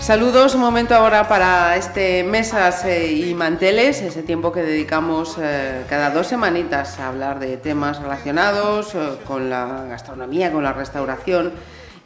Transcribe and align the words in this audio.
Saludos, 0.00 0.54
un 0.54 0.62
momento 0.62 0.94
ahora 0.94 1.28
para 1.28 1.76
este 1.76 2.24
mesas 2.24 2.86
eh, 2.86 3.12
y 3.12 3.34
manteles, 3.34 4.00
ese 4.00 4.22
tiempo 4.22 4.52
que 4.52 4.62
dedicamos 4.62 5.36
eh, 5.38 5.84
cada 5.86 6.08
dos 6.08 6.28
semanitas 6.28 6.98
a 6.98 7.08
hablar 7.08 7.40
de 7.40 7.58
temas 7.58 8.00
relacionados 8.00 8.94
eh, 8.94 9.18
con 9.26 9.50
la 9.50 9.84
gastronomía, 9.86 10.50
con 10.50 10.64
la 10.64 10.72
restauración 10.72 11.52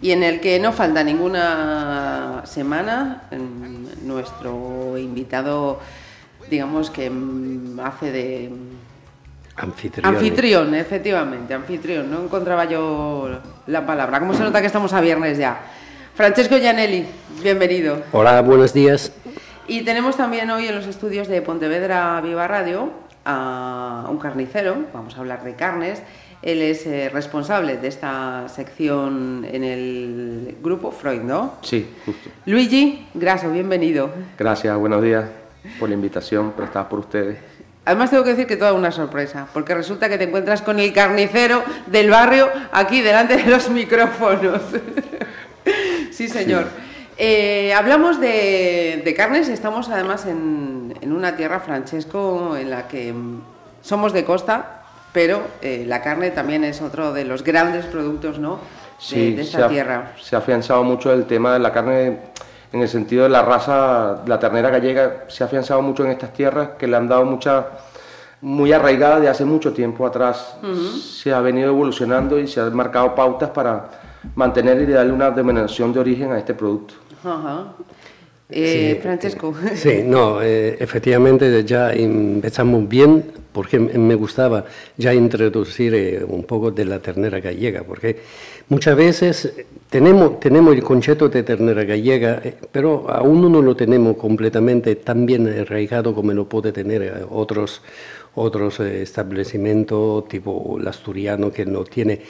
y 0.07 0.13
en 0.13 0.23
el 0.23 0.39
que 0.39 0.61
no 0.61 0.73
falta 0.73 1.03
ninguna 1.03 2.43
semana 2.45 3.23
nuestro 4.05 4.97
invitado, 4.97 5.81
digamos 6.49 6.91
que 6.91 7.11
mm, 7.11 7.81
hace 7.81 8.13
de 8.13 8.53
Anfitrión. 9.57 10.07
Anfitrión, 10.07 10.75
efectivamente, 10.77 11.55
anfitrión. 11.55 12.09
No 12.09 12.23
encontraba 12.23 12.67
yo 12.67 13.41
la 13.67 13.85
palabra. 13.85 14.21
¿Cómo 14.21 14.33
se 14.33 14.45
nota 14.45 14.61
que 14.61 14.69
estamos 14.69 14.93
a 14.93 15.01
viernes 15.01 15.39
ya? 15.39 15.59
Francesco 16.15 16.57
Gianelli, 16.57 17.05
bienvenido. 17.43 18.05
Hola, 18.13 18.43
buenos 18.43 18.73
días. 18.73 19.11
Y 19.67 19.83
tenemos 19.83 20.17
también 20.17 20.49
hoy 20.51 20.69
en 20.69 20.77
los 20.77 20.87
estudios 20.87 21.27
de 21.27 21.43
Pontevedra 21.43 22.21
Viva 22.21 22.47
Radio 22.47 22.93
a 23.25 24.07
un 24.09 24.19
carnicero, 24.19 24.87
vamos 24.95 25.17
a 25.17 25.19
hablar 25.19 25.43
de 25.43 25.57
carnes. 25.57 26.01
Él 26.43 26.63
es 26.63 26.87
eh, 26.87 27.09
responsable 27.13 27.77
de 27.79 27.89
esta 27.89 28.49
sección 28.49 29.47
en 29.51 29.65
el 29.65 30.57
grupo 30.63 30.93
Freud, 30.93 31.23
¿no? 31.23 31.55
Sí, 31.63 31.89
justo. 32.05 32.31
Luigi 32.45 33.07
Graso, 33.15 33.51
bienvenido. 33.51 34.11
Gracias, 34.39 34.77
buenos 34.77 35.03
días 35.03 35.25
por 35.79 35.89
la 35.89 35.95
invitación 35.95 36.53
prestada 36.53 36.89
por 36.89 37.01
ustedes. 37.01 37.39
Además 37.85 38.11
tengo 38.11 38.25
que 38.25 38.31
decir 38.31 38.47
que 38.47 38.57
toda 38.57 38.73
una 38.73 38.91
sorpresa, 38.91 39.47
porque 39.53 39.75
resulta 39.75 40.09
que 40.09 40.19
te 40.19 40.25
encuentras 40.25 40.61
con 40.61 40.81
el 40.81 40.93
carnicero 40.93 41.63
del 41.87 42.11
barrio 42.11 42.49
aquí 42.73 43.01
delante 43.01 43.37
de 43.37 43.47
los 43.47 43.71
micrófonos. 43.71 44.63
Sí, 46.13 46.29
señor. 46.29 46.69
Eh, 47.19 47.75
hablamos 47.75 48.19
de, 48.21 49.15
carnes, 49.15 49.49
estamos 49.49 49.91
además 49.91 50.25
en, 50.25 50.95
una 51.03 51.37
tierra, 51.37 51.61
Francesco, 51.61 52.57
en 52.57 52.71
la 52.71 52.89
que 52.89 53.13
mm, 53.13 53.41
somos 53.83 54.15
de 54.15 54.25
costa, 54.25 54.86
pero 55.17 55.41
eh, 55.63 55.87
la 55.89 56.03
carne 56.03 56.31
también 56.31 56.63
es 56.63 56.83
otro 56.83 57.11
de 57.11 57.25
los 57.25 57.43
grandes 57.43 57.87
productos 57.87 58.39
¿no? 58.39 58.59
de, 59.11 59.41
esta 59.41 59.67
tierra. 59.67 60.13
Se 60.21 60.37
ha 60.37 60.41
afianzado 60.41 60.85
mucho 60.85 61.11
el 61.11 61.25
tema 61.25 61.55
de 61.55 61.59
la 61.59 61.73
carne 61.73 62.19
en 62.71 62.83
el 62.83 62.87
sentido 62.87 63.23
de 63.23 63.31
la 63.31 63.41
raza, 63.41 64.23
la 64.27 64.39
ternera 64.39 64.69
gallega, 64.69 65.25
se 65.29 65.43
ha 65.43 65.47
afianzado 65.47 65.81
mucho 65.81 66.05
en 66.05 66.11
estas 66.11 66.35
tierras 66.35 66.73
que 66.79 66.87
le 66.87 66.99
han 66.99 67.09
dado 67.09 67.25
mucha 67.25 67.67
muy 68.43 68.75
arraigada 68.75 69.19
de 69.19 69.31
hace 69.31 69.47
mucho 69.47 69.73
tiempo 69.73 70.07
atrás. 70.07 70.59
Se 71.01 71.33
ha 71.33 71.41
venido 71.41 71.71
evolucionando 71.71 72.39
y 72.39 72.47
se 72.47 72.61
han 72.61 72.77
marcado 72.77 73.15
pautas 73.15 73.49
para 73.49 73.89
mantener 74.35 74.83
y 74.83 74.93
darle 74.93 75.13
una 75.13 75.31
denominación 75.31 75.95
de 75.95 76.01
origen 76.01 76.33
a 76.33 76.39
este 76.39 76.53
producto. 76.53 76.93
Eh, 78.49 78.99
Francesco. 79.03 79.55
Sí, 79.75 80.03
no, 80.05 80.41
eh, 80.41 80.77
efectivamente 80.79 81.65
ya 81.65 81.93
empezamos 81.93 82.89
bien 82.89 83.25
porque 83.53 83.79
me 83.79 84.15
gustaba 84.15 84.65
ya 84.97 85.13
introducir 85.15 85.95
eh, 85.95 86.25
un 86.25 86.45
poco 86.45 86.71
de 86.71 86.85
la 86.85 87.01
ternera 87.01 87.41
gallega, 87.41 87.83
porque 87.83 88.21
muchas 88.69 88.97
veces 88.97 89.53
tenemos, 89.91 90.39
tenemos 90.39 90.75
el 90.75 90.83
concepto 90.83 91.29
de 91.29 91.43
ternera 91.43 91.85
gallega, 91.85 92.41
pero 92.71 93.11
aún 93.11 93.51
no 93.51 93.63
lo 93.63 93.75
tenemos 93.75 94.17
completamente 94.17 94.97
tan 94.97 95.27
bien 95.27 95.49
arraigado 95.49 96.15
como 96.15 96.33
lo 96.33 96.49
puede 96.49 96.71
tener 96.71 97.27
otros, 97.31 97.83
otros 98.35 98.79
establecimientos 98.81 100.29
tipo 100.29 100.77
el 100.79 100.87
asturiano 100.87 101.51
que 101.51 101.67
no 101.67 101.83
tiene 101.83 102.21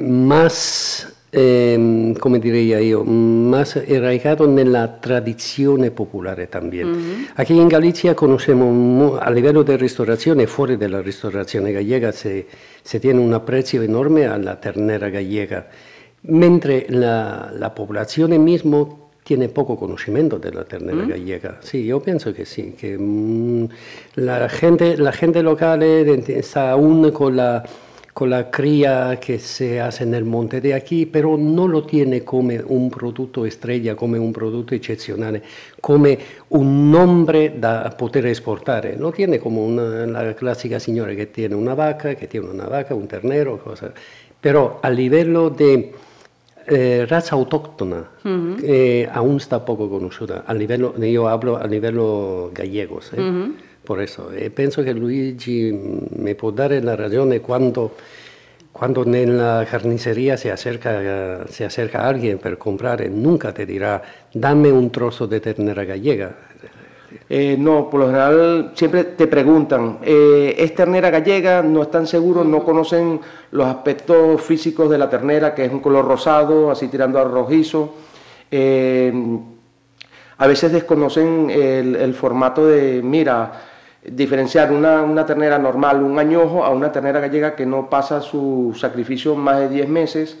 más 0.00 1.11
eh, 1.34 2.14
come 2.18 2.38
direi 2.38 2.86
io, 2.86 3.02
más 3.04 3.76
arraigado 3.76 4.46
nella 4.46 4.86
tradizione 4.86 5.90
popolare 5.90 6.46
también. 6.46 6.88
Uh 6.88 6.96
-huh. 6.96 7.30
Aquí 7.36 7.58
en 7.58 7.68
Galicia 7.68 8.14
conocemos 8.14 9.18
a 9.18 9.30
livello 9.30 9.64
de 9.64 9.78
restaurazione, 9.78 10.46
fuori 10.46 10.76
della 10.76 11.00
restaurazione 11.00 11.72
gallega, 11.72 12.12
se, 12.12 12.46
se 12.82 13.00
tiene 13.00 13.18
un 13.20 13.32
aprecio 13.32 13.80
enorme 13.80 14.26
a 14.26 14.36
la 14.36 14.56
ternera 14.56 15.08
gallega, 15.08 15.68
mentre 16.28 16.84
la, 16.90 17.50
la 17.58 17.70
poblazione 17.70 18.38
mismo 18.38 19.10
tiene 19.24 19.48
poco 19.48 19.76
conocimiento 19.76 20.38
de 20.38 20.52
la 20.52 20.64
ternera 20.64 21.04
¿Mm? 21.04 21.08
gallega. 21.08 21.58
Sí, 21.62 21.86
yo 21.86 22.00
pienso 22.00 22.34
que 22.34 22.44
sí, 22.44 22.74
que 22.78 22.98
mm, 22.98 23.68
la, 24.16 24.48
gente, 24.50 24.98
la 24.98 25.12
gente 25.12 25.42
local 25.42 25.82
está 25.82 26.72
aún 26.72 27.10
con 27.10 27.36
la 27.36 27.64
con 28.12 28.28
la 28.28 28.50
cría 28.50 29.18
que 29.18 29.38
se 29.38 29.80
hace 29.80 30.04
en 30.04 30.14
el 30.14 30.24
monte 30.24 30.60
de 30.60 30.74
aquí, 30.74 31.06
pero 31.06 31.38
no 31.38 31.66
lo 31.66 31.84
tiene 31.84 32.22
como 32.22 32.50
un 32.66 32.90
producto 32.90 33.46
estrella, 33.46 33.96
como 33.96 34.16
un 34.16 34.32
producto 34.32 34.74
excepcional, 34.74 35.42
como 35.80 36.08
un 36.50 36.90
nombre 36.90 37.54
da 37.58 37.88
poter 37.96 38.26
exportar. 38.26 38.94
No 38.98 39.12
tiene 39.12 39.38
como 39.38 39.64
una, 39.64 40.06
la 40.06 40.34
clásica 40.34 40.78
señora 40.78 41.16
que 41.16 41.26
tiene 41.26 41.54
una 41.54 41.74
vaca, 41.74 42.14
que 42.14 42.26
tiene 42.28 42.48
una 42.50 42.66
vaca, 42.66 42.94
un 42.94 43.08
ternero, 43.08 43.58
cosas. 43.58 43.92
Pero 44.40 44.80
a 44.82 44.90
livello 44.90 45.48
de 45.48 45.94
eh, 46.66 47.06
raza 47.08 47.34
autóctona, 47.34 48.04
uh 48.24 48.28
-huh. 48.28 48.56
eh, 48.62 49.08
aún 49.10 49.36
está 49.36 49.64
poco 49.64 49.88
conocida. 49.88 50.44
A 50.46 50.52
livello, 50.52 50.94
yo 50.98 51.28
hablo 51.28 51.56
a 51.56 51.66
livello 51.66 52.50
gallegos. 52.52 53.12
Eh. 53.14 53.20
Uh 53.20 53.22
-huh. 53.22 53.52
Por 53.84 54.00
eso, 54.00 54.30
e 54.30 54.50
penso 54.50 54.84
che 54.84 54.92
Luigi 54.92 55.72
mi 55.72 56.36
può 56.36 56.50
dare 56.50 56.80
la 56.80 56.94
ragione 56.94 57.40
quando, 57.40 57.96
quando 58.70 59.04
nella 59.04 59.64
carniceria 59.68 60.36
si 60.36 60.48
acerca, 60.48 61.44
si 61.48 61.64
acerca 61.64 62.02
alguien 62.02 62.38
per 62.38 62.56
comprare, 62.58 63.08
nunca 63.08 63.50
te 63.50 63.66
dirá, 63.66 64.00
dame 64.32 64.70
un 64.70 64.88
trozo 64.90 65.26
de 65.26 65.40
ternera 65.40 65.82
gallega. 65.82 66.32
Eh, 67.28 67.56
no, 67.58 67.90
por 67.90 68.00
lo 68.00 68.06
general 68.06 68.70
siempre 68.74 69.02
te 69.02 69.26
preguntan, 69.26 69.98
eh, 70.02 70.54
¿es 70.56 70.76
ternera 70.76 71.10
gallega? 71.10 71.60
No 71.60 71.82
están 71.82 72.06
seguros, 72.06 72.46
no 72.46 72.62
conocen 72.62 73.20
los 73.50 73.66
aspectos 73.66 74.40
físicos 74.42 74.90
de 74.90 74.98
la 74.98 75.10
ternera, 75.10 75.56
que 75.56 75.64
es 75.64 75.72
un 75.72 75.80
color 75.80 76.04
rosado, 76.04 76.70
así 76.70 76.86
tirando 76.86 77.18
al 77.18 77.32
rojizo. 77.32 77.94
Eh, 78.48 79.12
a 80.38 80.46
veces 80.46 80.72
desconocen 80.72 81.50
el 81.50 82.14
formato 82.14 82.66
de, 82.66 83.00
mira, 83.00 83.71
diferenciar 84.04 84.72
una, 84.72 85.02
una, 85.02 85.24
ternera 85.24 85.58
normal, 85.58 86.02
un 86.02 86.18
añojo, 86.18 86.64
a 86.64 86.70
una 86.70 86.90
ternera 86.90 87.20
gallega 87.20 87.54
que 87.54 87.66
no 87.66 87.88
pasa 87.88 88.20
su 88.20 88.76
sacrificio 88.78 89.34
más 89.34 89.58
de 89.60 89.68
10 89.68 89.88
meses. 89.88 90.38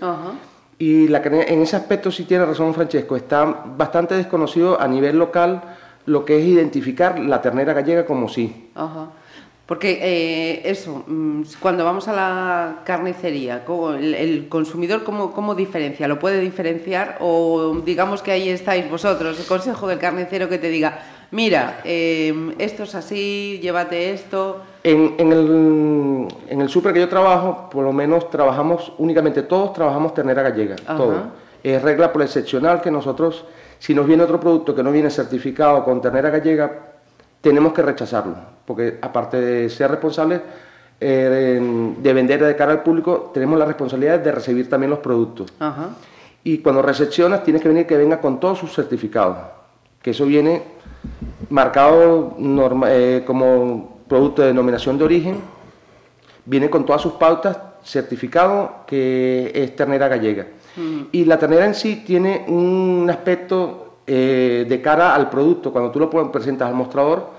Y 0.78 1.08
la, 1.08 1.18
en 1.18 1.62
ese 1.62 1.76
aspecto 1.76 2.10
sí 2.10 2.24
tiene 2.24 2.44
razón 2.44 2.74
Francesco, 2.74 3.14
está 3.14 3.44
bastante 3.44 4.16
desconocido 4.16 4.80
a 4.80 4.88
nivel 4.88 5.18
local 5.18 5.62
lo 6.06 6.24
que 6.24 6.38
es 6.38 6.44
identificar 6.44 7.18
la 7.18 7.40
ternera 7.40 7.72
gallega 7.72 8.04
como 8.04 8.28
sí. 8.28 8.70
Porque 9.66 10.00
eh, 10.02 10.62
eso, 10.64 11.04
mm, 11.06 11.42
cuando 11.60 11.84
vamos 11.84 12.08
a 12.08 12.12
la 12.12 12.80
carnicería, 12.84 13.64
el, 13.98 14.48
consumidor 14.48 15.04
cómo, 15.04 15.32
cómo, 15.32 15.54
diferencia? 15.54 16.08
¿Lo 16.08 16.18
puede 16.18 16.40
diferenciar? 16.40 17.18
O 17.20 17.80
digamos 17.84 18.22
que 18.22 18.32
ahí 18.32 18.48
estáis 18.48 18.90
vosotros, 18.90 19.38
el 19.38 19.46
consejo 19.46 19.86
del 19.86 19.98
carnicero 19.98 20.48
que 20.48 20.58
te 20.58 20.68
diga, 20.68 20.98
mira, 21.32 21.80
em, 21.84 22.54
esto 22.58 22.84
es 22.84 22.94
así, 22.94 23.58
llévate 23.60 24.12
esto. 24.12 24.62
En, 24.84 25.14
el, 25.18 26.28
en 26.48 26.60
el 26.60 26.68
súper 26.68 26.92
que 26.92 27.00
yo 27.00 27.08
trabajo, 27.08 27.68
por 27.70 27.84
lo 27.84 27.92
menos 27.92 28.30
trabajamos, 28.30 28.92
únicamente 28.98 29.42
todos 29.42 29.72
trabajamos 29.72 30.14
ternera 30.14 30.42
gallega, 30.42 30.76
todo. 30.76 31.42
Es 31.62 31.82
regla 31.82 32.12
por 32.12 32.22
excepcional 32.22 32.80
que 32.80 32.90
nosotros, 32.90 33.44
si 33.78 33.94
nos 33.94 34.06
viene 34.06 34.22
otro 34.22 34.38
producto 34.38 34.74
que 34.74 34.82
no 34.82 34.92
viene 34.92 35.10
certificado 35.10 35.84
con 35.84 36.00
ternera 36.00 36.30
gallega, 36.30 36.70
tenemos 37.40 37.72
que 37.72 37.82
rechazarlo, 37.82 38.36
porque 38.64 38.98
aparte 39.00 39.40
de 39.40 39.70
ser 39.70 39.90
responsables 39.90 40.40
eh, 41.00 41.60
de, 41.98 42.12
vender 42.12 42.44
de 42.44 42.54
cara 42.54 42.72
al 42.72 42.82
público, 42.82 43.30
tenemos 43.34 43.58
la 43.58 43.64
responsabilidad 43.64 44.20
de 44.20 44.32
recibir 44.32 44.68
también 44.68 44.90
los 44.90 45.00
productos. 45.00 45.52
Y 46.44 46.58
cuando 46.58 46.82
recepcionas, 46.82 47.42
tienes 47.44 47.62
que 47.62 47.68
venir 47.68 47.86
que 47.86 47.96
venga 47.96 48.20
con 48.20 48.40
todos 48.40 48.58
sus 48.58 48.72
certificados 48.72 49.38
que 50.02 50.10
eso 50.10 50.26
viene 50.26 50.62
marcado 51.50 52.36
eh, 52.86 53.22
como 53.26 54.00
producto 54.08 54.42
de 54.42 54.48
denominación 54.48 54.98
de 54.98 55.04
origen, 55.04 55.40
viene 56.44 56.70
con 56.70 56.84
todas 56.84 57.02
sus 57.02 57.14
pautas, 57.14 57.58
certificado 57.84 58.84
que 58.86 59.50
es 59.54 59.74
ternera 59.74 60.08
gallega. 60.08 60.46
Mm. 60.76 61.02
Y 61.12 61.24
la 61.24 61.38
ternera 61.38 61.66
en 61.66 61.74
sí 61.74 62.02
tiene 62.06 62.44
un 62.48 63.08
aspecto 63.10 63.98
eh, 64.06 64.66
de 64.68 64.82
cara 64.82 65.14
al 65.14 65.30
producto, 65.30 65.72
cuando 65.72 65.90
tú 65.90 65.98
lo 65.98 66.10
presentas 66.32 66.68
al 66.68 66.74
mostrador, 66.74 67.30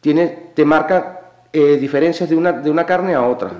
tiene, 0.00 0.50
te 0.54 0.64
marca 0.64 1.20
eh, 1.52 1.76
diferencias 1.78 2.28
de 2.28 2.36
una, 2.36 2.52
de 2.52 2.70
una 2.70 2.84
carne 2.86 3.14
a 3.14 3.22
otra. 3.22 3.50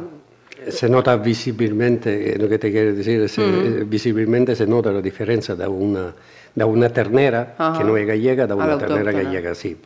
Se 0.68 0.88
nota 0.88 1.16
visibilmente, 1.16 2.36
lo 2.38 2.48
que 2.48 2.58
te 2.58 2.70
quiero 2.70 2.94
decir, 2.94 3.20
mm. 3.20 3.88
visiblemente 3.88 4.56
se 4.56 4.66
nota 4.66 4.90
la 4.90 5.00
diferencia 5.00 5.54
de 5.54 5.66
una 5.66 6.12
da 6.56 6.64
una 6.64 6.88
ternera 6.88 7.54
que 7.76 7.84
no 7.84 7.96
es 7.98 8.06
gallega, 8.06 8.46
da 8.46 8.54
una 8.54 8.78
ternera 8.78 9.12
gallega, 9.12 9.54
sí. 9.54 9.76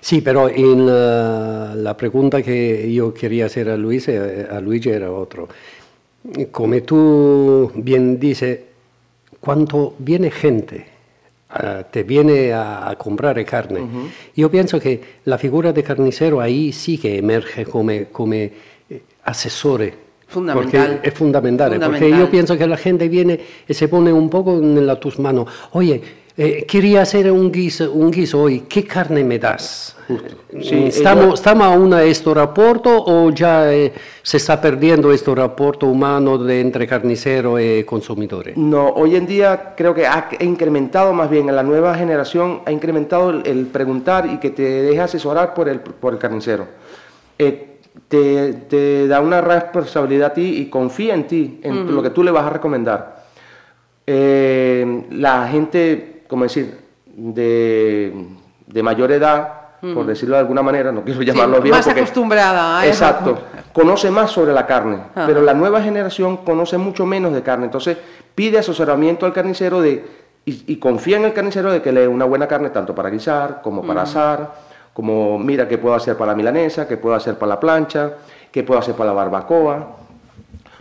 Sí, 0.00 0.20
pero 0.20 0.48
en 0.48 0.86
la, 0.86 1.96
pregunta 1.96 2.40
que 2.42 2.90
yo 2.92 3.12
quería 3.12 3.46
hacer 3.46 3.68
a 3.68 3.76
Luis, 3.76 4.08
eh, 4.08 4.46
a 4.48 4.60
Luigi 4.60 4.88
era 4.90 5.10
otro. 5.10 5.48
Como 6.52 6.80
tú 6.82 7.72
bien 7.74 8.20
dices, 8.20 8.60
cuando 9.40 9.96
viene 9.98 10.30
gente, 10.30 10.86
te 11.90 12.04
viene 12.04 12.52
a, 12.52 12.94
comprar 12.96 13.44
carne, 13.44 13.80
yo 14.36 14.48
pienso 14.48 14.78
que 14.78 15.00
la 15.24 15.38
figura 15.38 15.72
de 15.72 15.82
carnicero 15.82 16.40
ahí 16.40 16.70
sí 16.70 16.98
que 16.98 17.18
emerge 17.18 17.64
como, 17.64 17.92
como 18.12 18.36
eh, 19.30 19.32
asesore 19.32 20.10
Fundamental. 20.30 20.86
Porque 20.92 21.08
es 21.08 21.14
fundamental, 21.14 21.80
porque 21.80 22.08
yo 22.08 22.30
pienso 22.30 22.56
que 22.56 22.64
la 22.64 22.76
gente 22.76 23.08
viene 23.08 23.40
y 23.66 23.74
se 23.74 23.88
pone 23.88 24.12
un 24.12 24.30
poco 24.30 24.58
en 24.58 25.00
tus 25.00 25.18
manos. 25.18 25.48
Oye, 25.72 26.00
eh, 26.36 26.64
quería 26.68 27.02
hacer 27.02 27.32
un 27.32 27.50
guiso, 27.50 27.90
un 27.92 28.12
guiso 28.12 28.42
hoy, 28.42 28.60
¿qué 28.60 28.84
carne 28.84 29.24
me 29.24 29.40
das? 29.40 29.96
Sí, 30.62 30.84
¿Estamos, 30.86 31.34
¿Estamos 31.34 31.66
aún 31.66 31.92
a 31.94 32.04
este 32.04 32.32
rapporto 32.32 32.90
o 33.04 33.30
ya 33.30 33.72
eh, 33.72 33.92
se 34.22 34.36
está 34.36 34.60
perdiendo 34.60 35.12
este 35.12 35.34
rapporto 35.34 35.86
humano 35.86 36.38
de 36.38 36.60
entre 36.60 36.86
carnicero 36.86 37.58
y 37.58 37.82
consumidor? 37.82 38.56
No, 38.56 38.88
hoy 38.90 39.16
en 39.16 39.26
día 39.26 39.74
creo 39.76 39.92
que 39.92 40.06
ha 40.06 40.28
incrementado 40.40 41.12
más 41.12 41.28
bien, 41.28 41.48
en 41.48 41.56
la 41.56 41.64
nueva 41.64 41.96
generación 41.96 42.60
ha 42.66 42.70
incrementado 42.70 43.30
el, 43.30 43.66
preguntar 43.66 44.26
y 44.26 44.38
que 44.38 44.50
te 44.50 44.62
deje 44.62 45.00
asesorar 45.00 45.54
por 45.54 45.68
el, 45.68 45.80
por 45.80 46.12
el 46.12 46.20
carnicero. 46.20 46.68
Eh, 47.36 47.69
te, 48.08 49.08
da 49.08 49.20
una 49.20 49.40
responsabilidad 49.40 50.30
a 50.30 50.34
ti 50.34 50.58
y 50.58 50.70
confía 50.70 51.14
en 51.14 51.26
ti, 51.26 51.60
en 51.62 51.94
lo 51.94 52.02
que 52.02 52.10
tú 52.10 52.22
le 52.22 52.30
vas 52.30 52.44
a 52.44 52.50
recomendar. 52.50 53.24
Eh, 54.06 55.06
la 55.12 55.46
gente, 55.48 56.24
como 56.28 56.44
decir, 56.44 56.78
de, 57.06 58.12
mayor 58.82 59.12
edad, 59.12 59.52
por 59.94 60.04
decirlo 60.04 60.34
de 60.34 60.40
alguna 60.40 60.62
manera, 60.62 60.90
no 60.92 61.04
quiero 61.04 61.22
llamarlo 61.22 61.60
bien. 61.60 61.74
Más 61.74 61.86
acostumbrada. 61.86 62.86
exacto, 62.86 63.38
conoce 63.72 64.10
más 64.10 64.30
sobre 64.30 64.52
la 64.52 64.66
carne, 64.66 64.98
pero 65.14 65.42
la 65.42 65.54
nueva 65.54 65.80
generación 65.80 66.38
conoce 66.38 66.76
mucho 66.76 67.06
menos 67.06 67.32
de 67.32 67.42
carne. 67.42 67.66
Entonces 67.66 67.96
pide 68.34 68.58
asesoramiento 68.58 69.26
al 69.26 69.32
carnicero 69.32 69.80
de, 69.80 70.04
y, 70.44 70.76
confía 70.76 71.16
en 71.16 71.24
el 71.26 71.32
carnicero 71.32 71.70
de 71.70 71.80
que 71.80 71.92
le 71.92 72.00
dé 72.00 72.08
una 72.08 72.24
buena 72.24 72.48
carne 72.48 72.70
tanto 72.70 72.94
para 72.94 73.10
guisar 73.10 73.60
como 73.62 73.86
para 73.86 74.02
asar 74.02 74.69
como 74.92 75.38
mira 75.38 75.68
qué 75.68 75.78
puedo 75.78 75.94
hacer 75.94 76.16
para 76.16 76.32
la 76.32 76.36
milanesa, 76.36 76.86
qué 76.86 76.96
puedo 76.96 77.14
hacer 77.14 77.36
para 77.36 77.50
la 77.50 77.60
plancha, 77.60 78.14
qué 78.50 78.62
puedo 78.62 78.80
hacer 78.80 78.94
para 78.94 79.10
la 79.10 79.14
barbacoa. 79.14 79.96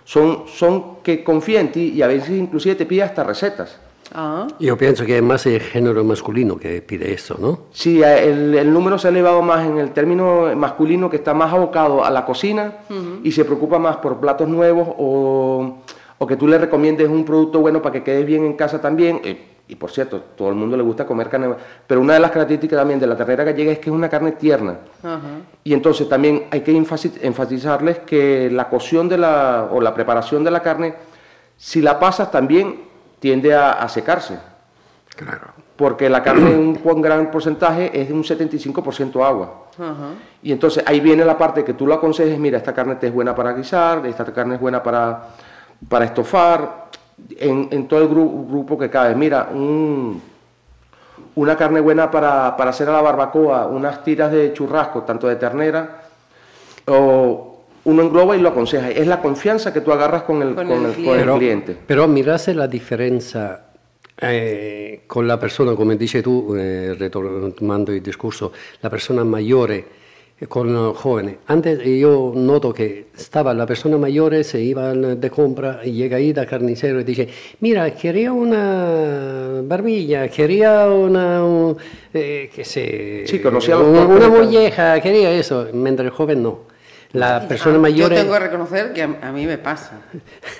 Son, 0.03 0.45
son 0.47 0.97
que 1.03 1.23
confía 1.23 1.61
en 1.61 1.71
ti 1.71 1.93
y 1.95 2.01
a 2.01 2.07
veces 2.07 2.31
inclusive 2.31 2.75
te 2.75 2.85
pide 2.85 3.03
hasta 3.03 3.23
recetas. 3.23 3.77
Ah. 4.13 4.47
Yo 4.59 4.75
pienso 4.77 5.05
que 5.05 5.17
es 5.17 5.23
más 5.23 5.45
el 5.45 5.59
género 5.59 6.03
masculino 6.03 6.57
que 6.57 6.81
pide 6.81 7.13
eso, 7.13 7.37
¿no? 7.39 7.59
Sí, 7.71 8.01
el, 8.01 8.55
el, 8.55 8.73
número 8.73 8.97
se 8.97 9.07
ha 9.07 9.11
elevado 9.11 9.41
más 9.43 9.67
en 9.67 9.77
el 9.77 9.91
término 9.91 10.55
masculino 10.55 11.09
que 11.09 11.17
está 11.17 11.33
más 11.33 11.53
abocado 11.53 12.03
a 12.03 12.09
la 12.09 12.25
cocina 12.25 12.73
y 13.23 13.31
se 13.31 13.45
preocupa 13.45 13.77
más 13.77 13.97
por 13.97 14.19
platos 14.19 14.49
nuevos 14.49 14.87
o, 14.97 15.77
o, 16.17 16.27
que 16.27 16.35
tú 16.35 16.47
le 16.47 16.57
recomiendes 16.57 17.07
un 17.07 17.23
producto 17.23 17.59
bueno 17.59 17.81
para 17.81 17.93
que 17.93 18.03
quede 18.03 18.23
bien 18.23 18.45
en 18.45 18.53
casa 18.53 18.81
también. 18.81 19.21
Eh, 19.23 19.58
y 19.69 19.75
por 19.75 19.91
cierto, 19.91 20.19
todo 20.35 20.49
el 20.49 20.55
mundo 20.55 20.75
le 20.75 20.81
gusta 20.81 21.05
comer 21.05 21.29
carne, 21.29 21.53
pero 21.85 22.01
una 22.01 22.15
de 22.15 22.19
las 22.19 22.31
características 22.31 22.79
también 22.79 22.99
de 22.99 23.05
la 23.05 23.15
ternera 23.15 23.43
gallega 23.43 23.71
es 23.71 23.77
que 23.77 23.91
es 23.91 23.95
una 23.95 24.09
carne 24.09 24.31
tierna. 24.31 24.79
Y 25.63 25.73
entonces 25.73 26.09
también 26.09 26.47
hay 26.49 26.61
que 26.61 26.75
enfatizarles 26.75 27.99
que 27.99 28.49
la 28.51 28.67
cocción 28.67 29.07
de 29.07 29.19
la, 29.19 29.67
o 29.71 29.79
la 29.79 29.93
preparación 29.93 30.43
de 30.43 30.49
la 30.49 30.63
carne, 30.63 30.95
si 31.55 31.81
la 31.81 31.99
pasas 31.99 32.31
también 32.31 32.81
tiende 33.19 33.53
a, 33.53 33.87
secarse. 33.89 34.39
Claro. 35.15 35.49
Porque 35.75 36.09
la 36.09 36.23
carne, 36.23 36.55
un 36.55 37.01
gran 37.01 37.29
porcentaje, 37.29 37.91
es 37.93 38.07
de 38.07 38.13
un 38.15 38.23
75% 38.23 39.23
agua. 39.23 39.67
Y 40.41 40.51
entonces 40.51 40.83
ahí 40.87 40.99
viene 40.99 41.23
la 41.23 41.37
parte 41.37 41.63
que 41.63 41.75
tú 41.75 41.85
lo 41.85 41.93
aconsejes, 41.93 42.39
mira, 42.39 42.57
esta 42.57 42.73
carne 42.73 42.95
te 42.95 43.05
es 43.05 43.13
buena 43.13 43.35
para 43.35 43.53
guisar, 43.53 44.03
esta 44.07 44.25
carne 44.25 44.55
es 44.55 44.61
buena 44.61 44.81
para, 44.81 45.27
para 45.87 46.05
estofar, 46.05 46.89
en, 47.37 47.87
todo 47.87 48.01
el 48.01 48.07
grupo 48.07 48.77
que 48.77 48.89
cabe. 48.89 49.15
Mira, 49.15 49.49
una 51.35 51.55
carne 51.55 51.79
buena 51.79 52.11
para, 52.11 52.49
hacer 52.49 52.89
a 52.89 52.93
la 52.93 53.01
barbacoa, 53.01 53.67
unas 53.67 54.03
tiras 54.03 54.31
de 54.31 54.53
churrasco, 54.53 55.03
tanto 55.03 55.27
de 55.27 55.35
ternera, 55.35 56.01
o 56.87 57.63
uno 57.85 58.01
engloba 58.01 58.35
y 58.35 58.41
lo 58.41 58.49
aconseja. 58.49 58.89
Es 58.89 59.07
la 59.07 59.21
confianza 59.21 59.71
que 59.73 59.81
tú 59.81 59.91
agarras 59.91 60.23
con 60.23 60.41
el, 60.41 60.55
cliente. 60.55 61.77
Pero 61.87 62.07
mirase 62.07 62.53
la 62.53 62.67
diferencia 62.67 63.63
eh, 64.21 65.03
con 65.07 65.27
la 65.27 65.39
persona, 65.39 65.75
como 65.75 65.93
dices 65.95 66.21
tú, 66.21 66.55
eh, 66.57 66.95
retomando 66.97 67.91
el 67.91 68.03
discurso, 68.03 68.51
la 68.81 68.89
persona 68.89 69.23
mayor 69.23 69.71
con 70.47 70.71
los 70.73 70.95
jóvenes. 70.97 71.35
Antes 71.47 71.83
yo 71.83 72.31
noto 72.35 72.73
que 72.73 73.07
estaba 73.17 73.53
la 73.53 73.65
persona 73.65 73.97
mayor, 73.97 74.43
se 74.43 74.61
iba 74.61 74.93
de 74.93 75.29
compra 75.29 75.81
y 75.83 75.91
llega 75.91 76.17
ahí 76.17 76.31
da 76.31 76.45
carnicero 76.45 77.01
y 77.01 77.03
dice, 77.03 77.27
mira, 77.59 77.89
quería 77.91 78.31
una 78.31 79.61
barbilla, 79.63 80.27
quería 80.29 80.87
una, 80.87 81.41
eh, 82.13 82.49
que 82.53 82.63
se, 82.63 83.23
sí, 83.27 83.39
conocía 83.39 83.77
una, 83.77 84.05
una 84.05 84.29
molleja, 84.29 84.99
quería 85.01 85.31
eso, 85.31 85.67
mientras 85.73 86.05
el 86.05 86.11
joven 86.11 86.43
no. 86.43 86.69
La 87.11 87.47
persona 87.47 87.77
ah, 87.77 87.79
mayor. 87.79 88.11
Yo 88.11 88.17
tengo 88.17 88.33
que 88.33 88.39
reconocer 88.39 88.93
que 88.93 89.01
a, 89.01 89.31
mí 89.31 89.47
me 89.47 89.57
pasa. 89.57 89.93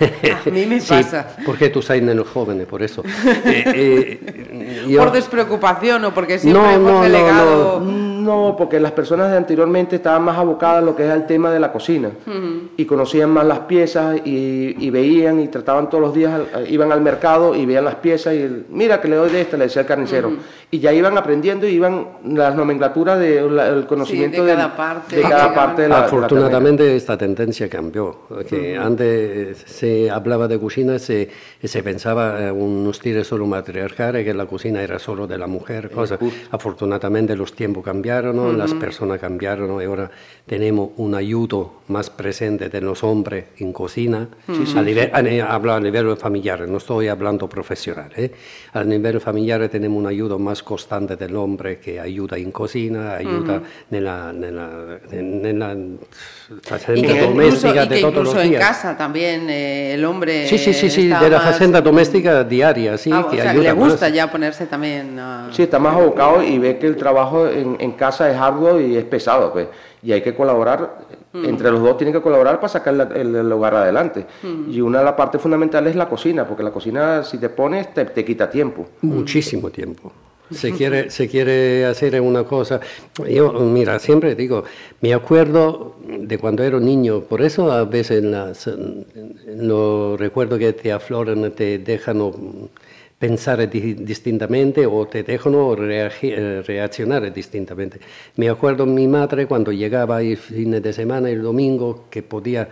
A 0.00 0.50
mí 0.50 0.66
me 0.66 0.80
pasa. 0.80 1.36
porque 1.46 1.68
tú 1.68 1.78
estás 1.78 1.98
en 1.98 2.16
los 2.16 2.26
jóvenes, 2.26 2.66
por 2.66 2.82
eso. 2.82 3.04
Eh, 3.44 4.18
eh, 4.26 4.94
por 4.98 5.12
despreocupación 5.12 6.04
o 6.06 6.12
porque 6.12 6.40
siempre 6.40 6.74
hemos 6.74 7.04
delegado. 7.04 7.78
No, 7.78 8.09
porque 8.56 8.80
las 8.80 8.92
personas 8.92 9.30
de 9.30 9.36
anteriormente 9.36 9.96
estaban 9.96 10.22
más 10.22 10.38
abocadas 10.38 10.78
a 10.78 10.80
lo 10.86 10.96
que 10.96 11.06
es 11.06 11.12
el 11.12 11.26
tema 11.26 11.50
de 11.50 11.60
la 11.60 11.72
cocina. 11.72 12.10
Y 12.76 12.84
conocían 12.84 13.30
más 13.30 13.46
las 13.46 13.60
piezas 13.60 14.20
y, 14.24 14.90
veían 14.90 15.40
y 15.40 15.48
trataban 15.48 15.88
todos 15.88 16.02
los 16.02 16.14
días, 16.14 16.40
iban 16.68 16.92
al 16.92 17.00
mercado 17.00 17.54
y 17.54 17.66
veían 17.66 17.84
las 17.84 17.96
piezas 17.96 18.34
y 18.34 18.64
mira 18.70 19.00
que 19.00 19.08
le 19.08 19.16
doy 19.16 19.30
de 19.30 19.40
esta, 19.40 19.56
le 19.56 19.64
decía 19.64 19.82
el 19.82 19.88
carnicero. 19.88 20.32
Y 20.72 20.78
ya 20.78 20.92
iban 20.92 21.18
aprendiendo, 21.18 21.66
iban 21.66 22.06
las 22.24 22.54
nomenclaturas 22.54 23.18
del 23.18 23.86
conocimiento 23.86 24.44
de, 24.44 24.54
cada 24.54 24.76
parte. 24.76 25.16
de, 25.16 25.22
cada 25.22 25.54
parte 25.54 25.82
de 25.82 25.88
la 25.88 26.04
Afortunadamente 26.04 26.94
esta 26.94 27.16
tendencia 27.16 27.68
cambió, 27.68 28.20
que 28.48 28.76
antes 28.76 29.58
se 29.58 30.10
hablaba 30.10 30.46
de 30.46 30.58
cocina 30.58 30.98
se, 30.98 31.28
se 31.62 31.82
pensaba 31.82 32.48
en 32.48 32.60
unos 32.60 33.00
tires 33.00 33.26
solo 33.26 33.46
matriarcales, 33.46 34.24
que 34.24 34.34
la 34.34 34.46
cocina 34.46 34.82
era 34.82 34.98
solo 34.98 35.26
de 35.26 35.38
la 35.38 35.46
mujer, 35.46 35.90
cosa. 35.90 36.18
Afortunadamente 36.50 37.36
los 37.36 37.52
tiempos 37.52 37.84
cambiaron, 37.84 38.09
las 38.56 38.74
personas 38.74 39.18
cambiaron 39.18 39.80
y 39.80 39.84
ahora 39.84 40.10
tenemos 40.46 40.90
un 40.96 41.14
ayudo 41.14 41.80
más 41.88 42.10
presente 42.10 42.68
de 42.68 42.80
los 42.80 43.02
hombres 43.04 43.46
en 43.58 43.72
cocina, 43.72 44.28
a 44.48 44.82
nivel, 44.82 45.10
hablo 45.42 45.72
a 45.72 45.80
nivel 45.80 46.16
familiar, 46.16 46.68
no 46.68 46.78
estoy 46.78 47.08
hablando 47.08 47.48
profesional, 47.48 48.10
¿eh? 48.16 48.32
a 48.72 48.84
nivel 48.84 49.20
familiar 49.20 49.68
tenemos 49.68 49.98
un 49.98 50.06
ayudo 50.06 50.38
más 50.38 50.62
constante 50.62 51.16
del 51.16 51.36
hombre 51.36 51.78
que 51.78 52.00
ayuda 52.00 52.36
en 52.36 52.50
cocina, 52.50 53.14
ayuda 53.14 53.62
en 53.90 54.04
la, 54.04 54.30
en 54.30 55.58
la 55.58 55.76
facenda 56.62 57.20
doméstica 57.20 57.86
de 57.86 58.00
todos 58.00 58.24
los 58.24 58.34
días. 58.34 58.46
en 58.46 58.58
casa 58.58 58.96
también 58.96 59.48
eh, 59.48 59.94
el 59.94 60.04
hombre. 60.04 60.48
Sí, 60.48 60.58
sí, 60.58 60.72
sí, 60.72 60.90
sí 60.90 61.06
de 61.06 61.30
la 61.30 61.40
facenda 61.40 61.80
doméstica 61.80 62.44
diaria, 62.44 62.96
sí. 62.98 63.10
Ah, 63.12 63.26
que 63.30 63.42
le 63.42 63.72
gusta 63.72 64.08
ya 64.08 64.30
ponerse 64.30 64.66
también. 64.66 65.20
Sí, 65.52 65.62
está 65.62 65.78
más 65.78 65.94
abocado 65.94 66.42
y 66.42 66.58
ve 66.58 66.78
que 66.78 66.86
el 66.86 66.96
trabajo 66.96 67.46
en, 67.46 67.76
en, 67.78 67.92
casa 68.00 68.28
es 68.28 68.36
arduo 68.36 68.80
y 68.80 68.96
es 68.96 69.04
pesado, 69.04 69.52
pues. 69.52 69.68
Y 70.02 70.10
hay 70.10 70.22
que 70.22 70.34
colaborar, 70.34 71.06
mm. 71.32 71.44
entre 71.44 71.70
los 71.70 71.80
dos 71.80 71.96
tienen 71.96 72.12
que 72.12 72.20
colaborar 72.20 72.56
para 72.56 72.68
sacar 72.68 72.94
el, 73.14 73.52
hogar 73.52 73.76
adelante. 73.76 74.26
Mm. 74.42 74.72
Y 74.72 74.80
una 74.80 74.98
de 74.98 75.04
las 75.04 75.14
partes 75.14 75.40
fundamentales 75.40 75.90
es 75.90 75.96
la 75.96 76.08
cocina, 76.08 76.44
porque 76.48 76.64
la 76.64 76.72
cocina, 76.72 77.22
si 77.22 77.38
te 77.38 77.48
pones, 77.48 77.94
te, 77.94 78.04
te 78.06 78.24
quita 78.24 78.50
tiempo. 78.50 78.88
Muchísimo 79.02 79.70
tiempo 79.70 80.12
se 80.50 80.72
quiere, 80.72 81.10
se 81.10 81.28
quiere 81.28 81.84
hacer 81.86 82.20
una 82.20 82.44
cosa. 82.44 82.80
Yo, 83.28 83.52
mira, 83.52 83.98
siempre 83.98 84.34
digo, 84.34 84.64
me 85.00 85.14
acuerdo 85.14 85.96
de 86.06 86.38
cuando 86.38 86.62
era 86.62 86.78
niño, 86.80 87.20
por 87.20 87.42
eso 87.42 87.70
a 87.70 87.84
veces 87.84 88.24
los 89.46 90.18
recuerdos 90.18 90.58
que 90.58 90.72
te 90.72 90.92
afloran 90.92 91.52
te 91.52 91.78
dejan 91.78 92.20
pensar 93.20 93.68
distintamente 93.68 94.86
o 94.86 95.06
te 95.06 95.22
dejan 95.22 95.54
eh, 95.54 96.62
reaccionar 96.66 97.30
distintamente. 97.30 98.00
Me 98.36 98.48
acuerdo 98.48 98.86
mi 98.86 99.06
madre 99.06 99.46
cuando 99.46 99.70
llegaba 99.72 100.22
el 100.22 100.38
fin 100.38 100.70
de 100.80 100.92
semana, 100.92 101.28
el 101.28 101.42
domingo, 101.42 102.06
que 102.08 102.22
podía 102.22 102.66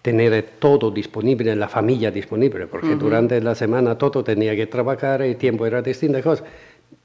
tener 0.00 0.54
todo 0.58 0.90
disponible, 0.90 1.54
la 1.54 1.68
familia 1.68 2.10
disponible, 2.10 2.66
porque 2.66 2.96
durante 2.96 3.38
la 3.42 3.54
semana 3.54 3.96
todo 3.96 4.24
tenía 4.24 4.56
que 4.56 4.66
trabajar, 4.66 5.20
el 5.20 5.36
tiempo 5.36 5.66
era 5.66 5.82
distinta 5.82 6.22
cosa. 6.22 6.42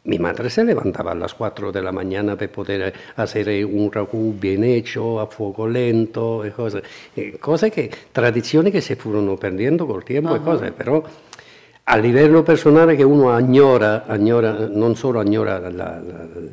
Mi 0.05 0.17
madre 0.17 0.49
se 0.49 0.63
levantaba 0.63 1.11
a 1.11 1.15
las 1.15 1.33
4 1.33 1.73
de 1.73 1.81
la 1.81 1.91
mañana 1.91 2.37
para 2.37 2.51
poder 2.51 2.93
hacer 3.17 3.65
un 3.65 3.91
ragù 3.91 4.33
bien 4.39 4.63
hecho, 4.63 5.19
a 5.19 5.27
fuego 5.27 5.67
lento, 5.67 6.45
y 6.45 6.51
cosas. 6.51 6.83
cosas 7.41 7.69
que, 7.69 7.91
tradiciones 8.13 8.71
que 8.71 8.81
se 8.81 8.95
fueron 8.95 9.37
perdiendo 9.37 9.85
con 9.85 9.97
el 9.97 10.05
tiempo, 10.05 10.35
y 10.37 10.39
cosas, 10.39 10.71
pero 10.77 11.03
a 11.89 11.95
livello 11.95 12.43
personale 12.43 12.95
che 12.97 13.03
uno 13.03 13.29
agnora, 13.29 14.05
agnora 14.07 14.67
non 14.69 14.95
solo 14.95 15.19
agnora 15.19 15.57
la, 15.59 15.69
la, 15.69 16.01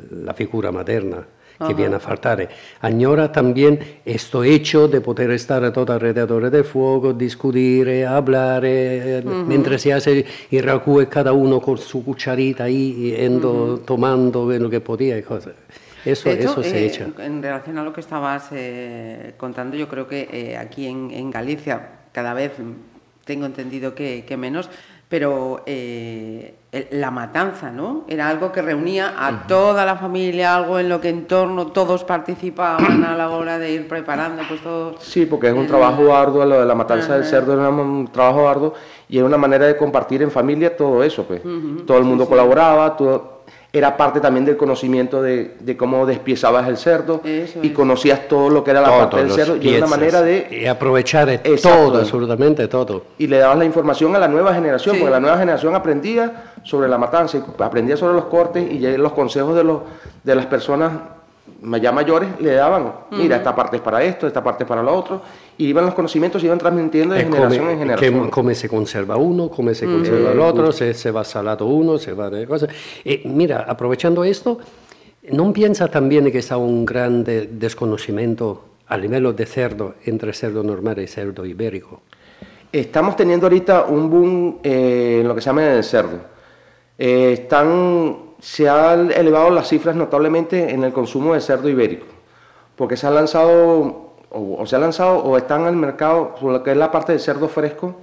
la 0.09 0.33
figura 0.33 0.71
materna 0.71 1.25
que 1.57 1.73
viene 1.73 1.95
a 1.95 1.99
faltare, 1.99 2.49
agnora 2.79 3.31
también 3.31 3.79
esto 4.03 4.43
hecho 4.43 4.87
de 4.87 4.99
poter 4.99 5.37
stare 5.39 5.71
todo 5.71 5.93
alrededor 5.93 6.49
del 6.49 6.65
fuoco, 6.65 7.13
discutere, 7.13 8.05
hablare, 8.05 9.21
uh-huh. 9.23 9.45
mentre 9.45 9.77
si 9.77 9.89
hace 9.91 10.25
il 10.49 10.63
ragù 10.63 10.99
e 10.99 11.07
cada 11.07 11.31
uno 11.31 11.59
con 11.59 11.77
su 11.77 12.03
cucharita 12.03 12.63
ahí, 12.63 13.13
yendo, 13.15 13.51
uh-huh. 13.51 13.77
tomando 13.79 14.45
lo 14.57 14.69
que 14.69 14.81
podía 14.81 15.17
y 15.17 15.23
cosas. 15.23 15.53
Eso, 16.03 16.29
hecho, 16.29 16.49
eso 16.49 16.63
se 16.63 16.77
eh, 16.77 16.85
echa. 16.85 17.07
En 17.19 17.41
relación 17.41 17.77
a 17.77 17.83
lo 17.83 17.91
que 17.91 18.01
estabas 18.01 18.49
eh, 18.51 19.33
contando, 19.37 19.75
yo 19.75 19.87
creo 19.87 20.07
que 20.07 20.27
eh, 20.31 20.57
aquí 20.57 20.87
en, 20.87 21.09
en, 21.11 21.31
Galicia 21.31 21.89
cada 22.11 22.33
vez 22.33 22.51
tengo 23.23 23.45
entendido 23.45 23.95
que, 23.95 24.23
que 24.27 24.37
menos, 24.37 24.69
pero 25.15 25.63
eh, 25.65 26.55
la 26.91 27.09
matanza, 27.09 27.71
¿no? 27.71 28.03
Era 28.05 28.27
algo 28.27 28.51
que 28.51 28.61
reunía 28.61 29.13
a 29.17 29.47
toda 29.47 29.85
la 29.85 29.95
familia, 29.95 30.57
algo 30.57 30.77
en 30.77 30.89
lo 30.89 30.99
que 30.99 31.07
en 31.07 31.25
torno 31.25 31.67
todos 31.67 32.03
participaban 32.03 33.01
a 33.05 33.15
la 33.15 33.29
hora 33.29 33.57
de 33.57 33.71
ir 33.71 33.87
preparando, 33.87 34.43
pues 34.45 34.61
todo. 34.61 34.95
Sí, 34.99 35.25
porque 35.25 35.47
es 35.47 35.53
un 35.53 35.67
trabajo 35.67 36.13
arduo, 36.13 36.43
lo 36.43 36.59
de 36.59 36.65
la 36.65 36.75
matanza 36.75 37.13
del 37.13 37.23
cerdo 37.23 37.53
es 37.53 37.59
un 37.65 38.09
trabajo 38.11 38.49
arduo 38.49 38.73
y 39.07 39.19
es 39.19 39.23
una 39.23 39.37
manera 39.37 39.67
de 39.67 39.77
compartir 39.77 40.21
en 40.21 40.31
familia 40.31 40.75
todo 40.75 41.01
eso, 41.01 41.23
pues. 41.23 41.41
Todo 41.87 41.97
el 41.97 42.03
mundo 42.03 42.27
colaboraba, 42.27 42.97
todo 42.97 43.45
era 43.77 43.97
parte 43.97 44.21
también 44.21 44.45
del 44.45 44.55
conocimiento 44.55 45.21
de, 45.21 45.55
de 45.59 45.75
cómo 45.75 46.05
despiezabas 46.05 46.67
el 46.69 46.77
cerdo 46.77 47.21
y 47.25 47.69
conocías 47.71 48.27
todo 48.29 48.49
lo 48.49 48.63
que 48.63 48.71
era 48.71 48.79
la 48.79 48.89
parte 48.89 49.17
del 49.17 49.31
cerdo 49.31 49.57
y 49.57 49.75
una 49.75 49.87
manera 49.87 50.21
de 50.21 50.47
y 50.49 50.65
aprovechar 50.65 51.41
todo, 51.61 51.97
absolutamente 51.97 52.67
todo. 52.69 53.03
Y 53.17 53.27
le 53.27 53.37
dabas 53.37 53.57
la 53.57 53.65
información 53.65 54.15
a 54.15 54.19
la 54.19 54.29
nueva 54.29 54.53
generación, 54.53 54.95
porque 54.97 55.11
la 55.11 55.19
nueva 55.19 55.37
generación 55.37 55.75
aprendía 55.75 56.53
sobre 56.63 56.87
la 56.87 56.97
matanza, 56.97 57.45
aprendía 57.59 57.97
sobre 57.97 58.13
los 58.13 58.25
cortes 58.25 58.65
y 58.71 58.79
ya 58.79 58.89
los 58.97 59.11
consejos 59.11 59.55
de, 59.55 59.63
los, 59.65 59.81
de 60.23 60.35
las 60.35 60.45
personas 60.45 60.91
ya 61.81 61.91
mayores 61.91 62.29
le 62.39 62.53
daban, 62.53 62.91
mira, 63.11 63.37
esta 63.37 63.55
parte 63.55 63.77
es 63.77 63.81
para 63.81 64.03
esto, 64.03 64.27
esta 64.27 64.43
parte 64.43 64.63
es 64.63 64.67
para 64.67 64.81
lo 64.81 64.93
otro, 64.93 65.21
y 65.57 65.65
iban 65.67 65.85
los 65.85 65.93
conocimientos 65.93 66.41
y 66.43 66.47
iban 66.47 66.57
transmitiendo 66.57 67.15
de 67.15 67.23
generación 67.23 67.69
en 67.69 67.79
generación. 67.79 68.29
Cómo 68.29 68.53
se 68.53 68.69
conserva 68.69 69.15
uno, 69.17 69.49
cómo 69.49 69.73
se 69.73 69.85
conserva 69.85 70.31
el 70.31 70.39
otro, 70.39 70.71
se, 70.71 70.93
se, 70.93 71.11
va 71.11 71.23
salado 71.23 71.65
uno, 71.65 71.97
se 71.97 72.13
va 72.13 72.29
de 72.29 72.45
cosas. 72.47 72.69
Eh, 73.03 73.21
mira, 73.25 73.65
aprovechando 73.67 74.23
esto, 74.23 74.59
¿no 75.31 75.53
piensa 75.53 75.87
también 75.87 76.31
que 76.31 76.39
está 76.39 76.57
un 76.57 76.85
gran 76.85 77.23
desconocimiento 77.23 78.63
a 78.87 78.97
nivel 78.97 79.35
de 79.35 79.45
cerdo 79.45 79.95
entre 80.05 80.33
cerdo 80.33 80.63
normal 80.63 80.99
y 80.99 81.07
cerdo 81.07 81.45
ibérico? 81.45 82.01
Estamos 82.71 83.15
teniendo 83.15 83.45
ahorita 83.45 83.85
un 83.85 84.09
boom 84.09 84.59
eh, 84.61 85.19
en 85.21 85.27
lo 85.27 85.33
que 85.33 85.41
se 85.41 85.45
llama 85.45 85.65
el 85.65 85.83
cerdo. 85.83 86.19
Eh, 86.97 87.33
están 87.33 88.34
se 88.45 88.69
han 88.69 89.11
elevado 89.11 89.49
las 89.49 89.69
cifras 89.69 89.95
notablemente 89.95 90.71
en 90.71 90.83
el 90.83 90.93
consumo 90.93 91.33
de 91.33 91.41
cerdo 91.41 91.67
ibérico, 91.67 92.05
porque 92.75 92.95
se 92.95 93.07
han 93.07 93.15
lanzado, 93.15 94.11
o, 94.29 94.63
se 94.67 94.75
ha 94.75 94.79
lanzado, 94.79 95.17
o 95.17 95.35
están 95.35 95.65
al 95.65 95.75
mercado, 95.75 96.35
por 96.39 96.53
lo 96.53 96.61
que 96.61 96.69
es 96.69 96.77
la 96.77 96.91
parte 96.91 97.11
del 97.11 97.19
cerdo 97.19 97.47
fresco, 97.47 97.95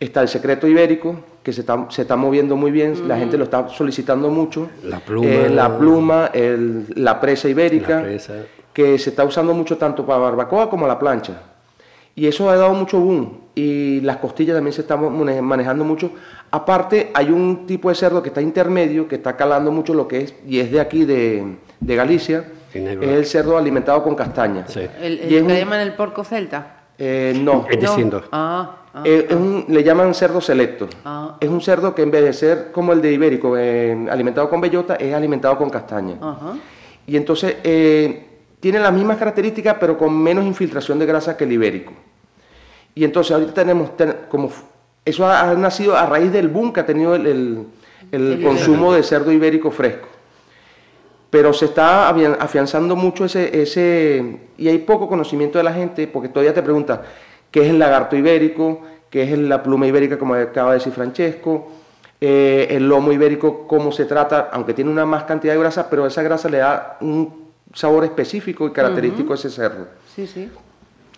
está 0.00 0.22
el 0.22 0.28
secreto 0.28 0.66
ibérico, 0.66 1.16
que 1.42 1.52
se 1.52 1.60
está, 1.60 1.86
se 1.90 2.00
está 2.00 2.16
moviendo 2.16 2.56
muy 2.56 2.70
bien, 2.70 3.06
la 3.06 3.18
gente 3.18 3.36
lo 3.36 3.44
está 3.44 3.68
solicitando 3.68 4.30
mucho. 4.30 4.70
La 4.84 5.00
pluma. 5.00 5.28
Eh, 5.28 5.50
la 5.50 5.78
pluma, 5.78 6.30
la 6.94 7.20
presa 7.20 7.50
ibérica, 7.50 8.02
que 8.72 8.98
se 8.98 9.10
está 9.10 9.22
usando 9.22 9.52
mucho 9.52 9.76
tanto 9.76 10.06
para 10.06 10.18
barbacoa 10.18 10.70
como 10.70 10.86
la 10.88 10.98
plancha. 10.98 11.42
Y 12.16 12.26
eso 12.26 12.48
ha 12.48 12.56
dado 12.56 12.72
mucho 12.74 13.00
boom. 13.00 13.38
Y 13.54 14.00
las 14.00 14.18
costillas 14.18 14.54
también 14.54 14.72
se 14.72 14.82
están 14.82 15.00
manejando 15.44 15.84
mucho. 15.84 16.10
Aparte, 16.50 17.10
hay 17.14 17.30
un 17.30 17.66
tipo 17.66 17.88
de 17.88 17.94
cerdo 17.94 18.22
que 18.22 18.28
está 18.28 18.40
intermedio, 18.40 19.08
que 19.08 19.16
está 19.16 19.36
calando 19.36 19.70
mucho 19.72 19.94
lo 19.94 20.06
que 20.06 20.22
es, 20.22 20.34
y 20.46 20.60
es 20.60 20.70
de 20.70 20.80
aquí, 20.80 21.04
de, 21.04 21.56
de 21.80 21.96
Galicia. 21.96 22.44
Es 22.72 23.00
el 23.02 23.26
cerdo 23.26 23.56
alimentado 23.56 24.02
con 24.02 24.14
castaña. 24.16 24.66
¿El, 25.00 25.20
que 25.20 25.40
le 25.42 25.58
llaman 25.58 25.80
el 25.80 25.94
porco 25.94 26.24
celta? 26.24 26.82
Eh, 26.98 27.38
no. 27.40 27.66
Es 27.70 27.78
distinto. 27.78 28.22
Ah, 28.32 28.76
ah, 28.92 29.02
eh, 29.04 29.26
es 29.28 29.36
un, 29.36 29.64
le 29.68 29.82
llaman 29.84 30.12
cerdo 30.14 30.40
selecto. 30.40 30.88
Ah. 31.04 31.36
Es 31.40 31.48
un 31.48 31.60
cerdo 31.60 31.94
que 31.94 32.02
en 32.02 32.10
vez 32.10 32.24
de 32.24 32.32
ser 32.32 32.72
como 32.72 32.92
el 32.92 33.00
de 33.00 33.12
ibérico, 33.12 33.56
eh, 33.56 34.06
alimentado 34.10 34.48
con 34.50 34.60
bellota, 34.60 34.96
es 34.96 35.14
alimentado 35.14 35.56
con 35.56 35.70
castaña. 35.70 36.16
Y 37.06 37.16
entonces 37.16 37.56
tiene 38.64 38.78
las 38.78 38.94
mismas 38.94 39.18
características, 39.18 39.76
pero 39.78 39.98
con 39.98 40.18
menos 40.18 40.42
infiltración 40.46 40.98
de 40.98 41.04
grasa 41.04 41.36
que 41.36 41.44
el 41.44 41.52
ibérico. 41.52 41.92
Y 42.94 43.04
entonces 43.04 43.30
ahorita 43.32 43.52
tenemos, 43.52 43.90
como 44.30 44.50
eso 45.04 45.26
ha, 45.26 45.52
nacido 45.52 45.94
a 45.94 46.06
raíz 46.06 46.32
del 46.32 46.48
boom 46.48 46.72
que 46.72 46.80
ha 46.80 46.86
tenido 46.86 47.14
el, 47.14 47.66
consumo 48.42 48.94
de 48.94 49.02
cerdo 49.02 49.30
ibérico 49.32 49.70
fresco. 49.70 50.08
Pero 51.28 51.52
se 51.52 51.66
está 51.66 52.08
afianzando 52.08 52.96
mucho 52.96 53.26
ese, 53.26 53.60
ese, 53.60 54.40
y 54.56 54.68
hay 54.68 54.78
poco 54.78 55.10
conocimiento 55.10 55.58
de 55.58 55.64
la 55.64 55.74
gente, 55.74 56.06
porque 56.06 56.30
todavía 56.30 56.54
te 56.54 56.62
preguntan 56.62 57.02
qué 57.50 57.64
es 57.64 57.68
el 57.68 57.78
lagarto 57.78 58.16
ibérico, 58.16 58.80
qué 59.10 59.24
es 59.24 59.38
la 59.38 59.62
pluma 59.62 59.86
ibérica, 59.86 60.18
como 60.18 60.36
acaba 60.36 60.70
de 60.70 60.78
decir 60.78 60.94
Francesco, 60.94 61.68
eh, 62.18 62.68
el 62.70 62.88
lomo 62.88 63.12
ibérico, 63.12 63.66
cómo 63.66 63.92
se 63.92 64.06
trata, 64.06 64.48
aunque 64.54 64.72
tiene 64.72 64.90
una 64.90 65.04
más 65.04 65.24
cantidad 65.24 65.52
de 65.52 65.60
grasa, 65.60 65.90
pero 65.90 66.06
esa 66.06 66.22
grasa 66.22 66.48
le 66.48 66.56
da 66.56 66.96
un 67.02 67.43
sabor 67.74 68.04
específico 68.04 68.66
y 68.66 68.70
característico 68.70 69.32
a 69.32 69.36
ese 69.36 69.50
cerdo. 69.50 69.88
Sí, 70.14 70.26
sí. 70.26 70.48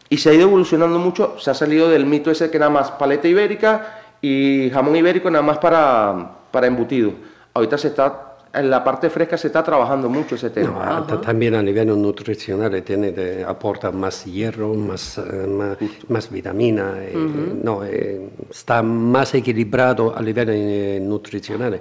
Y 0.09 0.17
se 0.19 0.31
ha 0.31 0.35
ido 0.35 0.45
evolucionando 0.45 0.99
mucho, 0.99 1.37
se 1.39 1.51
ha 1.51 1.55
salido 1.55 1.89
del 1.89 2.07
mito 2.07 2.31
ese 2.31 2.51
que 2.51 2.59
nada 2.59 2.71
más 2.71 2.91
paleta 2.93 3.29
ibérica 3.29 4.01
y 4.21 4.71
jamón 4.73 4.97
ibérico 4.97 5.31
nada 5.31 5.43
más 5.43 5.59
para, 5.59 6.33
para 6.51 6.67
embutido. 6.67 7.13
Ahorita 7.55 7.79
se 7.79 7.89
está 7.89 8.27
en 8.57 8.71
la 8.71 8.83
parte 8.83 9.11
fresca 9.11 9.37
se 9.37 9.49
está 9.49 9.63
trabajando 9.63 10.09
mucho 10.09 10.35
ese 10.35 10.51
tema. 10.51 11.07
también 11.23 11.55
a 11.55 11.63
nivel 11.63 11.89
nutricional 12.01 12.83
tiene 12.83 13.45
aporta 13.47 13.91
más 13.93 14.25
hierro, 14.25 14.75
más, 14.75 15.19
eh, 15.19 15.47
más, 15.47 15.77
más, 16.09 16.31
vitamina, 16.31 16.95
eh, 16.99 17.15
no, 17.63 17.85
eh, 17.85 18.31
está 18.51 18.83
más 18.83 19.35
equilibrado 19.35 20.17
a 20.17 20.23
nivel 20.23 21.07
nutricional. 21.07 21.81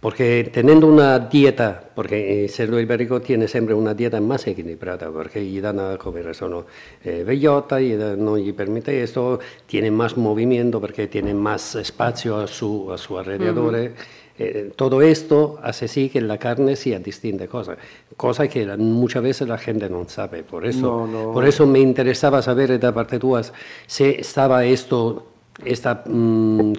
Porque 0.00 0.50
teniendo 0.52 0.86
una 0.86 1.18
dieta, 1.18 1.90
porque 1.94 2.44
el 2.44 2.50
cerdo 2.50 2.80
ibérico 2.80 3.20
tiene 3.20 3.48
siempre 3.48 3.74
una 3.74 3.94
dieta 3.94 4.20
más 4.20 4.46
equilibrada, 4.46 5.10
porque 5.10 5.44
gli 5.44 5.60
dan 5.60 5.80
a 5.80 5.96
comer 5.96 6.34
solo 6.34 6.66
eh, 7.02 7.24
bellota, 7.26 7.80
y 7.80 7.94
no 7.94 8.36
gli 8.36 8.52
permite 8.52 9.02
esto, 9.02 9.38
tiene 9.66 9.90
más 9.90 10.16
movimiento 10.16 10.80
porque 10.80 11.06
tiene 11.06 11.34
más 11.34 11.74
espacio 11.74 12.36
a 12.36 12.46
su, 12.46 12.92
a 12.92 12.98
su 12.98 13.18
alrededor. 13.18 13.92
Eh, 14.36 14.72
todo 14.74 15.00
esto 15.00 15.60
hace 15.62 15.86
sí 15.86 16.08
que 16.08 16.20
la 16.20 16.38
carne 16.38 16.74
sea 16.74 16.98
distinta 16.98 17.46
cosa, 17.46 17.76
cosa 18.16 18.48
que 18.48 18.66
muchas 18.76 19.22
veces 19.22 19.46
la 19.46 19.58
gente 19.58 19.88
no 19.88 20.08
sabe. 20.08 20.42
Por 20.42 20.66
eso, 20.66 21.08
Por 21.32 21.44
eso 21.44 21.66
me 21.66 21.78
interesaba 21.78 22.42
saber 22.42 22.78
de 22.78 22.92
parte 22.92 23.18
tuya 23.20 23.42
si 23.86 24.04
estaba 24.04 24.64
esto 24.64 25.33
este 25.64 25.88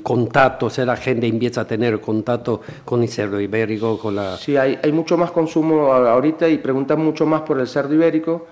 contacto, 0.04 0.68
o 0.68 0.86
la 0.86 0.98
gente 0.98 1.28
empieza 1.28 1.62
a 1.62 1.68
tener 1.68 2.00
contacto 2.02 2.62
con 2.84 3.02
el 3.02 3.10
cerdo 3.10 3.40
ibérico, 3.40 3.98
con 3.98 4.16
la... 4.16 4.38
Sí, 4.38 4.58
hay, 4.58 4.78
hay 4.84 4.92
mucho 4.92 5.18
más 5.18 5.32
consumo 5.32 5.94
ahorita 5.94 6.50
y 6.50 6.58
preguntan 6.58 7.04
mucho 7.04 7.26
más 7.26 7.42
por 7.42 7.60
el 7.60 7.68
cerdo 7.68 7.94
ibérico 7.94 8.46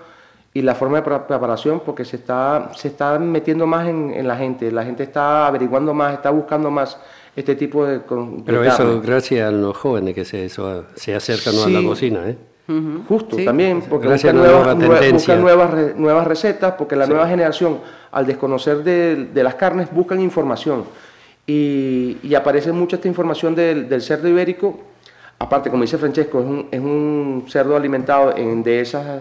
y 0.54 0.62
la 0.62 0.74
forma 0.74 1.02
de 1.02 1.02
preparación 1.02 1.80
porque 1.84 2.04
se 2.04 2.16
está, 2.16 2.70
se 2.74 2.88
está 2.88 3.18
metiendo 3.18 3.66
más 3.66 3.88
en, 3.88 4.26
la 4.26 4.36
gente, 4.36 4.70
la 4.70 4.84
gente 4.84 5.02
está 5.02 5.46
averiguando 5.46 5.92
más, 5.92 6.14
está 6.14 6.30
buscando 6.30 6.70
más 6.70 6.96
este 7.36 7.56
tipo 7.56 7.84
de... 7.84 8.00
Pero 8.46 8.64
eso 8.64 9.00
gracias 9.02 9.48
a 9.48 9.50
los 9.50 9.76
jóvenes 9.76 10.14
que 10.14 10.24
se, 10.24 10.48
se 10.48 11.14
acercan 11.14 11.54
a 11.56 11.68
la 11.68 11.86
cocina, 11.86 12.30
¿eh? 12.30 12.38
Justo, 12.66 13.36
también, 13.44 13.82
porque 13.82 14.08
buscan, 14.08 14.36
nuevas, 14.36 14.74
nuevas, 14.74 15.96
nuevas, 15.96 16.26
recetas, 16.26 16.72
porque 16.78 16.96
la 16.96 17.06
nueva 17.06 17.28
generación, 17.28 17.80
al 18.10 18.24
desconocer 18.24 18.82
de, 18.82 19.28
de, 19.34 19.42
las 19.42 19.56
carnes, 19.56 19.92
buscan 19.92 20.18
información. 20.20 20.84
Y, 21.46 22.16
y 22.22 22.34
aparece 22.34 22.72
mucha 22.72 22.96
esta 22.96 23.06
información 23.06 23.54
del, 23.54 23.86
del, 23.86 24.00
cerdo 24.00 24.28
ibérico. 24.28 24.80
Aparte, 25.38 25.68
como 25.68 25.82
dice 25.82 25.98
Francesco, 25.98 26.40
es 26.40 26.46
un, 26.46 26.68
es 26.70 26.80
un 26.80 27.44
cerdo 27.48 27.76
alimentado 27.76 28.34
en 28.34 28.62
dehesas 28.62 29.20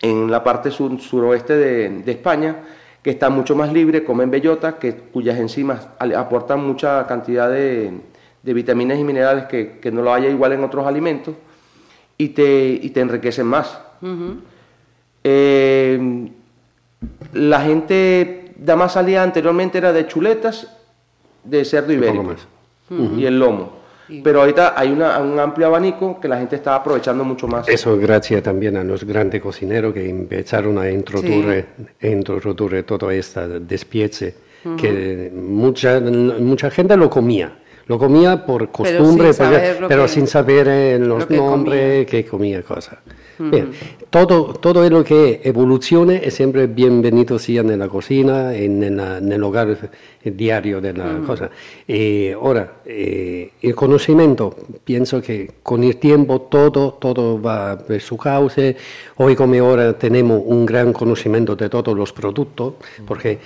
en 0.00 0.30
la 0.30 0.42
parte 0.42 0.70
sur, 0.70 0.98
suroeste 0.98 1.54
de, 1.54 1.90
de, 1.90 2.12
España, 2.12 2.56
que 3.02 3.10
está 3.10 3.28
mucho 3.28 3.54
más 3.54 3.70
libre, 3.70 4.02
comen 4.02 4.30
bellota, 4.30 4.78
que, 4.78 4.94
cuyas 4.96 5.38
enzimas 5.38 5.88
aportan 5.98 6.66
mucha 6.66 7.06
cantidad 7.06 7.50
de, 7.50 7.92
de 8.42 8.54
vitaminas 8.54 8.98
y 8.98 9.04
minerales 9.04 9.44
que, 9.44 9.78
que 9.78 9.90
no 9.90 10.00
lo 10.00 10.14
haya 10.14 10.30
igual 10.30 10.52
en 10.52 10.64
otros 10.64 10.86
alimentos 10.86 11.34
y 12.18 12.28
te, 12.28 12.78
y 12.82 12.90
te 12.90 13.00
enriquecen 13.00 13.46
más. 13.46 13.78
Eh, 15.22 16.28
la 17.32 17.60
gente 17.60 18.52
da 18.56 18.76
más 18.76 18.92
salida 18.92 19.22
anteriormente 19.22 19.78
era 19.78 19.92
de 19.92 20.06
chuletas 20.06 20.68
de 21.42 21.64
cerdo 21.64 21.92
ibérico 21.92 22.34
y 23.16 23.24
el 23.24 23.38
lomo. 23.38 23.84
Pero 24.22 24.40
ahorita 24.40 24.74
hay 24.76 24.90
una, 24.90 25.18
un 25.18 25.38
amplio 25.38 25.66
abanico 25.66 26.20
que 26.20 26.28
la 26.28 26.38
gente 26.38 26.56
está 26.56 26.74
aprovechando 26.74 27.24
mucho 27.24 27.48
más. 27.48 27.66
Eso 27.68 27.96
gracias 27.96 28.42
también 28.42 28.76
a 28.76 28.84
los 28.84 29.04
grandes 29.04 29.40
cocineros 29.40 29.94
que 29.94 30.08
empezaron 30.08 30.76
a 30.78 30.90
introducir, 30.90 31.66
sí. 32.00 32.08
introducir 32.08 32.82
todo 32.84 33.10
esta 33.10 33.48
despiece, 33.48 34.34
que 34.76 35.32
mucha, 35.34 36.00
mucha 36.00 36.70
gente 36.70 36.96
lo 36.96 37.08
comía. 37.08 37.63
Lo 37.86 37.98
comía 37.98 38.46
por 38.46 38.70
costumbre, 38.70 39.32
pero 39.34 39.34
sin 39.34 39.34
saber, 39.34 39.84
pero 39.88 40.02
que, 40.02 40.08
sin 40.08 40.26
saber 40.26 40.68
eh, 40.68 40.98
los 40.98 41.26
que 41.26 41.36
nombres 41.36 42.06
comía. 42.06 42.06
que 42.06 42.24
comía 42.24 42.62
cosas. 42.62 42.98
Uh 43.38 43.42
-huh. 43.42 43.50
Bien, 43.50 43.70
todo, 44.10 44.54
todo 44.54 44.88
lo 44.88 45.02
que 45.02 45.40
evolucione 45.44 46.20
es 46.24 46.34
siempre 46.34 46.66
bienvenido, 46.66 47.38
sea 47.38 47.60
en 47.62 47.78
la 47.78 47.88
cocina, 47.88 48.54
en, 48.54 48.82
en, 48.82 48.96
la, 48.96 49.18
en 49.18 49.30
el 49.32 49.42
hogar 49.42 49.76
diario 50.24 50.80
de 50.80 50.92
la 50.92 51.04
uh 51.04 51.08
-huh. 51.08 51.26
cosa. 51.26 51.50
Y 51.86 52.30
ahora, 52.30 52.74
eh, 52.86 53.50
el 53.60 53.74
conocimiento, 53.74 54.54
pienso 54.84 55.20
que 55.20 55.50
con 55.62 55.82
el 55.82 55.96
tiempo 55.96 56.42
todo, 56.42 56.94
todo 57.00 57.42
va 57.42 57.76
por 57.76 58.00
su 58.00 58.16
cauce. 58.16 58.76
Hoy 59.16 59.34
como 59.34 59.54
ahora 59.56 59.92
tenemos 59.98 60.40
un 60.46 60.64
gran 60.64 60.92
conocimiento 60.92 61.54
de 61.56 61.68
todos 61.68 61.94
los 61.94 62.12
productos, 62.12 62.74
porque 63.06 63.38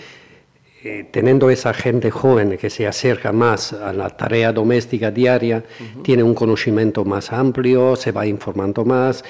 eh, 0.85 1.06
teniendo 1.11 1.50
esa 1.50 1.75
gente 1.75 2.11
joven 2.11 2.56
que 2.56 2.70
se 2.70 2.87
acerca 2.87 3.32
más 3.32 3.73
a 3.73 3.92
la 3.92 4.11
tarea 4.11 4.52
doméstica 4.52 5.11
diaria, 5.11 5.64
uh 5.64 5.99
-huh. 5.99 6.02
tiene 6.02 6.23
un 6.23 6.35
conocimiento 6.35 7.04
más 7.04 7.32
amplio, 7.32 7.97
se 7.97 8.12
va 8.12 8.26
informando 8.26 8.85
más, 8.85 9.25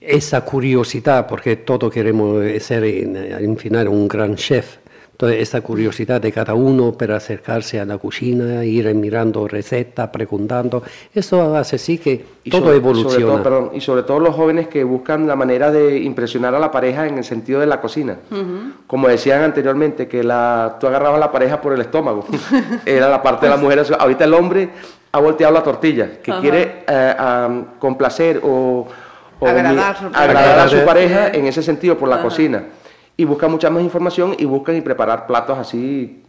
esa 0.00 0.44
curiosidad, 0.44 1.26
porque 1.26 1.56
todos 1.56 1.92
queremos 1.92 2.44
ser 2.62 2.84
en 2.84 3.56
final 3.56 3.88
un 3.88 4.08
gran 4.08 4.34
chef, 4.34 4.78
entonces 5.20 5.42
esta 5.42 5.60
curiosidad 5.60 6.18
de 6.18 6.32
cada 6.32 6.54
uno 6.54 6.92
para 6.92 7.16
acercarse 7.16 7.78
a 7.78 7.84
la 7.84 7.98
cocina, 7.98 8.64
ir 8.64 8.92
mirando 8.94 9.46
recetas, 9.46 10.08
preguntando, 10.08 10.82
eso 11.14 11.54
hace 11.54 11.76
sí 11.76 11.98
que 11.98 12.24
y 12.42 12.48
todo 12.48 12.62
sobre, 12.62 12.76
evoluciona. 12.76 13.12
Sobre 13.12 13.26
todo, 13.26 13.42
perdón, 13.42 13.70
y 13.74 13.80
sobre 13.82 14.02
todo 14.04 14.18
los 14.18 14.34
jóvenes 14.34 14.68
que 14.68 14.82
buscan 14.82 15.26
la 15.26 15.36
manera 15.36 15.70
de 15.70 15.98
impresionar 15.98 16.54
a 16.54 16.58
la 16.58 16.70
pareja 16.70 17.06
en 17.06 17.18
el 17.18 17.24
sentido 17.24 17.60
de 17.60 17.66
la 17.66 17.82
cocina. 17.82 18.16
Uh 18.30 18.34
-huh. 18.34 18.72
Como 18.86 19.08
decían 19.08 19.42
anteriormente, 19.42 20.08
que 20.08 20.24
la, 20.24 20.78
tú 20.80 20.86
agarrabas 20.86 21.18
a 21.18 21.20
la 21.20 21.30
pareja 21.30 21.60
por 21.60 21.74
el 21.74 21.82
estómago, 21.82 22.24
era 22.86 23.10
la 23.10 23.22
parte 23.22 23.44
de 23.44 23.50
la 23.50 23.58
mujer. 23.58 23.84
Ahorita 23.98 24.24
el 24.24 24.32
hombre 24.32 24.70
ha 25.12 25.18
volteado 25.20 25.52
la 25.52 25.62
tortilla, 25.62 26.12
que 26.22 26.32
quiere 26.40 26.84
eh, 26.88 27.14
um, 27.46 27.64
complacer 27.78 28.40
o, 28.42 28.86
o 29.38 29.46
agradar, 29.46 29.96
mi, 30.00 30.08
agradar 30.14 30.60
a 30.60 30.68
su 30.68 30.82
pareja 30.86 31.28
en 31.28 31.44
ese 31.44 31.62
sentido 31.62 31.98
por 31.98 32.08
la 32.08 32.22
cocina 32.22 32.79
y 33.20 33.24
buscan 33.26 33.50
mucha 33.50 33.68
más 33.68 33.82
información 33.82 34.34
y 34.38 34.46
buscan 34.46 34.76
y 34.76 34.80
preparar 34.80 35.26
platos 35.26 35.58
así 35.58 36.22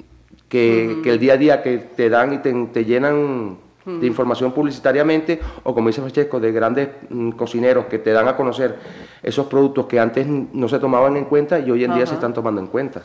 que, 0.50 0.90
uh 0.90 0.92
-huh. 0.92 1.02
que 1.02 1.10
el 1.12 1.20
día 1.20 1.34
a 1.36 1.38
día 1.38 1.64
que 1.64 1.78
te 1.78 2.10
dan 2.10 2.34
y 2.34 2.40
te, 2.40 2.52
te 2.74 2.84
llenan 2.84 3.16
uh 3.16 3.58
-huh. 3.86 4.00
de 4.02 4.08
información 4.08 4.52
publicitariamente 4.52 5.40
o 5.64 5.74
como 5.74 5.88
dice 5.88 6.02
Francesco, 6.02 6.42
de 6.42 6.52
grandes 6.52 6.90
mm, 7.10 7.30
cocineros 7.32 7.86
que 7.86 7.98
te 8.00 8.12
dan 8.12 8.28
a 8.28 8.36
conocer 8.36 8.76
esos 9.24 9.46
productos 9.48 9.86
que 9.86 10.02
antes 10.02 10.28
no 10.28 10.68
se 10.68 10.80
tomaban 10.80 11.16
en 11.16 11.24
cuenta 11.24 11.60
y 11.60 11.72
hoy 11.72 11.86
en 11.86 11.92
uh 11.92 11.94
-huh. 11.94 11.98
día 11.98 12.06
se 12.08 12.16
están 12.16 12.34
tomando 12.34 12.60
en 12.60 12.68
cuenta. 12.68 13.04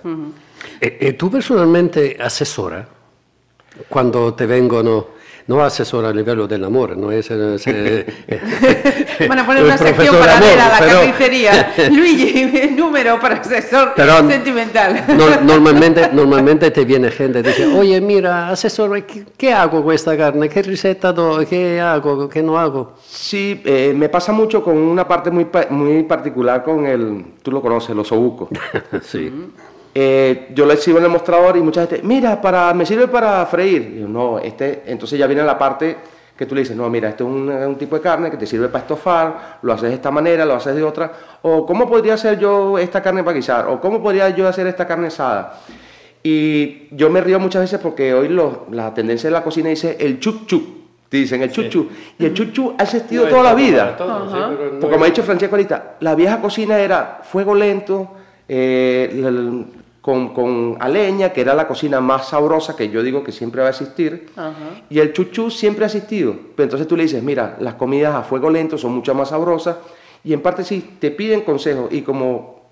Eh, 0.81 0.99
eh, 1.01 1.13
¿Tú 1.13 1.31
personalmente 1.31 2.17
asesora 2.19 2.89
cuando 3.89 4.35
te 4.35 4.47
vengono 4.47 4.95
no 5.49 5.63
asesora 5.63 6.09
a 6.09 6.13
livello 6.13 6.47
dell'amore, 6.47 6.97
no 6.97 7.13
es... 7.13 7.27
Se, 7.27 8.07
Van 9.29 9.39
a 9.39 9.47
poner 9.47 9.65
una 9.65 9.79
sección 9.79 10.17
paralela 10.17 10.67
a 10.67 10.69
la 10.69 10.79
pero... 10.79 10.99
carnicería. 11.01 11.75
Luigi, 11.91 12.71
número 12.77 13.21
para 13.21 13.37
asesor 13.37 13.93
pero, 13.95 14.29
sentimental. 14.29 15.05
No, 15.09 15.41
normalmente, 15.41 16.11
normalmente 16.13 16.71
te 16.71 16.85
viene 16.85 17.11
gente 17.11 17.41
y 17.41 17.43
dice, 17.43 17.67
oye, 17.67 18.01
mira, 18.01 18.51
asesor, 18.51 19.03
¿qué, 19.05 19.25
¿qué, 19.37 19.53
hago 19.53 19.85
con 19.85 19.95
esta 19.95 20.17
carne? 20.17 20.49
¿Qué 20.49 20.63
receta 20.63 21.13
doy? 21.13 21.47
¿Qué 21.47 21.81
hago? 21.81 22.29
¿Qué 22.29 22.43
no 22.43 22.59
hago? 22.59 22.95
Sí, 23.07 23.63
eh, 23.65 23.93
me 23.95 24.09
pasa 24.09 24.33
mucho 24.33 24.63
con 24.63 24.77
una 24.77 25.07
parte 25.07 25.31
muy, 25.31 25.47
muy 25.71 26.03
particular 26.03 26.65
con 26.65 26.87
el, 26.87 27.25
tú 27.43 27.53
lo 27.53 27.63
conoces, 27.63 27.95
los 27.95 28.11
obucos. 28.13 28.49
sí. 29.03 29.33
Eh, 29.99 30.49
yo 30.55 30.67
le 30.67 30.77
sigo 30.77 30.99
en 30.99 31.05
el 31.05 31.11
mostrador 31.11 31.57
y 31.57 31.63
mucha 31.63 31.87
gente, 31.87 32.03
mira, 32.07 32.39
para, 32.39 32.75
me 32.75 32.85
sirve 32.85 33.09
para 33.09 33.47
freír. 33.47 33.95
Y 33.97 34.01
yo, 34.01 34.09
no, 34.09 34.39
este, 34.39 34.83
entonces 34.85 35.19
ya 35.19 35.27
viene 35.27 35.43
la 35.43 35.57
parte 35.57 35.97
que 36.37 36.45
tú 36.45 36.55
le 36.55 36.61
dices, 36.61 36.77
no, 36.77 36.91
mira, 36.91 37.09
este 37.09 37.25
es 37.25 37.31
un, 37.31 37.49
un, 37.49 37.77
tipo 37.77 37.97
de 37.97 38.03
carne 38.03 38.31
que 38.31 38.37
te 38.37 38.45
sirve 38.45 38.69
para 38.69 38.83
estofar, 38.83 39.59
lo 39.63 39.73
haces 39.73 39.89
de 39.89 39.95
esta 39.95 40.11
manera, 40.11 40.45
lo 40.45 40.53
haces 40.53 40.77
de 40.77 40.83
otra, 40.83 41.11
o 41.41 41.65
cómo 41.65 41.89
podría 41.89 42.13
hacer 42.13 42.39
yo 42.39 42.77
esta 42.77 43.03
carne 43.03 43.25
para 43.25 43.37
guisar, 43.37 43.69
o 43.69 43.81
cómo 43.81 44.03
podría 44.03 44.29
yo 44.29 44.47
hacer 44.47 44.67
esta 44.67 44.87
carne 44.87 45.07
asada. 45.07 45.61
Y 46.23 46.95
yo 46.95 47.09
me 47.09 47.23
río 47.23 47.41
muchas 47.41 47.63
veces 47.63 47.81
porque 47.81 48.13
hoy 48.13 48.29
lo, 48.29 48.67
la 48.73 48.93
tendencia 48.93 49.31
de 49.31 49.33
la 49.33 49.43
cocina 49.43 49.71
dice 49.71 49.97
el 49.99 50.21
chup 50.21 50.47
chup, 50.47 50.63
dicen 51.11 51.41
el 51.41 51.51
chup, 51.51 51.73
sí. 51.73 51.89
y 52.19 52.27
el 52.27 52.35
chup 52.35 52.75
ha 52.79 52.83
existido 52.83 53.25
no, 53.25 53.31
toda 53.31 53.43
la 53.45 53.55
vida. 53.55 53.97
Todo, 53.97 54.27
no 54.27 54.59
porque 54.79 54.93
como 54.93 55.05
ha 55.05 55.07
dicho 55.07 55.23
Francesco 55.23 55.57
ahorita, 55.57 55.95
la 56.01 56.15
vieja 56.15 56.39
cocina 56.39 56.79
era 56.79 57.21
fuego 57.23 57.55
lento, 57.55 58.11
eh, 58.47 59.65
con, 60.07 60.33
con, 60.33 60.77
a 60.79 60.89
leña, 60.89 61.33
que 61.33 61.41
era 61.41 61.53
la 61.53 61.67
cocina 61.67 62.01
más 62.01 62.29
sabrosa 62.29 62.77
que 62.77 62.91
yo 62.91 63.03
digo 63.03 63.25
que 63.25 63.33
siempre 63.33 63.61
va 63.61 63.67
a 63.67 63.71
existir, 63.71 64.29
y 64.89 65.01
el 65.01 65.13
chuchú 65.13 65.51
siempre 65.51 65.85
ha 65.85 65.87
existido. 65.87 66.33
Pero 66.55 66.63
entonces 66.63 66.87
tú 66.87 66.97
le 66.97 67.03
dices, 67.03 67.25
mira, 67.25 67.57
las 67.59 67.75
comidas 67.75 68.15
a 68.15 68.23
fuego 68.23 68.49
lento 68.49 68.79
son 68.79 68.95
mucho 68.95 69.17
más 69.17 69.31
sabrosas, 69.31 69.79
y 70.23 70.33
en 70.33 70.43
parte 70.43 70.63
sí, 70.63 70.97
te 71.01 71.11
piden 71.11 71.41
consejos, 71.41 71.93
y 71.93 72.03
como 72.03 72.71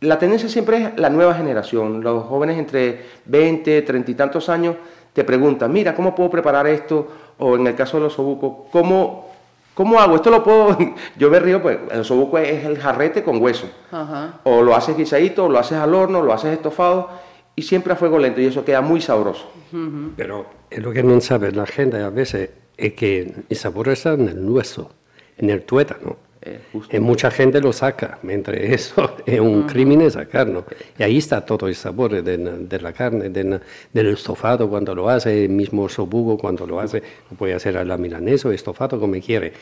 la 0.00 0.18
tendencia 0.18 0.48
siempre 0.48 0.78
es 0.78 0.98
la 0.98 1.10
nueva 1.10 1.34
generación, 1.34 2.02
los 2.02 2.24
jóvenes 2.24 2.56
entre 2.56 3.02
20, 3.26 3.82
30 3.82 4.10
y 4.10 4.14
tantos 4.14 4.48
años 4.48 4.76
te 5.12 5.22
preguntan, 5.22 5.70
mira, 5.70 5.94
¿cómo 5.94 6.14
puedo 6.14 6.30
preparar 6.30 6.66
esto? 6.66 7.08
O 7.40 7.56
en 7.56 7.66
el 7.66 7.74
caso 7.74 7.98
de 7.98 8.04
los 8.04 8.18
obucos, 8.18 8.70
¿cómo 8.72 9.33
¿Cómo 9.74 9.98
hago? 9.98 10.16
Esto 10.16 10.30
lo 10.30 10.42
puedo. 10.42 10.78
Yo 11.18 11.30
me 11.30 11.40
río, 11.40 11.60
pues 11.60 11.78
el 11.90 12.04
sobuco 12.04 12.38
es 12.38 12.64
el 12.64 12.78
jarrete 12.78 13.22
con 13.22 13.42
hueso. 13.42 13.68
Ajá. 13.90 14.40
O 14.44 14.62
lo 14.62 14.74
haces 14.74 14.96
guisadito, 14.96 15.46
o 15.46 15.48
lo 15.48 15.58
haces 15.58 15.78
al 15.78 15.94
horno, 15.94 16.22
lo 16.22 16.32
haces 16.32 16.52
estofado 16.52 17.10
y 17.56 17.62
siempre 17.62 17.92
a 17.92 17.96
fuego 17.96 18.18
lento 18.18 18.40
y 18.40 18.46
eso 18.46 18.64
queda 18.64 18.80
muy 18.80 19.00
sabroso. 19.00 19.50
Uh 19.72 19.76
-huh. 19.76 20.10
Pero 20.16 20.46
es 20.70 20.82
lo 20.82 20.92
que 20.92 21.02
no 21.02 21.20
sabe 21.20 21.52
la 21.52 21.66
gente 21.66 22.00
a 22.00 22.10
veces 22.10 22.50
es 22.76 22.94
que 22.94 23.44
el 23.48 23.56
sabor 23.56 23.88
está 23.88 24.12
en 24.14 24.28
el 24.28 24.48
hueso, 24.48 24.90
en 25.38 25.50
el 25.50 25.62
tuétano. 25.62 26.16
Eh, 26.46 26.60
y 26.92 26.98
mucha 27.00 27.30
gente 27.30 27.60
lo 27.60 27.72
saca, 27.72 28.18
mientras 28.22 28.58
eso 28.58 29.16
es 29.24 29.40
un 29.40 29.46
uh 29.46 29.62
-huh. 29.62 29.66
crimen 29.66 30.10
sacarlo. 30.10 30.66
Y 30.98 31.02
ahí 31.02 31.18
está 31.18 31.40
todo 31.40 31.68
el 31.68 31.74
sabor 31.74 32.22
de, 32.22 32.36
de 32.36 32.80
la 32.80 32.92
carne, 32.92 33.30
de, 33.30 33.60
del 33.92 34.06
estofado 34.08 34.68
cuando 34.68 34.94
lo 34.94 35.08
hace, 35.08 35.44
el 35.44 35.50
mismo 35.50 35.88
sobugo 35.88 36.36
cuando 36.36 36.66
lo 36.66 36.80
hace, 36.80 37.02
lo 37.30 37.36
puede 37.36 37.54
hacer 37.54 37.78
a 37.78 37.84
la 37.84 37.96
milanesa 37.96 38.48
o 38.48 38.52
estofado 38.52 39.00
como 39.00 39.18
quiere. 39.20 39.52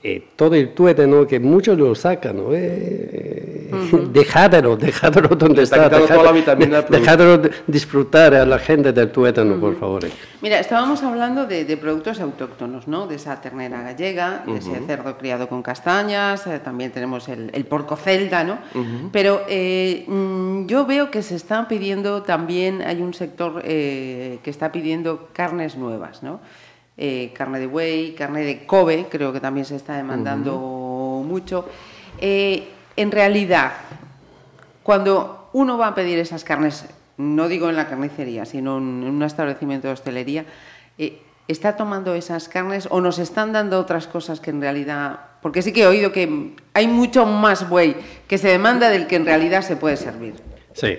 Eh, 0.00 0.28
todo 0.36 0.54
el 0.54 0.74
tuétano 0.74 1.26
que 1.26 1.40
muchos 1.40 1.76
lo 1.76 1.92
sacan, 1.92 2.36
¿no? 2.36 2.54
Eh, 2.54 3.68
uh 3.72 3.76
-huh. 3.90 4.12
dejádelo, 4.12 4.76
dejádelo 4.76 5.28
donde 5.34 5.64
está, 5.64 5.86
está 5.86 5.88
dejádelo, 5.88 6.20
toda 6.20 6.32
la 6.32 6.32
vitamina 6.32 6.82
dejádelo 6.88 7.50
disfrutar 7.66 8.32
a 8.32 8.46
la 8.46 8.60
gente 8.60 8.92
del 8.92 9.10
tuétano, 9.10 9.54
uh 9.54 9.56
-huh. 9.56 9.60
por 9.60 9.76
favor. 9.76 10.04
Mira, 10.40 10.60
estábamos 10.60 11.02
hablando 11.02 11.46
de, 11.46 11.64
de, 11.64 11.76
productos 11.76 12.20
autóctonos, 12.20 12.86
¿no? 12.86 13.08
De 13.08 13.16
esa 13.16 13.40
ternera 13.40 13.82
gallega, 13.82 14.44
de 14.46 14.52
uh 14.52 14.54
-huh. 14.54 14.58
ese 14.58 14.86
cerdo 14.86 15.18
criado 15.18 15.48
con 15.48 15.62
castañas, 15.64 16.46
eh, 16.46 16.60
también 16.60 16.92
tenemos 16.92 17.28
el, 17.28 17.50
el, 17.52 17.64
porco 17.64 17.96
celta, 17.96 18.44
¿no? 18.44 18.58
Pero 19.10 19.42
eh, 19.48 20.04
mm, 20.06 20.66
yo 20.66 20.86
veo 20.86 21.10
que 21.10 21.22
se 21.22 21.34
están 21.34 21.66
pidiendo 21.66 22.22
también, 22.22 22.82
hay 22.82 23.02
un 23.02 23.14
sector 23.14 23.62
eh, 23.64 24.38
que 24.44 24.50
está 24.50 24.70
pidiendo 24.70 25.28
carnes 25.32 25.76
nuevas, 25.76 26.22
¿no? 26.22 26.38
Eh, 27.00 27.30
carne 27.32 27.60
de 27.60 27.66
buey, 27.66 28.12
carne 28.12 28.42
de 28.42 28.66
Kobe, 28.66 29.06
creo 29.08 29.32
que 29.32 29.38
también 29.38 29.64
se 29.64 29.76
está 29.76 29.96
demandando 29.96 30.56
uh 30.56 31.22
-huh. 31.22 31.24
mucho. 31.24 31.64
Eh, 32.20 32.66
en 32.96 33.12
realidad, 33.12 33.72
cuando 34.82 35.48
uno 35.52 35.78
va 35.78 35.88
a 35.88 35.94
pedir 35.94 36.18
esas 36.18 36.42
carnes, 36.42 36.86
no 37.16 37.46
digo 37.46 37.68
en 37.68 37.76
la 37.76 37.86
carnicería, 37.86 38.44
sino 38.44 38.78
en 38.78 39.04
un 39.04 39.22
establecimiento 39.22 39.86
de 39.86 39.92
hostelería, 39.92 40.44
eh, 40.98 41.22
¿está 41.46 41.76
tomando 41.76 42.14
esas 42.14 42.48
carnes 42.48 42.88
o 42.90 43.00
nos 43.00 43.20
están 43.20 43.52
dando 43.52 43.78
otras 43.78 44.08
cosas 44.08 44.40
que 44.40 44.50
en 44.50 44.60
realidad... 44.60 45.20
Porque 45.40 45.62
sí 45.62 45.72
que 45.72 45.82
he 45.82 45.86
oído 45.86 46.10
que 46.10 46.56
hay 46.74 46.88
mucho 46.88 47.26
más 47.26 47.68
buey 47.68 47.94
que 48.26 48.38
se 48.38 48.48
demanda 48.48 48.90
del 48.90 49.06
que 49.06 49.14
en 49.14 49.24
realidad 49.24 49.62
se 49.62 49.76
puede 49.76 49.96
servir. 49.96 50.34
Sí. 50.72 50.98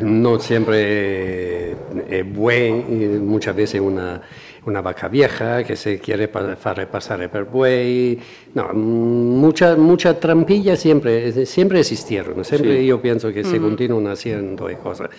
No 0.00 0.38
siempre 0.38 1.72
es 1.72 2.34
buey, 2.34 2.72
muchas 2.72 3.56
veces 3.56 3.80
una 3.80 4.20
una 4.64 4.80
vaca 4.80 5.08
vieja 5.08 5.64
que 5.64 5.74
se 5.74 5.98
quiere 5.98 6.30
hacer 6.32 6.88
pasar 6.88 7.30
por 7.30 7.44
buey. 7.44 8.18
No, 8.54 8.72
muchas 8.72 9.76
mucha 9.76 10.18
trampillas 10.18 10.78
siempre, 10.78 11.46
siempre 11.46 11.80
existieron. 11.80 12.44
Siempre 12.44 12.84
yo 12.84 13.00
pienso 13.00 13.32
que 13.32 13.42
se 13.44 13.58
continúan 13.58 14.06
haciendo 14.06 14.68
cosas. 14.82 15.10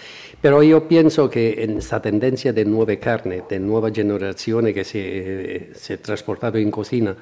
Pero 0.41 0.63
yo 0.63 0.88
pienso 0.88 1.29
que 1.29 1.63
en 1.63 1.77
esta 1.77 2.01
tendencia 2.01 2.53
de 2.53 2.65
nueva 2.65 2.95
carne, 2.97 3.43
de 3.49 3.60
nueva 3.60 3.91
generación 3.91 4.73
que 4.73 4.84
se, 4.84 5.69
se 5.73 5.93
ha 5.93 5.97
transportado 5.97 6.58
en 6.58 6.71
cocina, 6.71 7.15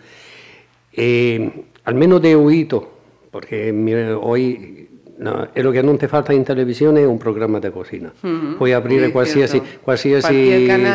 eh, 0.94 1.50
almeno 1.86 2.20
de 2.20 2.36
oído, 2.36 2.90
porque 3.32 3.72
mira, 3.72 4.18
hoy 4.18 4.90
no, 5.22 5.48
lo 5.54 5.72
che 5.72 5.82
non 5.82 5.98
ti 5.98 6.08
falta 6.08 6.34
in 6.34 6.44
televisione 6.44 7.02
è 7.02 7.06
un 7.06 7.18
programma 7.18 7.60
di 7.60 7.70
cucina. 7.70 8.12
Mm-hmm. 8.26 8.56
Puoi 8.56 8.74
aprire 8.74 9.06
sí, 9.06 9.12
qualsiasi, 9.12 9.62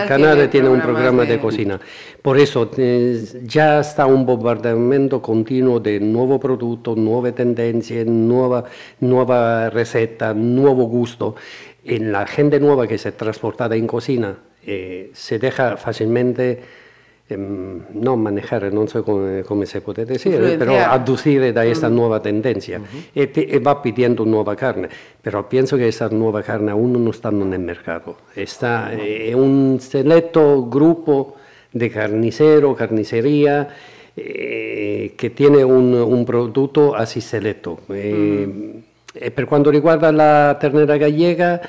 canale 0.07 0.49
tiene 0.49 0.69
un 0.69 0.81
programma 0.81 1.25
di 1.25 1.37
cucina. 1.39 1.79
Per 2.21 2.37
eso 2.37 2.71
eh, 2.77 3.23
ya 3.43 3.79
está 3.79 4.07
un 4.07 4.25
bombardamento 4.25 5.21
continuo 5.21 5.79
di 5.79 5.99
nuovo 5.99 6.39
prodotto, 6.39 6.95
nuove 6.95 7.33
tendenze, 7.33 8.03
nuova, 8.05 8.69
nuova 8.99 9.69
receta, 9.69 10.33
nuovo 10.33 10.89
gusto. 10.89 11.39
E 11.83 12.03
la 12.03 12.25
gente 12.25 12.59
nuova 12.59 12.85
che 12.85 12.97
si 12.97 13.07
è 13.07 13.15
trasportata 13.15 13.77
in 13.77 13.87
cucina 13.87 14.37
eh, 14.67 15.11
se 15.13 15.39
deja 15.39 15.77
facilmente 15.77 16.85
Em, 17.29 17.83
no 17.93 18.17
manejar, 18.17 18.73
no 18.73 18.87
sé 18.87 19.03
cómo, 19.03 19.67
se 19.67 19.81
puede 19.81 20.05
decir, 20.05 20.39
pero 20.61 20.79
aducir 20.79 21.53
da 21.53 21.65
esta 21.67 21.91
nueva 21.91 22.23
tendencia 22.23 22.81
y, 23.13 23.59
va 23.59 23.83
pidiendo 23.83 24.25
nueva 24.25 24.55
carne. 24.55 24.89
Pero 25.23 25.49
pienso 25.49 25.77
que 25.77 25.89
esa 25.89 26.09
nueva 26.09 26.45
carne 26.45 26.71
aún 26.71 26.93
no 27.05 27.11
está 27.11 27.31
en 27.31 27.53
el 27.53 27.59
mercado. 27.59 28.17
Está 28.37 28.93
en 28.93 29.35
un 29.35 29.81
selecto 29.81 30.67
grupo 30.67 31.35
de 31.73 31.91
carnicero, 31.91 32.77
carnicería, 32.77 33.71
eh, 34.17 35.15
que 35.17 35.31
tiene 35.31 35.65
un, 35.65 35.95
un, 35.95 36.25
producto 36.25 36.95
así 36.95 37.21
selecto. 37.21 37.81
Eh, 37.89 38.83
eh, 39.15 39.31
per 39.33 39.47
quanto 39.47 39.71
riguarda 39.71 40.13
la 40.13 40.57
ternera 40.61 40.97
gallega, 40.97 41.61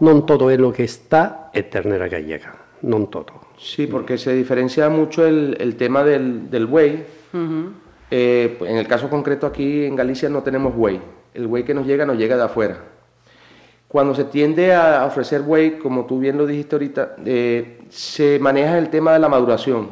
non 0.00 0.26
todo 0.26 0.50
è 0.50 0.56
lo 0.56 0.70
che 0.70 0.86
sta 0.86 1.48
è 1.50 1.66
ternera 1.66 2.08
gallega, 2.08 2.54
non 2.80 3.08
todo. 3.08 3.39
Sí, 3.60 3.86
porque 3.86 4.16
se 4.16 4.32
diferencia 4.32 4.88
mucho 4.88 5.26
el, 5.26 5.76
tema 5.76 6.02
del, 6.02 6.50
del 6.50 6.64
buey. 6.64 7.04
Eh, 8.10 8.56
en 8.58 8.76
el 8.76 8.88
caso 8.88 9.10
concreto 9.10 9.46
aquí 9.46 9.84
en 9.84 9.94
Galicia 9.94 10.30
no 10.30 10.42
tenemos 10.42 10.74
buey. 10.74 10.98
El 11.34 11.46
buey 11.46 11.62
que 11.62 11.74
nos 11.74 11.86
llega 11.86 12.06
nos 12.06 12.16
llega 12.16 12.36
de 12.36 12.44
afuera. 12.44 12.78
Cuando 13.86 14.14
se 14.14 14.24
tiende 14.24 14.74
a 14.74 15.04
ofrecer 15.04 15.42
buey, 15.42 15.78
como 15.78 16.06
tú 16.06 16.18
bien 16.18 16.38
lo 16.38 16.46
dijiste 16.46 16.74
ahorita, 16.74 17.16
eh, 17.26 17.82
se 17.90 18.38
maneja 18.38 18.78
el 18.78 18.88
tema 18.88 19.12
de 19.12 19.18
la 19.18 19.28
maduración. 19.28 19.90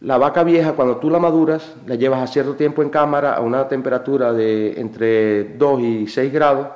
La 0.00 0.16
vaca 0.16 0.42
vieja, 0.42 0.72
cuando 0.72 0.96
tú 0.96 1.10
la 1.10 1.18
maduras, 1.18 1.74
la 1.86 1.96
llevas 1.96 2.22
a 2.22 2.26
cierto 2.26 2.54
tiempo 2.54 2.82
en 2.82 2.88
cámara 2.88 3.34
a 3.34 3.40
una 3.40 3.68
temperatura 3.68 4.32
de 4.32 4.80
entre 4.80 5.56
2 5.56 5.80
y 5.80 6.06
6 6.06 6.32
grados. 6.32 6.68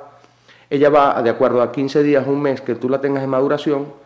Ella 0.69 0.89
va, 0.89 1.21
de 1.23 1.29
acuerdo 1.29 1.61
a 1.61 1.71
15 1.71 2.03
días, 2.03 2.27
un 2.27 2.41
mes 2.41 2.61
que 2.61 2.75
tú 2.75 2.87
la 2.87 3.01
tengas 3.01 3.23
en 3.23 3.29
maduración, 3.29 4.02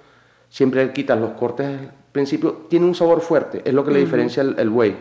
siempre 0.49 0.91
quitas 0.93 1.19
los 1.19 1.31
cortes 1.31 1.67
al 1.67 1.91
principio, 2.11 2.65
tiene 2.69 2.85
un 2.85 2.95
sabor 2.95 3.21
fuerte, 3.21 3.61
es 3.63 3.73
lo 3.73 3.83
que 3.83 3.91
le 3.91 3.99
diferencia 3.99 4.41
el, 4.41 4.69
buey. 4.69 4.95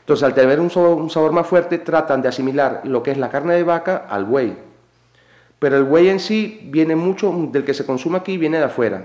Entonces, 0.00 0.22
al 0.22 0.34
tener 0.34 0.60
un 0.60 0.70
sabor, 0.70 1.32
más 1.32 1.46
fuerte, 1.46 1.78
tratan 1.78 2.22
de 2.22 2.28
asimilar 2.28 2.82
lo 2.84 3.02
que 3.02 3.10
es 3.10 3.18
la 3.18 3.30
carne 3.30 3.54
de 3.54 3.64
vaca 3.64 4.06
al 4.08 4.24
buey. 4.24 4.54
Pero 5.58 5.76
el 5.78 5.84
buey 5.84 6.08
en 6.08 6.20
sí 6.20 6.60
viene 6.64 6.94
mucho, 6.94 7.32
del 7.50 7.64
que 7.64 7.72
se 7.72 7.86
consume 7.86 8.18
aquí, 8.18 8.36
viene 8.36 8.58
de 8.58 8.64
afuera. 8.64 9.02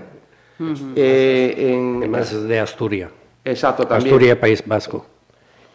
Eh, 0.94 1.54
en, 1.56 2.10
Más 2.10 2.46
de 2.46 2.60
Asturias. 2.60 3.10
Exacto, 3.44 3.86
también. 3.86 4.12
Asturias, 4.12 4.36
País 4.36 4.62
Vasco. 4.64 5.06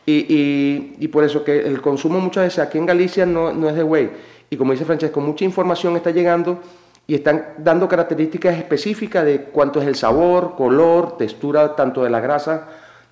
Y, 0.06 1.08
por 1.08 1.24
eso 1.24 1.44
que 1.44 1.60
el 1.60 1.82
consumo 1.82 2.20
muchas 2.20 2.44
veces 2.44 2.60
aquí 2.60 2.78
en 2.78 2.86
Galicia 2.86 3.26
no, 3.26 3.52
no 3.52 3.68
es 3.68 3.76
de 3.76 3.82
buey. 3.82 4.12
Y 4.50 4.58
como 4.58 4.74
dice 4.74 4.86
Francesco, 4.86 5.20
mucha 5.20 5.44
información 5.44 5.96
está 5.96 6.12
llegando 6.12 6.62
y 7.08 7.16
están 7.16 7.54
dando 7.58 7.88
características 7.88 8.58
específicas 8.58 9.26
de 9.26 9.44
cuánto 9.44 9.82
es 9.82 9.88
el 9.88 9.96
sabor, 9.96 10.56
color, 10.56 11.18
textura, 11.18 11.76
tanto 11.76 12.04
de 12.04 12.10
la 12.10 12.20
grasa, 12.20 12.68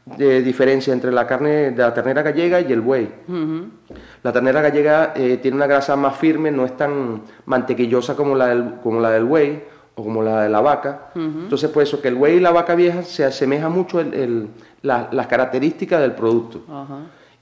de 0.06 0.42
diferencia 0.42 0.92
entre 0.94 1.12
la 1.12 1.26
carne 1.26 1.72
de 1.72 1.78
la 1.78 1.94
ternera 1.94 2.22
gallega 2.22 2.60
y 2.60 2.72
el 2.74 2.82
buey. 2.82 3.08
La 4.24 4.34
ternera 4.34 4.62
gallega 4.62 5.14
eh, 5.16 5.38
tiene 5.42 5.58
una 5.58 5.68
grasa 5.68 5.96
más 5.96 6.18
firme, 6.18 6.52
no 6.52 6.66
es 6.66 6.76
tan 6.76 7.22
mantequillosa 7.46 8.16
como 8.16 8.36
la 8.36 8.48
del, 8.48 8.76
como 8.82 9.00
la 9.00 9.12
del 9.12 9.26
buey 9.26 9.64
o 9.96 10.04
como 10.04 10.24
la 10.24 10.44
de 10.44 10.50
la 10.50 10.62
vaca. 10.62 11.12
Entonces, 11.16 11.70
por 11.70 11.84
eso 11.84 12.02
que 12.02 12.08
el 12.08 12.16
buey 12.16 12.38
y 12.38 12.40
la 12.40 12.52
vaca 12.52 12.74
vieja 12.74 13.04
se 13.04 13.24
asemeja 13.24 13.70
mucho 13.70 14.00
el, 14.00 14.48
las 14.82 15.28
características 15.28 16.02
del 16.02 16.14
producto. 16.14 16.62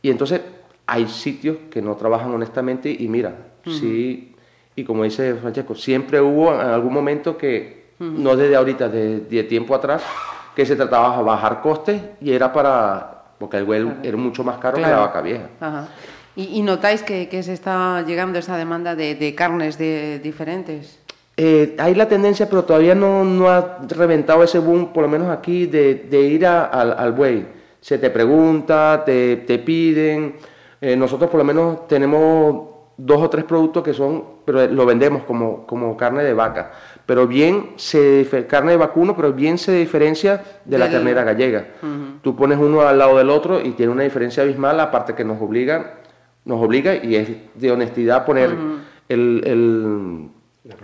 Y 0.01 0.09
entonces 0.09 0.41
hay 0.85 1.07
sitios 1.07 1.57
que 1.69 1.81
no 1.81 1.95
trabajan 1.95 2.31
honestamente 2.31 2.91
y 2.91 3.07
mira, 3.07 3.35
si 3.63 4.30
y 4.75 4.83
como 4.83 5.03
dice 5.03 5.35
Francesco, 5.35 5.75
siempre 5.75 6.21
hubo 6.21 6.53
en 6.53 6.61
algún 6.61 6.93
momento 6.93 7.37
que, 7.37 7.91
no 7.99 8.35
desde 8.35 8.55
ahorita, 8.55 8.89
desde, 8.89 9.43
tiempo 9.43 9.75
atrás, 9.75 10.01
que 10.55 10.65
se 10.65 10.75
trataba 10.75 11.17
de 11.17 11.23
bajar 11.23 11.61
costes 11.61 12.01
y 12.21 12.31
era 12.31 12.51
para, 12.51 13.23
porque 13.37 13.57
el 13.57 13.63
huevo 13.63 13.93
era 14.03 14.17
mucho 14.17 14.43
más 14.43 14.57
caro 14.57 14.75
que 14.75 14.81
la 14.81 14.99
vaca 14.99 15.21
vieja. 15.21 15.47
¿Y, 16.35 16.61
notáis 16.61 17.03
que, 17.03 17.43
se 17.43 17.53
está 17.53 18.03
llegando 18.03 18.39
esa 18.39 18.55
demanda 18.55 18.95
de, 18.95 19.35
carnes 19.35 19.77
de, 19.77 20.19
diferentes? 20.19 20.99
Eh, 21.35 21.75
hay 21.77 21.95
la 21.95 22.07
tendencia, 22.07 22.47
pero 22.47 22.63
todavía 22.63 22.95
no, 22.95 23.23
no, 23.23 23.49
ha 23.49 23.79
reventado 23.87 24.43
ese 24.43 24.59
boom, 24.59 24.93
por 24.93 25.03
lo 25.03 25.09
menos 25.09 25.29
aquí, 25.29 25.65
de, 25.65 26.21
ir 26.21 26.45
al, 26.45 26.95
al, 26.97 27.11
buey. 27.11 27.45
Se 27.81 27.97
te 27.97 28.09
pregunta, 28.09 29.03
te, 29.05 29.37
te 29.37 29.59
piden. 29.59 30.35
Eh, 30.79 30.95
nosotros 30.95 31.29
por 31.29 31.39
lo 31.39 31.43
menos 31.43 31.87
tenemos 31.87 32.70
dos 33.05 33.21
o 33.21 33.29
tres 33.29 33.45
productos 33.45 33.83
que 33.83 33.93
son, 33.93 34.23
pero 34.45 34.67
lo 34.67 34.85
vendemos 34.85 35.23
como, 35.23 35.65
como 35.65 35.97
carne 35.97 36.23
de 36.23 36.33
vaca, 36.33 36.71
pero 37.05 37.27
bien 37.27 37.71
se 37.75 38.27
carne 38.47 38.71
de 38.71 38.77
vacuno, 38.77 39.15
pero 39.15 39.33
bien 39.33 39.57
se 39.57 39.71
diferencia 39.71 40.43
de 40.65 40.77
la 40.77 40.89
ternera 40.89 41.23
gallega. 41.23 41.67
Tú 42.21 42.35
pones 42.35 42.59
uno 42.59 42.81
al 42.81 42.97
lado 42.99 43.17
del 43.17 43.29
otro 43.29 43.59
y 43.59 43.71
tiene 43.71 43.91
una 43.91 44.03
diferencia 44.03 44.43
abismal, 44.43 44.79
aparte 44.79 45.15
que 45.15 45.23
nos 45.23 45.41
obliga, 45.41 45.99
nos 46.45 46.61
obliga 46.61 46.95
y 46.95 47.15
es 47.15 47.29
de 47.55 47.71
honestidad 47.71 48.25
poner 48.25 48.51
el, 49.09 50.29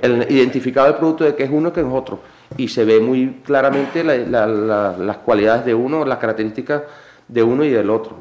el, 0.02 0.26
identificado 0.30 0.88
del 0.88 0.96
producto 0.96 1.24
de 1.24 1.36
que 1.36 1.44
es 1.44 1.52
uno 1.52 1.72
que 1.72 1.82
es 1.82 1.88
otro. 1.88 2.20
Y 2.58 2.70
se 2.70 2.84
ve 2.84 3.00
muy 3.00 3.42
claramente 3.46 4.04
las 4.04 5.18
cualidades 5.18 5.66
de 5.66 5.76
uno, 5.76 6.04
las 6.04 6.18
características 6.18 6.84
de 7.28 7.44
uno 7.44 7.64
y 7.64 7.70
del 7.70 7.90
otro. 7.90 8.18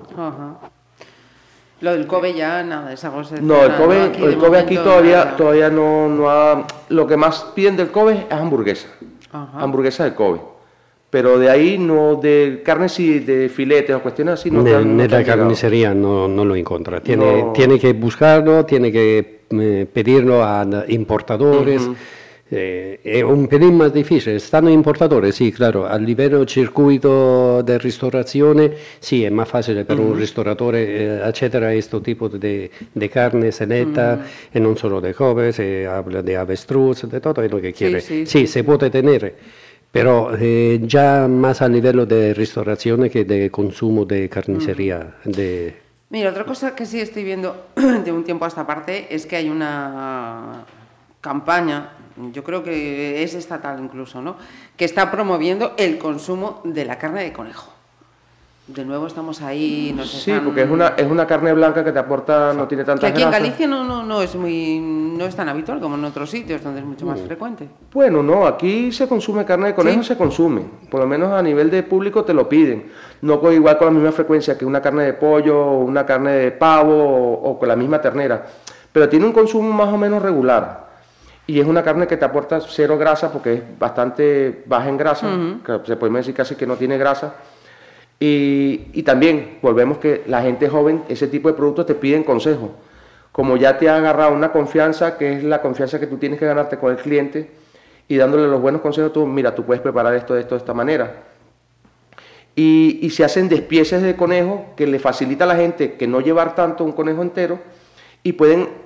Lo 1.81 1.93
del 1.93 2.07
Kobe 2.07 2.33
ya 2.33 2.63
nada, 2.63 2.93
esa 2.93 3.11
cosa. 3.11 3.37
No, 3.41 3.63
el 3.65 3.75
Kobe, 3.75 4.03
aquí, 4.03 4.23
el 4.23 4.39
Kobe 4.39 4.59
aquí 4.59 4.77
todavía, 4.77 5.37
todavía 5.37 5.69
no, 5.69 6.09
no 6.09 6.31
ha. 6.31 6.67
Lo 6.89 7.07
que 7.07 7.17
más 7.17 7.47
piden 7.55 7.77
del 7.77 7.89
Kobe 7.89 8.27
es 8.29 8.33
hamburguesa. 8.33 8.89
Hamburguesa 9.33 10.05
de 10.05 10.15
Kobe. 10.15 10.41
Pero 11.11 11.39
de 11.39 11.51
ahí 11.51 11.79
no, 11.79 12.17
de 12.17 12.63
carnes 12.65 12.99
y 12.99 13.21
de 13.21 13.49
filetes 13.49 13.95
o 13.95 14.01
cuestiones 14.01 14.35
así 14.35 14.51
no. 14.51 14.67
En 14.67 14.99
la 15.11 15.25
carnicería 15.25 15.95
no, 15.95 16.27
no, 16.29 16.45
lo 16.45 16.57
encuentra. 16.57 17.01
Tiene, 17.01 17.47
tiene 17.55 17.79
que 17.79 17.93
buscarlo, 17.93 18.65
tiene 18.65 18.91
que 18.91 19.45
eh, 19.51 19.87
pedirlo 19.93 20.43
a 20.43 20.67
importadores. 20.89 21.89
Eh, 22.49 23.01
è 23.03 23.23
un 23.23 23.49
pelín 23.49 23.77
más 23.77 23.93
difícil. 23.93 24.39
Stanno 24.41 24.69
importatori, 24.69 25.33
sì, 25.33 25.51
claro. 25.51 25.85
A 25.85 25.97
livello 25.97 26.45
circuito 26.45 27.61
di 27.63 27.77
ristorazione, 27.79 28.73
sì, 29.01 29.25
è 29.25 29.31
más 29.31 29.49
facile 29.49 29.85
per 29.85 29.97
mm. 29.97 30.05
un 30.05 30.15
ristoratore 30.15 30.87
eh, 30.87 31.09
accedere 31.23 31.67
a 31.67 31.71
questo 31.71 32.01
tipo 32.01 32.29
di, 32.29 32.71
carne 33.11 33.51
seletta 33.51 34.17
mm. 34.17 34.21
e 34.53 34.59
non 34.61 34.77
solo 34.77 35.01
di 35.01 35.13
Kobe, 35.13 35.51
se 35.51 35.87
habla 35.87 36.23
di 36.23 36.35
avestruz, 36.35 37.05
di 37.05 37.11
tutto 37.11 37.33
quello 37.33 37.59
che 37.59 37.73
quiere. 37.73 37.99
Sì, 37.99 38.25
sì, 38.25 38.39
sì, 38.39 38.47
si 38.47 38.63
può 38.63 38.77
tenere. 38.77 39.35
Però 39.91 40.31
eh, 40.33 40.81
già 40.83 41.27
más 41.27 41.61
a 41.63 41.67
livello 41.67 42.05
di 42.05 42.33
ristorazione 42.33 43.09
che 43.09 43.25
di 43.25 43.51
consumo 43.51 44.05
di 44.05 44.29
carnicería. 44.29 45.17
Mm. 45.27 45.31
De... 45.33 45.75
Mira, 46.11 46.31
otra 46.31 46.45
cosa 46.45 46.77
que 46.77 46.87
sí 46.87 47.01
estoy 47.01 47.25
viendo 47.25 47.67
de 48.05 48.13
un 48.13 48.23
tiempo 48.23 48.45
a 48.45 48.49
esta 48.49 48.65
parte 48.65 49.09
es 49.11 49.27
que 49.27 49.35
hay 49.35 49.49
una 49.49 50.65
campaña 51.21 51.96
yo 52.33 52.45
creo 52.45 52.63
que 52.63 53.23
es 53.23 53.35
estatal 53.35 53.79
incluso, 53.83 54.23
¿no? 54.23 54.37
que 54.77 54.85
está 54.85 55.11
promoviendo 55.11 55.75
el 55.77 55.99
consumo 55.99 56.61
de 56.65 56.85
la 56.85 56.99
carne 56.99 57.23
de 57.23 57.33
conejo. 57.33 57.73
De 58.67 58.85
nuevo 58.85 59.07
estamos 59.07 59.43
ahí. 59.43 59.95
Nos 59.97 60.11
sí, 60.11 60.33
porque 60.45 60.63
es 60.63 60.71
una, 60.71 60.89
es 60.97 61.09
una 61.09 61.25
carne 61.25 61.53
blanca 61.53 61.85
que 61.85 61.93
te 61.93 62.01
aporta, 62.01 62.53
no 62.53 62.67
tiene 62.67 62.83
tanta 62.83 63.01
Que 63.01 63.13
aquí 63.13 63.23
en 63.23 63.31
Galicia 63.31 63.65
no, 63.69 63.85
no, 63.85 64.03
no, 64.03 64.23
es 64.23 64.35
muy, 64.35 64.81
no 64.81 65.25
es 65.25 65.37
tan 65.37 65.49
habitual 65.49 65.79
como 65.79 65.95
en 65.95 66.05
otros 66.05 66.29
sitios 66.29 66.65
donde 66.65 66.81
es 66.81 66.87
mucho 66.87 67.07
más 67.07 67.21
mm. 67.21 67.27
frecuente. 67.27 67.69
Bueno, 67.93 68.25
no, 68.25 68.45
aquí 68.45 68.91
se 68.91 69.07
consume 69.07 69.45
carne 69.45 69.69
de 69.69 69.75
conejo, 69.77 70.03
se 70.03 70.17
consume. 70.17 70.63
Por 70.91 70.99
lo 70.99 71.07
menos 71.07 71.33
a 71.33 71.41
nivel 71.43 71.71
de 71.71 71.85
público 71.85 72.25
te 72.25 72.35
lo 72.35 72.49
piden. 72.49 72.91
No 73.23 73.41
con, 73.41 73.55
igual 73.55 73.79
con 73.79 73.87
la 73.87 73.93
misma 73.93 74.11
frecuencia 74.11 74.59
que 74.59 74.65
una 74.65 74.83
carne 74.83 75.05
de 75.05 75.13
pollo, 75.13 75.57
o 75.57 75.85
una 75.85 76.05
carne 76.05 76.33
de 76.33 76.51
pavo 76.51 77.35
o 77.41 77.57
con 77.57 77.69
la 77.69 77.77
misma 77.77 78.01
ternera. 78.01 78.47
Pero 78.91 79.09
tiene 79.09 79.27
un 79.27 79.33
consumo 79.33 79.73
más 79.73 79.95
o 79.95 79.97
menos 79.97 80.21
regular. 80.21 80.86
Y 81.47 81.61
es 81.61 81.67
una 81.67 81.83
carne 81.83 82.07
que 82.07 82.17
te 82.17 82.25
aporta 82.25 82.61
cero 82.61 82.99
grasa 82.99 83.33
porque 83.33 83.55
es 83.55 83.79
bastante 83.79 84.65
baja 84.67 84.89
en 84.89 84.97
grasa, 84.97 85.29
que 85.65 85.81
se 85.85 85.97
puede 85.97 86.13
decir 86.15 86.35
casi 86.35 86.57
que 86.57 86.67
no 86.67 86.77
tiene 86.77 86.99
grasa. 86.99 87.37
Y, 88.19 88.89
y, 88.95 89.03
también 89.03 89.59
volvemos 89.61 89.99
que 89.99 90.25
la 90.27 90.43
gente 90.43 90.69
joven, 90.69 91.05
ese 91.09 91.29
tipo 91.29 91.49
de 91.49 91.55
productos 91.55 91.87
te 91.87 91.95
piden 91.95 92.25
consejo. 92.25 92.73
Como 93.31 93.59
ya 93.59 93.77
te 93.77 93.91
ha 93.91 93.97
agarrado 93.97 94.33
una 94.33 94.51
confianza, 94.51 95.19
que 95.19 95.35
es 95.35 95.45
la 95.45 95.61
confianza 95.61 96.01
que 96.01 96.07
tú 96.07 96.17
tienes 96.17 96.39
que 96.39 96.47
ganarte 96.47 96.79
con 96.79 96.91
el 96.91 96.97
cliente, 96.97 97.51
y 98.09 98.17
dándole 98.17 98.49
los 98.49 98.61
buenos 98.61 98.81
consejos, 98.81 99.13
tú, 99.13 99.27
mira, 99.27 99.55
tú 99.55 99.65
puedes 99.65 99.83
preparar 99.83 100.15
esto, 100.15 100.37
esto, 100.37 100.55
de 100.55 100.61
esta 100.61 100.73
manera. 100.73 101.25
Y, 102.55 103.01
y 103.03 103.11
se 103.11 103.23
hacen 103.23 103.49
despieces 103.49 104.03
de 104.03 104.17
conejo 104.17 104.65
que 104.77 104.87
le 104.87 104.99
facilita 104.99 105.45
a 105.45 105.49
la 105.49 105.57
gente 105.57 105.95
que 105.95 106.07
no 106.07 106.21
llevar 106.21 106.55
tanto 106.55 106.85
un 106.85 106.93
conejo 106.93 107.21
entero 107.21 107.59
y 108.23 108.33
pueden 108.33 108.86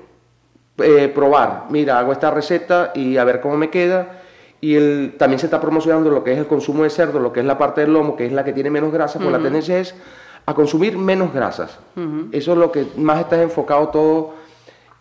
eh, 0.83 1.09
probar, 1.09 1.67
mira, 1.71 1.99
hago 1.99 2.13
esta 2.13 2.31
receta 2.31 2.93
y 2.95 3.17
a 3.17 3.25
ver 3.25 3.41
cómo 3.41 3.57
me 3.57 3.71
queda. 3.71 4.21
Y 4.61 4.75
el, 4.75 5.15
también 5.19 5.39
se 5.39 5.47
está 5.47 5.61
promocionando 5.61 6.11
lo 6.11 6.23
que 6.23 6.33
es 6.33 6.39
el 6.39 6.47
consumo 6.47 6.83
de 6.83 6.91
cerdo, 6.91 7.19
lo 7.19 7.33
que 7.33 7.41
es 7.41 7.47
la 7.47 7.57
parte 7.57 7.81
del 7.81 7.93
lomo, 7.93 8.15
que 8.15 8.27
es 8.27 8.33
la 8.33 8.45
que 8.45 8.53
tiene 8.53 8.71
menos 8.71 8.93
grasa, 8.93 9.19
pues 9.19 9.33
la 9.33 9.39
tendencia 9.39 9.79
es 9.79 9.95
a 10.45 10.55
consumir 10.55 10.99
menos 10.99 11.33
grasas. 11.33 11.79
Eso 12.31 12.53
es 12.53 12.59
lo 12.59 12.71
que 12.71 12.87
más 12.97 13.21
está 13.21 13.41
enfocado 13.43 13.89
todo, 13.89 14.35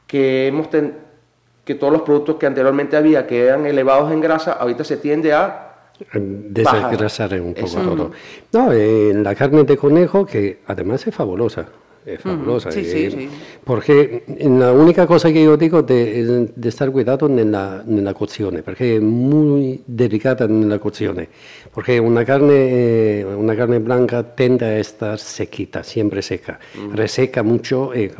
que 0.07 0.47
hemos 0.47 0.69
que 0.69 1.75
todos 1.75 1.91
los 1.91 2.03
productos 2.03 2.37
que 2.37 2.45
anteriormente 2.45 2.95
había, 2.95 3.27
que 3.27 3.45
eran 3.45 3.65
elevados 3.65 4.11
en 4.11 4.21
grasa, 4.21 4.53
ahorita 4.53 4.83
se 4.85 4.97
tiende 4.97 5.33
a 5.33 5.91
desgrasar 6.13 7.33
un 7.41 7.53
poco 7.53 7.81
todo. 7.81 8.11
No, 8.53 8.71
en 8.71 9.23
la 9.23 9.35
carne 9.35 9.65
de 9.65 9.75
conejo, 9.75 10.25
que 10.25 10.61
además 10.67 11.05
es 11.05 11.13
fabulosa 11.13 11.67
es 12.13 12.21
fabulosa. 12.21 12.71
Sí, 12.71 12.83
sí, 12.85 13.11
sí. 13.11 13.29
Porque 13.63 14.23
la 14.39 14.73
única 14.73 15.05
cosa 15.05 15.31
que 15.31 15.43
yo 15.43 15.57
digo 15.57 15.83
de, 15.83 16.49
de 16.55 16.69
estar 16.69 16.91
cuidado 16.91 17.27
en 17.27 17.51
la, 17.51 17.83
en 17.87 18.03
la 18.03 18.13
cocción, 18.13 18.61
porque 18.63 18.95
es 18.95 19.01
muy 19.01 19.81
delicada 19.85 20.45
en 20.45 20.69
la 20.69 20.79
cocción, 20.79 21.27
porque 21.73 21.99
una 21.99 22.25
carne, 22.25 22.53
eh, 22.53 23.25
una 23.25 23.55
carne 23.55 23.79
blanca 23.79 24.23
tende 24.35 24.65
a 24.65 24.79
estar 24.79 25.19
sequita, 25.19 25.83
siempre 25.83 26.21
seca, 26.21 26.59
reseca 26.93 27.43
mucho. 27.43 27.93
Eh, 27.93 28.11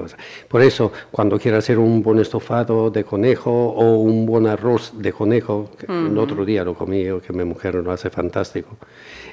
Por 0.48 0.62
eso, 0.62 0.92
cuando 1.12 1.40
quiero 1.40 1.58
hacer 1.58 1.78
un 1.80 2.02
buen 2.04 2.20
estofado 2.20 2.90
de 2.90 3.04
conejo 3.04 3.52
o 3.52 3.98
un 4.00 4.26
buen 4.26 4.48
arroz 4.48 4.94
de 4.96 5.12
conejo, 5.12 5.72
el 5.88 6.18
otro 6.18 6.46
día 6.46 6.64
lo 6.64 6.74
comí 6.74 7.04
yo, 7.04 7.22
que 7.22 7.34
mi 7.34 7.44
mujer 7.44 7.76
lo 7.76 7.92
hace 7.92 8.10
fantástico, 8.10 8.78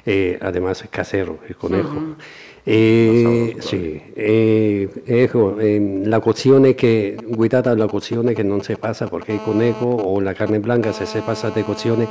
eh, 0.05 0.37
además 0.41 0.81
es 0.83 0.89
casero 0.89 1.39
el 1.47 1.55
conejo. 1.55 2.15
Eh, 2.69 3.55
sì, 3.59 4.01
eh, 4.13 4.89
ecco, 5.05 5.57
eh, 5.57 6.01
la 6.03 6.19
cocción 6.19 6.73
che, 6.75 7.15
guidata 7.25 7.73
la 7.73 7.87
cocción 7.87 8.33
che 8.33 8.43
non 8.43 8.61
si 8.61 8.75
passa 8.75 9.07
perché 9.07 9.31
il 9.31 9.41
conejo 9.41 9.85
o 9.85 10.19
la 10.19 10.33
carne 10.33 10.59
blanca 10.59 10.91
se 10.91 11.05
se 11.05 11.21
passa 11.21 11.49
di 11.49 11.63
cocción, 11.63 12.05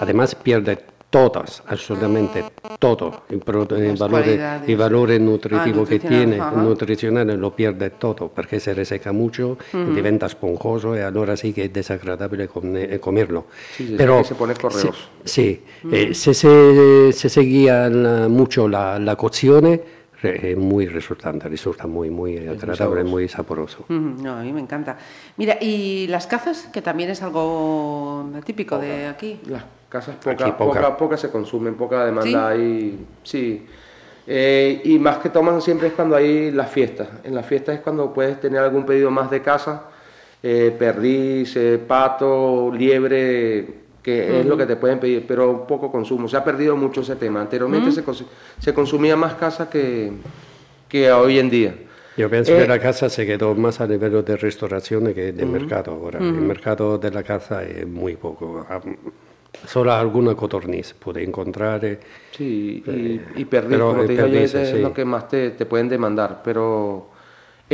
además 0.00 0.34
pierde 0.34 0.76
todas, 1.14 1.62
absolutamente 1.68 2.44
todo, 2.80 3.22
el, 3.28 3.40
el 3.80 3.96
valore, 3.96 4.34
el 4.66 4.76
valore 4.76 5.16
nutritivo 5.20 5.82
ah, 5.84 5.88
que 5.88 6.00
tiene, 6.00 6.40
-huh. 6.40 6.56
nutricional 6.56 7.28
lo 7.40 7.54
pierde 7.54 7.90
todo, 7.90 8.22
perché 8.30 8.58
se 8.58 8.74
reseca 8.74 9.12
mucho, 9.12 9.50
uh 9.50 9.56
-huh. 9.76 9.94
diventa 9.94 10.26
esponjoso 10.26 10.96
y 10.96 11.02
allora 11.10 11.36
sí 11.36 11.52
que 11.52 11.66
es 11.66 11.72
desagradable 11.72 12.48
comerlo. 12.98 13.46
Sí, 13.76 13.94
Pero 13.96 14.24
se 14.24 14.34
pone 14.34 14.54
correos. 14.54 15.08
Sí, 15.24 15.62
uh 15.84 15.88
-huh. 15.88 15.94
eh, 16.10 16.14
se, 16.14 16.34
se, 16.34 17.12
se 17.12 17.28
seguía 17.28 17.88
mucho 18.28 18.66
la, 18.66 18.98
la 18.98 19.14
cocción, 19.14 19.80
es 20.20 20.56
muy 20.56 20.86
resultante, 20.88 21.48
resulta 21.48 21.86
muy, 21.86 22.10
muy 22.10 22.38
agradable, 22.38 23.04
muy 23.04 23.28
sabroso. 23.28 23.84
No, 23.88 24.32
a 24.40 24.42
mí 24.42 24.52
me 24.52 24.62
encanta. 24.66 24.96
Mira, 25.36 25.58
¿y 25.60 26.08
las 26.08 26.26
cazas? 26.26 26.68
Que 26.72 26.82
también 26.82 27.10
es 27.10 27.22
algo 27.22 28.28
típico 28.44 28.78
de 28.78 29.06
aquí. 29.06 29.38
Las 29.94 30.04
cazas 30.04 30.16
poca, 30.16 30.56
poca. 30.56 30.96
poca, 30.96 31.16
se 31.16 31.30
consumen, 31.30 31.74
poca 31.74 32.04
demanda 32.04 32.48
hay, 32.48 33.06
sí. 33.22 33.64
Eh, 34.26 34.80
y 34.84 34.98
más 34.98 35.18
que 35.18 35.28
toman 35.28 35.60
siempre 35.60 35.88
es 35.88 35.94
cuando 35.94 36.16
hay 36.16 36.50
las 36.50 36.70
fiestas. 36.70 37.08
En 37.22 37.34
las 37.34 37.46
fiestas 37.46 37.76
es 37.76 37.80
cuando 37.80 38.12
puedes 38.12 38.40
tener 38.40 38.60
algún 38.60 38.84
pedido 38.84 39.10
más 39.10 39.30
de 39.30 39.40
casa, 39.42 39.84
eh, 40.42 40.74
perdiz, 40.76 41.54
eh, 41.56 41.78
pato, 41.86 42.72
liebre, 42.74 43.84
que 44.02 44.40
es 44.40 44.46
lo 44.46 44.56
que 44.56 44.66
te 44.66 44.76
pueden 44.76 44.98
pedir, 44.98 45.24
pero 45.28 45.66
poco 45.66 45.92
consumo. 45.92 46.26
Se 46.26 46.36
ha 46.36 46.44
perdido 46.44 46.76
mucho 46.76 47.02
ese 47.02 47.16
tema. 47.16 47.40
Anteriormente 47.40 47.92
se, 47.92 48.02
se, 48.58 48.74
consumía 48.74 49.16
más 49.16 49.34
casa 49.34 49.70
que, 49.70 50.12
que 50.88 51.10
hoy 51.12 51.38
en 51.38 51.50
día. 51.50 51.74
Yo 52.16 52.30
pienso 52.30 52.52
que 52.52 52.62
eh, 52.62 52.68
la 52.68 52.78
casa 52.78 53.08
se 53.08 53.26
quedó 53.26 53.54
más 53.54 53.80
a 53.80 53.86
nivel 53.86 54.24
de 54.24 54.36
restauración 54.36 55.12
que 55.14 55.32
de 55.32 55.46
mercado 55.46 55.92
ahora. 55.92 56.18
El 56.18 56.32
mercado 56.32 56.98
de 56.98 57.10
la 57.10 57.22
casa 57.22 57.64
es 57.64 57.86
muy 57.86 58.16
poco. 58.16 58.66
Solo 59.66 59.92
alguna 59.92 60.34
cotorniz 60.34 60.94
puede 60.94 61.22
encontrar. 61.22 61.84
Eh, 61.84 62.00
sí, 62.32 62.82
y, 62.86 62.90
eh, 62.90 63.24
y 63.36 63.44
perdiz, 63.44 63.78
como 63.78 64.04
te 64.04 64.26
dije 64.26 64.44
es 64.44 64.74
lo 64.74 64.92
que 64.92 65.04
más 65.04 65.28
te, 65.28 65.50
te 65.50 65.66
pueden 65.66 65.88
demandar. 65.88 66.42
Pero 66.44 67.14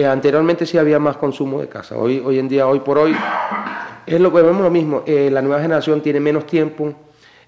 anteriormente 0.06 0.66
sí 0.66 0.78
había 0.78 0.98
más 0.98 1.16
consumo 1.16 1.60
de 1.60 1.68
casa. 1.68 1.96
Hoy, 1.96 2.22
hoy 2.24 2.38
en 2.38 2.48
día, 2.48 2.66
hoy 2.66 2.80
por 2.80 2.98
hoy, 2.98 3.14
es 4.06 4.20
lo 4.20 4.32
que 4.32 4.42
vemos 4.42 4.62
lo 4.62 4.70
mismo, 4.70 5.02
eh, 5.06 5.30
la 5.30 5.42
nueva 5.42 5.60
generación 5.60 6.00
tiene 6.00 6.20
menos 6.20 6.46
tiempo, 6.46 6.92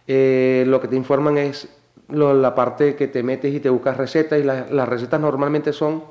eh, 0.07 0.65
lo 0.67 0.81
que 0.81 0.89
te 0.89 0.97
informan 0.97 1.39
es 1.39 1.69
la 2.09 2.55
parte 2.55 2.95
que 2.95 3.09
te 3.09 3.23
metes 3.23 3.55
y 3.55 3.61
te 3.61 3.71
buscas 3.71 3.97
recetas 3.97 4.39
y 4.39 4.43
las 4.43 4.89
recetas 4.89 5.19
normalmente 5.21 5.73
son 5.73 6.05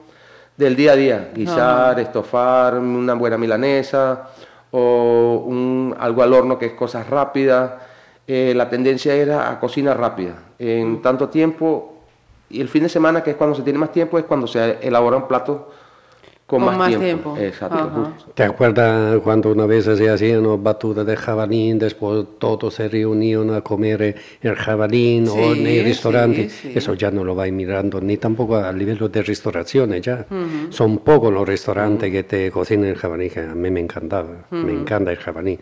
del 0.57 0.75
día 0.75 0.93
a 0.93 0.95
día, 0.95 1.31
guisar, 1.33 1.99
estofar, 1.99 2.79
una 2.79 3.13
buena 3.13 3.37
milanesa 3.37 4.29
o 4.71 5.43
un, 5.45 5.95
algo 5.99 6.23
al 6.23 6.33
horno 6.33 6.57
que 6.57 6.67
es 6.67 6.73
cosas 6.73 7.07
rápidas. 7.07 7.71
Eh, 8.33 8.53
la 8.55 8.69
tendencia 8.69 9.13
era 9.13 9.51
a 9.51 9.59
cocina 9.59 9.93
rápida. 9.93 10.53
En 10.57 11.01
tanto 11.01 11.27
tiempo, 11.27 11.97
y 12.49 12.61
el 12.61 12.69
fin 12.69 12.83
de 12.83 12.87
semana, 12.87 13.21
que 13.21 13.31
es 13.31 13.35
cuando 13.35 13.57
se 13.57 13.61
tiene 13.61 13.77
más 13.77 13.91
tiempo, 13.91 14.17
es 14.17 14.23
cuando 14.23 14.47
se 14.47 14.77
elaboran 14.81 15.27
platos 15.27 15.63
con, 16.47 16.63
más, 16.63 16.97
tiempo. 16.97 17.35
Exacto. 17.37 18.13
¿Te 18.33 18.43
acuerdas 18.43 19.19
cuando 19.19 19.51
una 19.51 19.65
vez 19.65 19.83
se 19.83 20.09
hacían 20.09 20.63
batutas 20.63 21.05
de 21.05 21.17
jabalín, 21.17 21.77
después 21.77 22.25
todos 22.39 22.73
se 22.73 22.87
reunían 22.87 23.53
a 23.53 23.59
comer 23.59 24.15
el 24.41 24.55
jabalín 24.55 25.27
o 25.27 25.53
en 25.53 25.67
el 25.67 25.83
restaurante? 25.83 26.49
Eso 26.73 26.93
ya 26.93 27.11
no 27.11 27.25
lo 27.25 27.35
vais 27.35 27.51
mirando, 27.51 27.99
ni 27.99 28.15
tampoco 28.15 28.55
a 28.55 28.71
nivel 28.71 28.97
de 29.11 29.23
restauración 29.23 29.91
ya. 30.01 30.25
Son 30.69 30.99
pocos 30.99 31.33
los 31.33 31.45
restaurantes 31.45 32.09
que 32.09 32.23
te 32.23 32.49
cocinan 32.49 32.85
el 32.85 32.95
jabalín, 32.95 33.29
que 33.29 33.41
a 33.41 33.55
mí 33.55 33.69
me 33.69 33.81
encantaba, 33.81 34.45
me 34.51 34.71
encanta 34.71 35.11
el 35.11 35.17
jabalín. 35.17 35.59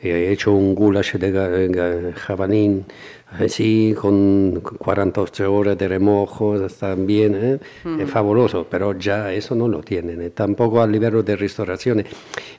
He 0.00 0.30
hecho 0.30 0.52
un 0.52 0.74
goulash 0.76 1.14
de 1.16 2.12
jabalín 2.14 2.86
así 3.32 3.94
con 4.00 4.60
48 4.60 5.52
horas 5.52 5.76
de 5.76 5.88
remojo, 5.88 6.54
bien, 6.98 7.34
¿eh? 7.34 7.58
es 7.98 8.10
fabuloso, 8.10 8.66
pero 8.70 8.96
ya 8.96 9.32
eso 9.32 9.54
no 9.54 9.66
lo 9.68 9.82
tienen, 9.82 10.22
¿eh? 10.22 10.30
tampoco 10.30 10.80
a 10.80 10.86
nivel 10.86 11.24
de 11.24 11.36
restauración. 11.36 12.04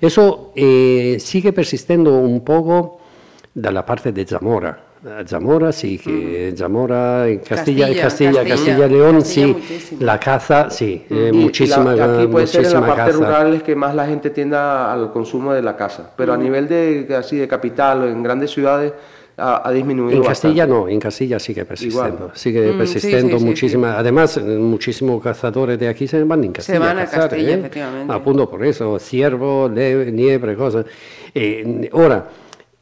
Eso 0.01 0.51
eh, 0.55 1.17
sigue 1.19 1.53
persistiendo 1.53 2.17
un 2.19 2.43
poco 2.43 2.99
de 3.53 3.71
la 3.71 3.85
parte 3.85 4.11
de 4.11 4.25
Zamora. 4.25 4.88
Zamora 5.25 5.71
sí, 5.71 5.97
que 5.97 6.53
Zamora, 6.57 7.27
en 7.27 7.39
Castilla, 7.39 7.87
Castilla, 7.87 8.01
Castilla, 8.01 8.43
Castilla, 8.43 8.87
León, 8.87 9.21
sí, 9.23 9.55
la 9.99 10.19
caza, 10.19 10.69
sí, 10.69 11.05
muchísima 11.31 11.95
la, 11.95 12.17
Aquí 12.17 12.27
puede 12.27 12.47
ser 12.47 12.65
en 12.65 12.73
la 12.73 12.85
parte 12.85 13.11
rural 13.13 13.53
es 13.53 13.63
que 13.63 13.75
más 13.75 13.95
la 13.95 14.05
gente 14.05 14.29
tienda 14.29 14.91
al 14.91 15.11
consumo 15.13 15.53
de 15.53 15.61
la 15.61 15.77
caza, 15.77 16.11
pero 16.17 16.33
a 16.33 16.37
nivel 16.37 16.67
de, 16.67 17.15
así, 17.17 17.37
de 17.37 17.47
capital 17.47 18.03
o 18.03 18.07
en 18.09 18.21
grandes 18.21 18.51
ciudades 18.51 18.91
ha, 19.37 19.71
disminuido. 19.71 20.17
En 20.17 20.27
Castilla 20.27 20.67
no, 20.67 20.89
en 20.89 20.99
Castilla 20.99 21.39
sigue 21.39 21.63
persistiendo, 21.63 22.31
sigue 22.33 22.73
mm, 22.73 22.77
persistiendo 22.77 23.39
muchísima. 23.39 23.97
Además, 23.97 24.37
muchísimos 24.43 25.23
cazadores 25.23 25.79
de 25.79 25.87
aquí 25.87 26.07
se 26.07 26.21
van 26.25 26.43
en 26.43 26.51
Castilla. 26.51 26.77
Se 26.77 26.79
van 26.79 26.99
a, 26.99 27.05
Castilla, 27.05 27.51
¿eh? 27.51 27.59
efectivamente. 27.59 28.13
A 28.13 28.21
punto 28.21 28.49
por 28.49 28.65
eso, 28.65 28.99
ciervo, 28.99 29.69
nieve, 29.69 30.55
cosas. 30.57 30.85
Eh, 31.33 31.89
ahora, 31.93 32.25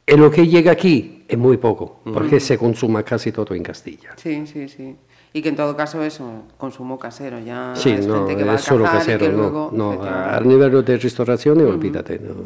en 0.08 0.20
lo 0.20 0.30
que 0.30 0.46
llega 0.46 0.72
aquí 0.72 1.24
es 1.28 1.36
muy 1.36 1.58
poco, 1.58 2.00
porque 2.02 2.40
se 2.40 2.56
consuma 2.56 3.02
casi 3.02 3.30
todo 3.30 3.54
en 3.54 3.62
Castilla. 3.62 4.10
Sí, 4.16 4.46
sí, 4.46 4.68
sí. 4.68 4.96
Y 5.34 5.42
que 5.42 5.50
en 5.50 5.56
todo 5.56 5.76
caso 5.76 6.02
eso, 6.02 6.44
consumo 6.56 6.98
casero, 6.98 7.38
ya 7.38 7.74
sí, 7.76 7.94
no, 8.06 8.26
gente 8.26 8.36
que 8.36 8.44
va 8.44 8.54
es 8.54 8.62
solo 8.62 8.84
casero, 8.84 9.30
no, 9.30 9.70
no, 9.70 10.02
a 10.02 10.40
nivel 10.40 10.82
de 10.82 10.96
restauración, 10.96 11.60
olvídate. 11.60 12.18
No. 12.18 12.42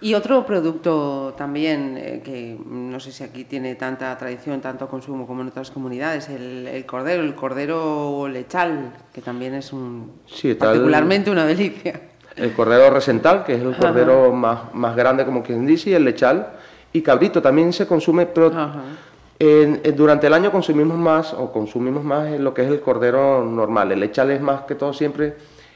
Y 0.00 0.14
otro 0.14 0.44
producto 0.44 1.34
también, 1.38 1.96
eh, 1.96 2.20
que 2.24 2.58
no 2.66 2.98
sé 2.98 3.12
si 3.12 3.22
aquí 3.22 3.44
tiene 3.44 3.76
tanta 3.76 4.16
tradición, 4.18 4.60
tanto 4.60 4.88
consumo 4.88 5.26
como 5.26 5.42
en 5.42 5.48
otras 5.48 5.70
comunidades, 5.70 6.28
el, 6.28 6.84
cordero, 6.86 7.22
el 7.22 7.34
cordero 7.36 8.28
lechal, 8.28 8.92
que 9.14 9.22
también 9.22 9.54
es 9.54 9.72
un 9.72 10.10
particularmente 10.58 11.30
una 11.30 11.46
delicia. 11.46 12.00
El 12.34 12.52
cordero 12.52 12.90
resental, 12.90 13.44
que 13.44 13.54
es 13.54 13.62
el 13.62 13.74
cordero 13.76 14.32
más, 14.32 14.74
más, 14.74 14.94
grande, 14.94 15.24
como 15.24 15.42
quien 15.42 15.64
dice, 15.64 15.90
y 15.90 15.94
el 15.94 16.04
lechal. 16.04 16.52
Y 16.96 17.02
cabrito 17.02 17.42
también 17.42 17.74
se 17.74 17.86
consume, 17.86 18.24
pero 18.24 18.50
durante 19.94 20.26
el 20.28 20.32
año 20.32 20.50
consumimos 20.50 20.96
más, 20.96 21.34
o 21.34 21.52
consumimos 21.52 22.02
más 22.02 22.40
lo 22.40 22.54
que 22.54 22.62
es 22.62 22.68
el 22.68 22.80
cordero 22.80 23.44
normal. 23.44 23.92
El 23.92 24.00
lechal 24.00 24.30
es 24.30 24.40
más 24.40 24.62
que 24.62 24.74
todo 24.74 24.94
siempre 24.94 25.34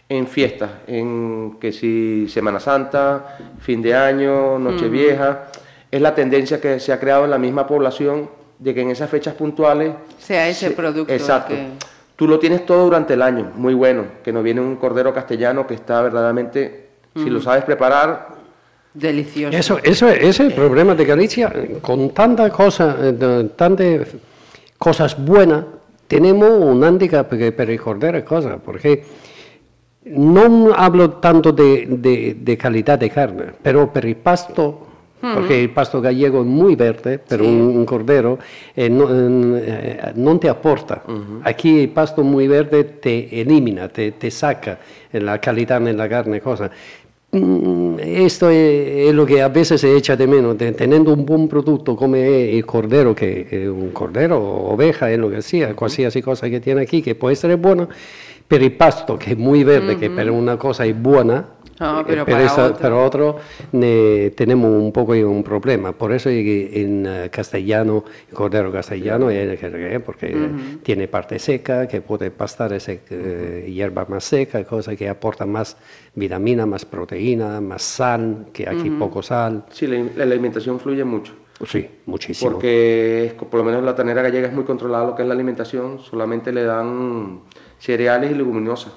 en 0.09 0.27
fiestas, 0.27 0.71
en 0.87 1.59
que 1.61 1.73
si 1.73 2.27
Semana 2.31 2.59
Santa, 2.59 3.37
fin 3.61 3.83
de 3.83 3.95
año, 3.95 4.59
Nochevieja, 4.59 5.49
es 5.91 6.01
la 6.01 6.15
tendencia 6.15 6.59
que 6.59 6.81
se 6.81 6.91
ha 6.91 6.99
creado 6.99 7.27
en 7.27 7.31
la 7.31 7.39
misma 7.39 7.67
población 7.67 8.31
de 8.59 8.73
que 8.73 8.81
en 8.81 8.91
esas 8.91 9.11
fechas 9.11 9.35
puntuales 9.35 9.93
sea 10.19 10.49
ese 10.49 10.71
producto. 10.71 11.13
Exacto. 11.13 11.55
Tú 12.17 12.27
lo 12.27 12.39
tienes 12.39 12.65
todo 12.65 12.85
durante 12.85 13.13
el 13.13 13.21
año, 13.21 13.53
muy 13.57 13.75
bueno, 13.75 14.05
que 14.25 14.33
nos 14.33 14.43
viene 14.43 14.63
un 14.63 14.77
cordero 14.77 15.13
castellano 15.13 15.67
que 15.67 15.75
está 15.75 16.01
verdaderamente, 16.01 16.89
si 17.15 17.29
lo 17.29 17.43
sabes 17.43 17.65
preparar, 17.65 18.40
Delicioso. 18.93 19.57
Eso, 19.57 19.79
eso 19.79 20.09
es 20.09 20.41
el 20.41 20.53
problema 20.53 20.95
de 20.95 21.05
Galicia. 21.05 21.53
Con 21.81 22.11
tantas 22.11 22.51
cosas, 22.51 22.97
eh, 23.01 23.49
tantas 23.57 24.09
cosas 24.79 25.17
buenas, 25.25 25.65
tenemos 26.09 26.51
un 26.51 26.83
handicap 26.83 27.29
para 27.29 27.73
el 27.73 27.81
cordero 27.81 28.25
cosa, 28.25 28.57
porque 28.59 29.05
no 30.07 30.73
hablo 30.75 31.11
tanto 31.13 31.53
de, 31.53 31.87
de, 31.89 32.37
de, 32.41 32.57
calidad 32.59 32.99
de 32.99 33.11
carne, 33.11 33.45
pero 33.63 33.93
per 33.93 34.07
el 34.07 34.17
pasto, 34.17 34.87
porque 35.21 35.63
el 35.63 35.71
pasto 35.71 36.01
gallego 36.01 36.41
es 36.41 36.47
muy 36.47 36.75
verde, 36.75 37.21
pero 37.29 37.45
Sí. 37.45 37.51
un, 37.51 37.61
un 37.77 37.85
cordero 37.85 38.39
eh, 38.75 38.89
no, 38.89 39.07
eh, 39.11 40.13
no 40.17 40.39
te 40.39 40.49
aporta. 40.49 41.03
Aquí 41.45 41.81
el 41.83 41.91
pasto 41.91 42.25
muy 42.25 42.49
verde 42.49 42.85
te 42.85 43.41
elimina, 43.41 43.87
te, 43.89 44.13
te 44.13 44.31
saca 44.31 44.79
la 45.13 45.39
calidad 45.39 45.87
en 45.87 45.97
la 45.99 46.09
carne, 46.09 46.41
cosa. 46.41 46.71
Mm, 47.33 47.99
Esto 48.01 48.51
es, 48.51 49.09
es 49.09 49.15
lo 49.15 49.25
que 49.25 49.41
a 49.41 49.49
veces 49.49 49.81
se 49.81 49.97
echa 49.97 50.17
de 50.17 50.27
menos, 50.27 50.59
de- 50.59 50.73
teniendo 50.73 51.13
un 51.13 51.25
buen 51.25 51.47
producto 51.49 51.95
como 51.95 52.17
es 52.17 52.55
el 52.55 52.67
cordero, 52.67 53.15
que 53.15 53.47
es 53.51 53.69
un 53.69 53.91
cordero 53.91 54.41
oveja, 54.43 55.11
es 55.13 55.19
lo 55.19 55.31
cualquier 55.75 56.23
cosa 56.25 56.51
que 56.51 56.59
tiene 56.61 56.81
aquí, 56.83 57.01
que 57.03 57.15
puede 57.15 57.37
ser 57.37 57.57
bueno, 57.57 57.89
pero 58.49 58.65
el 58.65 58.73
pasto, 58.73 59.17
que 59.17 59.31
es 59.33 59.39
muy 59.39 59.63
verde, 59.63 59.97
que 59.97 60.11
para 60.11 60.33
una 60.33 60.57
cosa 60.59 60.85
es 60.87 61.01
buena, 61.01 61.45
Ah, 61.83 62.01
eh, 62.03 62.05
pero 62.07 62.27
para 62.27 62.45
otro. 62.67 62.79
para 62.79 62.97
otro 62.97 63.37
ne- 63.73 64.31
tenemos 64.37 64.71
un 64.71 64.93
poco 64.93 65.13
un 65.13 65.43
problema. 65.43 65.93
Por 65.93 66.13
eso 66.13 66.29
en 66.29 67.07
eh, 67.07 67.31
castellano, 67.33 68.05
el 68.29 68.35
cordero 68.35 68.71
castellano 68.71 69.31
es 69.31 69.39
el 69.63 70.03
porque 70.03 70.27
eh, 70.27 70.51
tiene 70.83 71.09
parte 71.09 71.39
seca, 71.39 71.89
que 71.89 72.03
puede 72.03 72.31
pastar 72.31 72.75
esa 72.75 72.93
hierba 73.67 74.05
más 74.09 74.25
seca, 74.25 74.63
cosa 74.65 74.95
que 74.95 75.09
aporta 75.09 75.47
más 75.47 75.77
vitamina, 76.15 76.67
más 76.67 76.85
proteína, 76.85 77.61
más 77.63 77.83
sal, 77.83 78.47
que 78.53 78.69
aquí 78.69 78.91
poco 78.91 79.23
sal. 79.23 79.65
sí, 79.71 79.87
la, 79.87 80.05
la 80.17 80.25
alimentación 80.25 80.79
fluye 80.79 81.05
mucho. 81.05 81.33
Sí, 81.67 81.87
muchísimo. 82.07 82.51
Porque 82.53 83.25
es- 83.27 83.33
por 83.35 83.55
lo 83.55 83.65
menos 83.65 83.83
la 83.83 83.95
tanera 83.95 84.21
gallega 84.23 84.49
es 84.49 84.53
muy 84.55 84.65
controlada 84.65 85.07
lo 85.07 85.15
que 85.15 85.23
es 85.23 85.29
la 85.29 85.35
alimentación, 85.35 85.99
solamente 85.99 86.53
le 86.53 86.65
dan 86.65 87.41
cereales 87.79 88.31
y 88.31 88.35
leguminosas, 88.35 88.93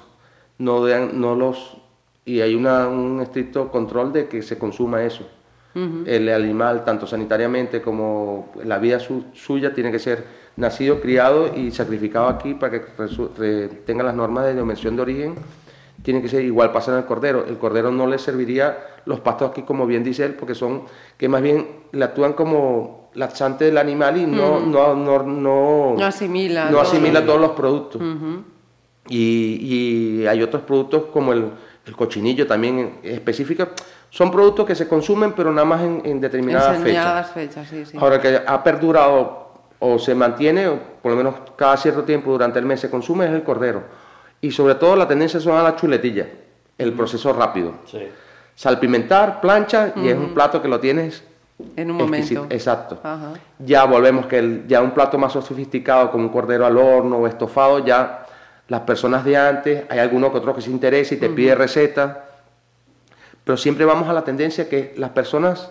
no, 0.58 0.84
dan, 0.86 1.18
no 1.20 1.34
los 1.34 1.78
y 2.24 2.40
hay 2.40 2.54
una, 2.54 2.88
un 2.88 3.20
estricto 3.20 3.70
control 3.70 4.12
de 4.12 4.28
que 4.28 4.42
se 4.42 4.58
consuma 4.58 5.02
eso. 5.04 5.26
El 6.06 6.28
animal, 6.28 6.84
tanto 6.84 7.04
sanitariamente 7.04 7.82
como 7.82 8.52
la 8.64 8.78
vida 8.78 9.00
su- 9.00 9.24
suya, 9.32 9.74
tiene 9.74 9.90
que 9.90 9.98
ser 9.98 10.24
nacido, 10.56 11.00
criado 11.00 11.50
y 11.56 11.72
sacrificado 11.72 12.28
aquí 12.28 12.54
para 12.54 12.70
que 12.80 12.82
re- 13.36 13.66
tenga 13.84 14.04
las 14.04 14.14
normas 14.14 14.44
de 14.44 14.50
denominación 14.54 14.94
de 14.94 15.02
origen. 15.02 15.34
Tiene 16.04 16.22
que 16.22 16.28
ser 16.28 16.44
igual 16.44 16.70
pasa 16.70 16.92
en 16.92 16.98
el 16.98 17.04
cordero. 17.06 17.44
El 17.48 17.58
cordero 17.58 17.90
no 17.90 18.06
le 18.06 18.18
serviría 18.18 18.78
los 19.04 19.18
pastos 19.18 19.50
aquí, 19.50 19.62
como 19.62 19.84
bien 19.84 20.04
dice 20.04 20.24
él, 20.24 20.34
porque 20.34 20.54
son 20.54 20.82
que 21.16 21.28
más 21.28 21.42
bien 21.42 21.66
le 21.90 22.04
actúan 22.04 22.34
como 22.34 23.10
laxante 23.14 23.64
del 23.64 23.76
animal 23.78 24.16
y 24.16 24.26
no, 24.26 24.60
no, 24.60 24.94
no, 24.94 25.22
no, 25.24 25.94
No 25.98 26.04
asimila 26.06 26.70
no 26.70 26.78
asimila 26.80 27.26
todos 27.26 27.40
los 27.40 27.50
productos. 27.50 28.00
y, 29.08 29.58
y 30.22 30.26
hay 30.28 30.40
otros 30.42 30.62
productos 30.62 31.06
como 31.12 31.32
el, 31.32 31.50
el 31.86 31.96
cochinillo 31.96 32.46
también 32.46 32.98
específico. 33.02 33.68
Son 34.10 34.30
productos 34.30 34.66
que 34.66 34.74
se 34.74 34.86
consumen, 34.88 35.32
pero 35.32 35.50
nada 35.52 35.64
más 35.66 35.82
en, 35.82 36.00
en 36.04 36.20
determinadas 36.20 36.78
fechas. 37.30 37.68
Sí, 37.68 37.84
sí. 37.86 37.96
Ahora 38.00 38.20
que 38.20 38.40
ha 38.46 38.62
perdurado 38.62 39.52
o 39.80 39.98
se 39.98 40.14
mantiene, 40.14 40.68
o 40.68 40.78
por 41.02 41.10
lo 41.12 41.16
menos 41.18 41.34
cada 41.56 41.76
cierto 41.76 42.04
tiempo 42.04 42.30
durante 42.30 42.58
el 42.58 42.64
mes 42.64 42.80
se 42.80 42.88
consume, 42.88 43.26
es 43.26 43.32
el 43.32 43.42
cordero. 43.42 43.82
Y 44.40 44.50
sobre 44.50 44.76
todo 44.76 44.94
la 44.96 45.08
tendencia 45.08 45.40
son 45.40 45.56
a 45.56 45.62
la 45.62 45.74
chuletilla, 45.76 46.28
el 46.78 46.92
proceso 46.92 47.32
rápido. 47.32 47.72
Salpimentar, 48.54 49.40
plancha, 49.40 49.92
y 49.96 50.08
es 50.08 50.16
un 50.16 50.32
plato 50.32 50.62
que 50.62 50.68
lo 50.68 50.78
tienes 50.78 51.24
en 51.76 51.90
un 51.90 52.00
exquisito. 52.00 52.40
momento. 52.42 52.54
Exacto. 52.54 53.00
Ajá. 53.02 53.32
Ya 53.58 53.84
volvemos 53.84 54.26
que 54.26 54.38
el- 54.38 54.64
ya 54.68 54.80
un 54.80 54.92
plato 54.92 55.18
más 55.18 55.32
sofisticado 55.32 56.10
como 56.12 56.24
un 56.24 56.30
cordero 56.30 56.64
al 56.64 56.76
horno 56.78 57.16
o 57.18 57.26
estofado, 57.26 57.84
ya 57.84 58.23
las 58.68 58.80
personas 58.82 59.24
de 59.24 59.36
antes, 59.36 59.84
hay 59.88 59.98
alguno 59.98 60.30
que 60.32 60.38
otro 60.38 60.54
que 60.54 60.62
se 60.62 60.70
interesa 60.70 61.14
y 61.14 61.18
te 61.18 61.28
pide 61.28 61.54
receta, 61.54 62.24
pero 63.44 63.56
siempre 63.58 63.84
vamos 63.84 64.08
a 64.08 64.12
la 64.12 64.24
tendencia 64.24 64.68
que 64.68 64.94
las 64.96 65.10
personas 65.10 65.70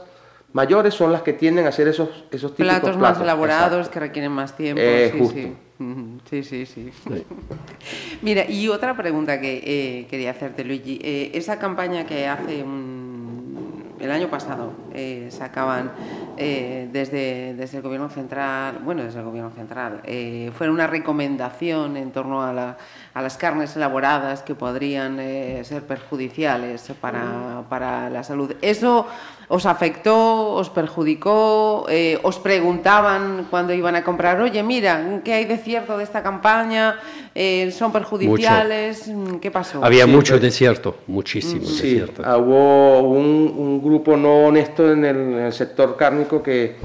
mayores 0.54 0.94
son 0.94 1.12
las 1.12 1.24
que 1.24 1.34
tienden 1.34 1.66
a 1.66 1.70
hacer 1.70 1.88
esos, 1.88 2.10
esos 2.30 2.52
típicos 2.56 2.80
Platos, 2.80 2.98
platos. 2.98 3.18
más 3.18 3.22
elaborados 3.24 3.72
Exacto. 3.80 3.92
que 3.94 4.00
requieren 4.00 4.32
más 4.32 4.56
tiempo. 4.56 4.82
Eh, 4.84 5.10
sí, 5.12 5.20
justo. 5.20 5.34
sí. 5.40 5.54
Ujú, 5.80 6.20
Sí, 6.30 6.44
sí, 6.44 6.66
sí. 6.68 6.92
Mira, 8.22 8.46
y 8.50 8.68
otra 8.70 8.96
pregunta 8.96 9.42
que 9.42 9.62
eh, 9.66 10.08
quería 10.08 10.30
hacerte, 10.32 10.64
Luigi. 10.64 11.00
Eh, 11.04 11.32
esa 11.34 11.58
campaña 11.58 12.06
que 12.06 12.28
hace 12.28 12.62
un- 12.64 13.84
el 14.00 14.12
año 14.12 14.28
pasado 14.30 14.72
eh, 14.94 15.30
sacaban 15.32 15.92
eh, 16.38 16.90
desde, 16.92 17.54
desde 17.56 17.78
el 17.78 17.84
Gobierno 17.84 18.10
Central, 18.10 18.80
bueno, 18.84 19.04
desde 19.04 19.20
el 19.20 19.26
Gobierno 19.26 19.52
Central, 19.52 20.02
eh, 20.04 20.52
fue 20.54 20.70
una 20.70 20.88
recomendación 20.88 21.98
en 21.98 22.12
torno 22.12 22.44
a, 22.44 22.54
la- 22.54 22.78
a 23.16 23.22
las 23.22 23.38
carnes 23.38 23.76
elaboradas 23.76 24.42
que 24.42 24.56
podrían 24.56 25.20
eh, 25.20 25.62
ser 25.64 25.84
perjudiciales 25.84 26.92
para, 27.00 27.62
para 27.70 28.10
la 28.10 28.24
salud. 28.24 28.54
¿Eso 28.60 29.06
os 29.50 29.68
afectó, 29.68 30.54
os 30.54 30.72
perjudicó? 30.72 31.86
eh, 31.90 32.18
¿Os 32.24 32.40
preguntaban 32.40 33.46
cuando 33.52 33.72
iban 33.72 33.96
a 33.96 34.04
comprar, 34.04 34.42
oye, 34.42 34.64
mira, 34.64 35.22
¿qué 35.24 35.34
hay 35.34 35.46
de 35.46 35.58
cierto 35.58 35.96
de 35.96 36.06
esta 36.06 36.24
campaña? 36.24 36.96
Eh, 37.36 37.72
¿Son 37.72 37.92
perjudiciales? 37.92 39.12
¿Qué 39.40 39.52
pasó? 39.52 39.86
Había 39.86 40.06
Sí, 40.06 40.12
mucho 40.12 40.40
desierto, 40.40 40.98
muchísimo 41.06 41.66
Sí, 41.66 41.94
desierto. 42.00 42.24
hubo 42.40 43.02
un, 43.02 43.54
un 43.56 43.84
grupo 43.84 44.18
no 44.18 44.46
honesto 44.48 44.92
en 44.92 45.06
el, 45.06 45.16
en 45.18 45.40
el 45.40 45.54
sector 45.54 45.96
cárnico 45.98 46.42
que 46.42 46.78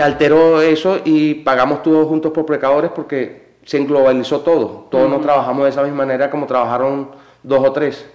alteró 0.00 0.60
eso 0.60 1.00
y 1.04 1.34
pagamos 1.34 1.82
todos 1.82 2.06
juntos 2.06 2.30
por 2.32 2.46
pecadores 2.46 2.90
porque 2.94 3.43
se 3.64 3.84
globalizó 3.84 4.40
todo. 4.40 4.86
Todos 4.90 5.08
no 5.10 5.20
trabajamos 5.20 5.64
de 5.64 5.70
esa 5.70 5.82
misma 5.82 5.98
manera 5.98 6.30
como 6.30 6.46
trabajaron 6.46 7.10
dos 7.42 7.66
o 7.66 7.72
tres. 7.72 8.06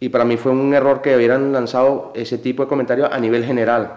Y 0.00 0.08
para 0.10 0.24
mí 0.24 0.36
fue 0.36 0.52
un 0.52 0.72
error 0.74 1.00
que 1.02 1.16
hubieran 1.16 1.52
lanzado 1.52 2.12
ese 2.14 2.38
tipo 2.38 2.62
de 2.62 2.68
comentarios 2.68 3.08
a 3.12 3.18
nivel 3.18 3.44
general. 3.44 3.92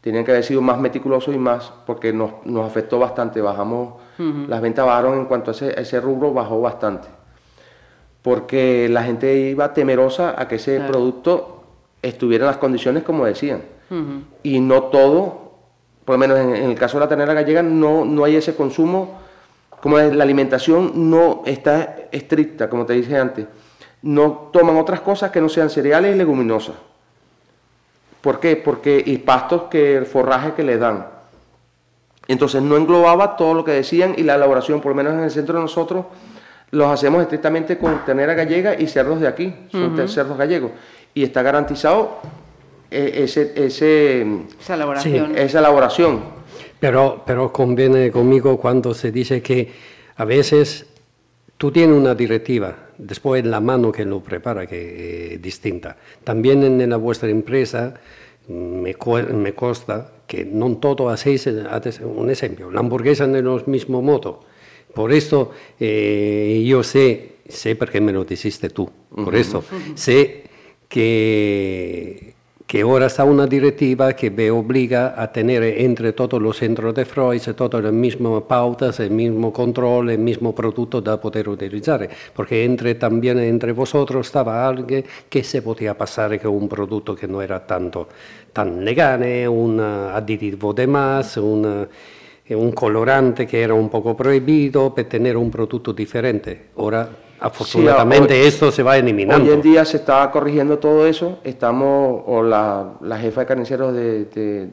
Tenían 0.00 0.24
que 0.24 0.30
haber 0.30 0.44
sido 0.44 0.62
más 0.62 0.78
meticulosos 0.78 1.34
y 1.34 1.38
más, 1.38 1.72
porque 1.86 2.12
nos, 2.12 2.30
nos 2.44 2.66
afectó 2.66 2.98
bastante. 2.98 3.40
Bajamos, 3.40 3.94
las 4.48 4.60
ventas 4.60 4.84
bajaron 4.86 5.18
en 5.18 5.24
cuanto 5.26 5.50
a 5.50 5.54
ese, 5.54 5.78
ese 5.80 6.00
rubro, 6.00 6.32
bajó 6.32 6.60
bastante. 6.60 7.08
Porque 8.22 8.88
la 8.90 9.02
gente 9.02 9.34
iba 9.34 9.72
temerosa 9.72 10.34
a 10.36 10.46
que 10.46 10.56
ese 10.56 10.76
Claro. 10.76 10.92
producto 10.92 11.62
estuviera 12.02 12.44
en 12.44 12.48
las 12.48 12.56
condiciones 12.58 13.02
como 13.02 13.24
decían. 13.24 13.62
Y 14.44 14.60
no 14.60 14.84
todo, 14.84 15.52
por 16.04 16.14
lo 16.14 16.18
menos 16.18 16.38
en, 16.38 16.54
en 16.54 16.70
el 16.70 16.78
caso 16.78 16.96
de 16.98 17.04
la 17.04 17.08
ternera 17.08 17.34
gallega, 17.34 17.60
no, 17.62 18.04
no 18.04 18.22
hay 18.24 18.36
ese 18.36 18.54
consumo, 18.54 19.18
como 19.80 19.98
la 19.98 20.22
alimentación 20.22 21.10
no 21.10 21.42
está 21.46 21.96
estricta, 22.12 22.68
como 22.68 22.84
te 22.86 22.94
dije 22.94 23.16
antes. 23.16 23.46
No 24.02 24.50
toman 24.52 24.76
otras 24.76 25.00
cosas 25.00 25.30
que 25.30 25.40
no 25.40 25.48
sean 25.48 25.70
cereales 25.70 26.14
y 26.14 26.18
leguminosas. 26.18 26.76
¿Por 28.20 28.40
qué? 28.40 28.56
Porque 28.56 29.02
y 29.04 29.18
pastos 29.18 29.64
que 29.70 29.96
el 29.96 30.06
forraje 30.06 30.52
que 30.52 30.62
le 30.62 30.76
dan. 30.78 31.06
Entonces 32.28 32.62
no 32.62 32.76
englobaba 32.76 33.36
todo 33.36 33.54
lo 33.54 33.64
que 33.64 33.72
decían 33.72 34.14
y 34.16 34.22
la 34.22 34.34
elaboración, 34.34 34.80
por 34.80 34.90
lo 34.90 34.96
menos 34.96 35.14
en 35.14 35.20
el 35.20 35.30
centro 35.30 35.56
de 35.56 35.62
nosotros, 35.62 36.06
los 36.70 36.88
hacemos 36.88 37.22
estrictamente 37.22 37.78
con 37.78 38.04
ternera 38.04 38.34
gallega 38.34 38.78
y 38.78 38.86
cerdos 38.86 39.20
de 39.20 39.26
aquí, 39.26 39.54
son 39.72 40.08
cerdos 40.08 40.38
gallegos. 40.38 40.70
Y 41.12 41.24
está 41.24 41.42
garantizado 41.42 42.18
eh, 42.90 43.22
ese, 43.24 43.52
ese, 43.56 44.26
Esa 44.60 44.74
elaboración. 44.74 45.36
esa 45.36 45.58
elaboración. 45.58 46.39
Pero, 46.80 47.22
pero 47.26 47.52
conviene 47.52 48.10
conmigo 48.10 48.56
cuando 48.58 48.94
se 48.94 49.12
dice 49.12 49.42
que 49.42 49.68
a 50.16 50.24
veces 50.24 50.86
tú 51.58 51.70
tienes 51.70 51.94
una 51.96 52.14
directiva, 52.14 52.88
después 52.96 53.44
la 53.44 53.60
mano 53.60 53.92
que 53.92 54.04
lo 54.04 54.20
prepara 54.22 54.66
que 54.66 55.34
es 55.34 55.42
distinta. 55.42 55.96
También 56.24 56.62
en 56.62 56.88
la 56.88 56.96
vuestra 56.96 57.28
empresa 57.28 57.94
me, 58.48 58.94
co- 58.94 59.22
me 59.22 59.52
consta 59.54 60.10
que 60.26 60.44
no 60.44 60.76
todo 60.78 61.10
hacéis, 61.10 61.46
eh, 61.46 61.64
un 62.04 62.30
ejemplo, 62.30 62.70
la 62.70 62.80
hamburguesa 62.80 63.24
en 63.24 63.44
los 63.44 63.68
mismo 63.68 64.00
modo. 64.00 64.40
Por 64.94 65.12
esto 65.12 65.50
eh, 65.78 66.64
yo 66.66 66.82
sé, 66.82 67.32
sé 67.48 67.76
porque 67.76 68.00
me 68.00 68.12
lo 68.12 68.24
dijiste 68.24 68.70
tú, 68.70 68.90
por 69.24 69.36
esto 69.36 69.62
sé 69.94 70.44
que, 70.88 72.34
que 72.70 72.82
ahora 72.82 73.06
está 73.06 73.24
una 73.24 73.48
directiva 73.48 74.12
que 74.12 74.30
me 74.30 74.48
obliga 74.48 75.20
a 75.20 75.32
tener 75.32 75.60
entre 75.64 76.12
todos 76.12 76.40
los 76.40 76.56
centros 76.56 76.94
de 76.94 77.04
Freud 77.04 77.42
todas 77.56 77.82
las 77.82 77.92
mismas 77.92 78.44
pautas, 78.44 79.00
el 79.00 79.10
mismo 79.10 79.52
control, 79.52 80.10
el 80.10 80.20
mismo 80.20 80.54
producto 80.54 81.02
para 81.02 81.20
poder 81.20 81.48
utilizar. 81.48 82.08
Porque 82.32 82.64
entre, 82.64 82.94
también 82.94 83.40
entre 83.40 83.72
vosotros 83.72 84.24
estaba 84.24 84.68
alguien 84.68 85.04
que 85.28 85.42
se 85.42 85.62
podía 85.62 85.98
pasar 85.98 86.40
con 86.40 86.52
un 86.52 86.68
producto 86.68 87.16
que 87.16 87.26
no 87.26 87.42
era 87.42 87.66
tanto 87.66 88.06
tan 88.52 88.84
legale, 88.84 89.48
un 89.48 89.80
aditivo 89.80 90.72
de 90.72 90.86
más, 90.86 91.38
un, 91.38 91.88
un 92.50 92.70
colorante 92.70 93.48
que 93.48 93.62
era 93.62 93.74
un 93.74 93.88
poco 93.88 94.16
prohibido 94.16 94.94
para 94.94 95.08
tener 95.08 95.36
un 95.36 95.50
producto 95.50 95.92
diferente. 95.92 96.66
Ahora 96.76 97.10
Afortunadamente 97.40 98.46
esto 98.46 98.70
se 98.70 98.82
va 98.82 98.98
eliminando. 98.98 99.44
Hoy 99.44 99.52
en 99.52 99.62
día 99.62 99.84
se 99.84 99.96
está 99.96 100.30
corrigiendo 100.30 100.78
todo 100.78 101.06
eso. 101.06 101.38
Estamos, 101.42 102.22
o 102.26 102.42
la, 102.42 103.18
jefa 103.18 103.40
de 103.40 103.46
carniceros 103.46 103.94
de, 103.94 104.68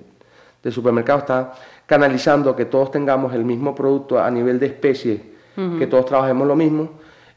del 0.62 0.74
supermercado 0.74 1.20
está 1.20 1.54
canalizando 1.86 2.56
que 2.56 2.66
todos 2.66 2.92
tengamos 2.92 3.34
el 3.34 3.46
mismo 3.46 3.74
producto 3.74 4.20
a 4.20 4.30
nivel 4.30 4.60
de 4.60 4.66
especie, 4.66 5.22
que 5.80 5.88
todos 5.88 6.06
trabajemos 6.06 6.46
lo 6.48 6.56
mismo. 6.56 6.90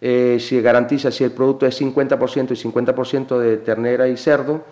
Eh, 0.02 0.38
si 0.40 0.60
garantiza 0.60 1.10
si 1.10 1.24
el 1.24 1.30
producto 1.30 1.66
es 1.66 1.80
50% 1.80 2.50
y 2.50 2.68
50% 2.68 3.38
de 3.38 3.58
ternera 3.58 4.08
y 4.08 4.16
cerdo. 4.16 4.64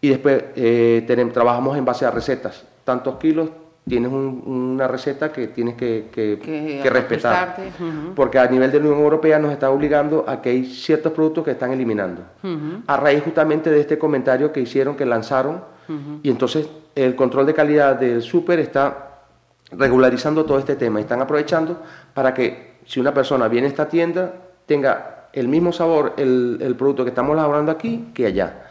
Y 0.00 0.08
después 0.08 0.44
eh, 0.54 1.04
tenemos, 1.06 1.34
trabajamos 1.34 1.76
en 1.76 1.84
base 1.84 2.06
a 2.06 2.10
recetas. 2.10 2.64
Tantos 2.84 3.16
kilos, 3.16 3.50
tienes 3.90 4.12
una 4.12 4.86
receta 4.86 5.32
que 5.32 5.48
tienes 5.48 5.74
que, 5.74 6.80
respetar. 6.84 7.56
Porque 8.14 8.38
a 8.38 8.46
nivel 8.46 8.70
de 8.70 8.78
la 8.78 8.86
Unión 8.86 9.02
Europea 9.02 9.38
nos 9.40 9.52
está 9.52 9.68
obligando 9.70 10.24
a 10.28 10.40
que 10.40 10.50
hay 10.50 10.64
ciertos 10.64 11.12
productos 11.12 11.44
que 11.44 11.50
están 11.50 11.72
eliminando. 11.72 12.22
A 12.86 12.96
raíz 12.96 13.22
justamente 13.24 13.68
de 13.68 13.80
este 13.80 13.98
comentario 13.98 14.52
que 14.52 14.60
hicieron, 14.60 14.96
que 14.96 15.04
lanzaron, 15.04 15.62
y 16.22 16.30
entonces 16.30 16.68
el 16.94 17.16
control 17.16 17.46
de 17.46 17.54
calidad 17.54 17.96
del 17.96 18.22
súper 18.22 18.60
está 18.60 19.08
regularizando 19.72 20.44
todo 20.44 20.58
este 20.58 20.76
tema 20.76 21.00
están 21.00 21.20
aprovechando 21.20 21.80
para 22.12 22.34
que 22.34 22.78
si 22.86 22.98
una 22.98 23.14
persona 23.14 23.46
viene 23.46 23.68
a 23.68 23.70
esta 23.70 23.88
tienda 23.88 24.34
tenga 24.66 25.28
el 25.32 25.46
mismo 25.46 25.72
sabor 25.72 26.14
el, 26.16 26.58
el 26.60 26.74
producto 26.74 27.04
que 27.04 27.10
estamos 27.10 27.34
elaborando 27.34 27.72
aquí 27.72 28.10
que 28.14 28.26
allá. 28.26 28.66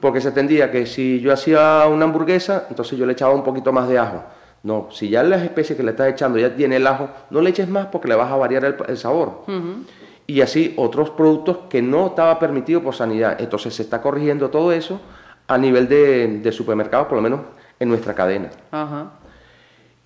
Porque 0.00 0.20
se 0.20 0.28
entendía 0.28 0.70
que 0.70 0.84
si 0.84 1.20
yo 1.20 1.32
hacía 1.32 1.86
una 1.86 2.04
hamburguesa, 2.06 2.66
entonces 2.68 2.98
yo 2.98 3.06
le 3.06 3.12
echaba 3.12 3.34
un 3.34 3.44
poquito 3.44 3.72
más 3.72 3.88
de 3.88 3.98
ajo 3.98 4.24
no, 4.64 4.88
si 4.90 5.10
ya 5.10 5.22
las 5.22 5.42
especies 5.42 5.76
que 5.76 5.82
le 5.82 5.90
estás 5.90 6.08
echando 6.08 6.38
ya 6.38 6.56
tiene 6.56 6.76
el 6.76 6.86
ajo, 6.86 7.10
no 7.28 7.42
le 7.42 7.50
eches 7.50 7.68
más 7.68 7.86
porque 7.86 8.08
le 8.08 8.14
vas 8.14 8.32
a 8.32 8.36
variar 8.36 8.64
el, 8.64 8.96
sabor. 8.96 9.42
Y 10.26 10.40
así 10.40 10.72
otros 10.78 11.10
productos 11.10 11.58
que 11.68 11.82
no 11.82 12.06
estaba 12.06 12.38
permitido 12.38 12.82
por 12.82 12.94
sanidad. 12.94 13.36
Entonces 13.38 13.74
se 13.74 13.82
está 13.82 14.00
corrigiendo 14.00 14.48
todo 14.48 14.72
eso 14.72 15.02
a 15.46 15.58
nivel 15.58 15.86
de, 15.86 16.38
de 16.38 16.50
supermercados, 16.50 17.08
por 17.08 17.16
lo 17.16 17.22
menos 17.22 17.40
en 17.78 17.90
nuestra 17.90 18.14
cadena. 18.14 18.48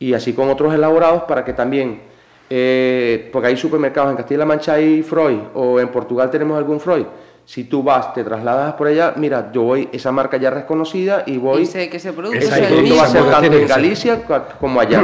Y 0.01 0.13
así 0.15 0.33
con 0.33 0.51
otros 0.51 0.75
elaborados 0.75 1.23
para 1.23 1.45
que 1.45 1.53
también, 1.53 2.03
eh, 2.51 3.31
porque 3.33 3.49
hay 3.49 3.57
supermercados 3.57 4.11
en 4.11 4.17
Castilla-La 4.17 4.45
Mancha 4.45 4.81
y 4.81 5.05
Freud, 5.05 5.39
o 5.55 5.79
en 5.79 5.87
Portugal 5.89 6.33
tenemos 6.33 6.59
algún 6.59 6.81
Freud 6.81 7.07
si 7.49 7.65
tú 7.65 7.83
vas, 7.83 8.13
te 8.13 8.23
trasladas 8.25 8.75
por 8.75 8.89
allá, 8.89 9.15
mira, 9.17 9.51
yo 9.53 9.63
voy, 9.63 9.89
esa 9.91 10.13
marca 10.13 10.37
ya 10.37 10.51
reconocida 10.51 11.23
y 11.25 11.39
voy. 11.39 11.63
Y 11.63 11.67
sé 11.67 11.89
que 11.89 11.99
se 11.99 12.13
produce. 12.13 12.37
Ese 12.37 12.61
producto 12.61 12.97
va 12.97 13.05
a 13.05 13.09
ser 13.09 13.25
tanto 13.25 13.57
en 13.57 13.67
Galicia 13.67 14.23
como 14.61 14.79
allá. 14.79 15.03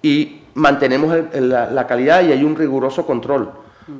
Y 0.00 0.40
mantenemos 0.54 1.14
la, 1.34 1.86
calidad 1.86 2.22
y 2.22 2.32
hay 2.32 2.42
un 2.42 2.56
riguroso 2.56 3.04
control, 3.04 3.50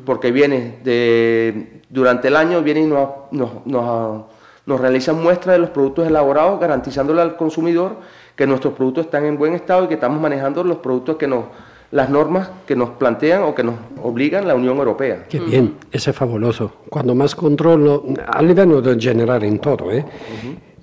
porque 0.06 0.32
viene 0.32 0.78
de, 0.82 1.82
durante 1.90 2.28
el 2.28 2.36
año, 2.36 2.62
viene 2.62 2.80
y 2.80 2.86
nos, 2.86 3.10
nos, 3.32 3.66
nos, 3.66 4.24
nos 4.64 4.80
realizan 4.80 5.22
muestras 5.22 5.56
de 5.56 5.58
los 5.58 5.68
productos 5.68 6.06
elaborados, 6.06 6.58
garantizándole 6.58 7.20
al 7.20 7.36
consumidor 7.36 7.96
que 8.34 8.46
nuestros 8.46 8.72
productos 8.72 9.04
están 9.04 9.26
en 9.26 9.36
buen 9.36 9.52
estado 9.52 9.84
y 9.84 9.88
que 9.88 9.94
estamos 9.94 10.18
manejando 10.22 10.64
los 10.64 10.78
productos 10.78 11.16
que 11.16 11.26
nos 11.26 11.44
las 11.90 12.10
normas 12.10 12.50
que 12.66 12.76
nos 12.76 12.90
plantean 12.90 13.42
o 13.42 13.54
que 13.54 13.62
nos 13.62 13.76
obligan 14.02 14.46
la 14.46 14.54
Unión 14.54 14.76
Europea. 14.76 15.24
Qué 15.28 15.40
bien, 15.40 15.76
ese 15.90 16.10
es 16.10 16.16
fabuloso. 16.16 16.72
Cuando 16.88 17.14
más 17.14 17.34
control, 17.34 18.14
a 18.26 18.42
nivel 18.42 18.82
de 18.82 19.00
general 19.00 19.42
en 19.44 19.58
todo, 19.58 19.90
¿eh? 19.90 20.04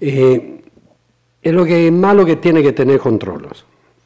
eh, 0.02 0.62
es 1.42 1.54
lo 1.54 1.64
que 1.64 1.88
es 1.88 1.94
malo 1.94 2.26
que 2.26 2.38
tiene 2.38 2.64
que 2.64 2.72
tener 2.72 3.00
controles. 3.00 3.66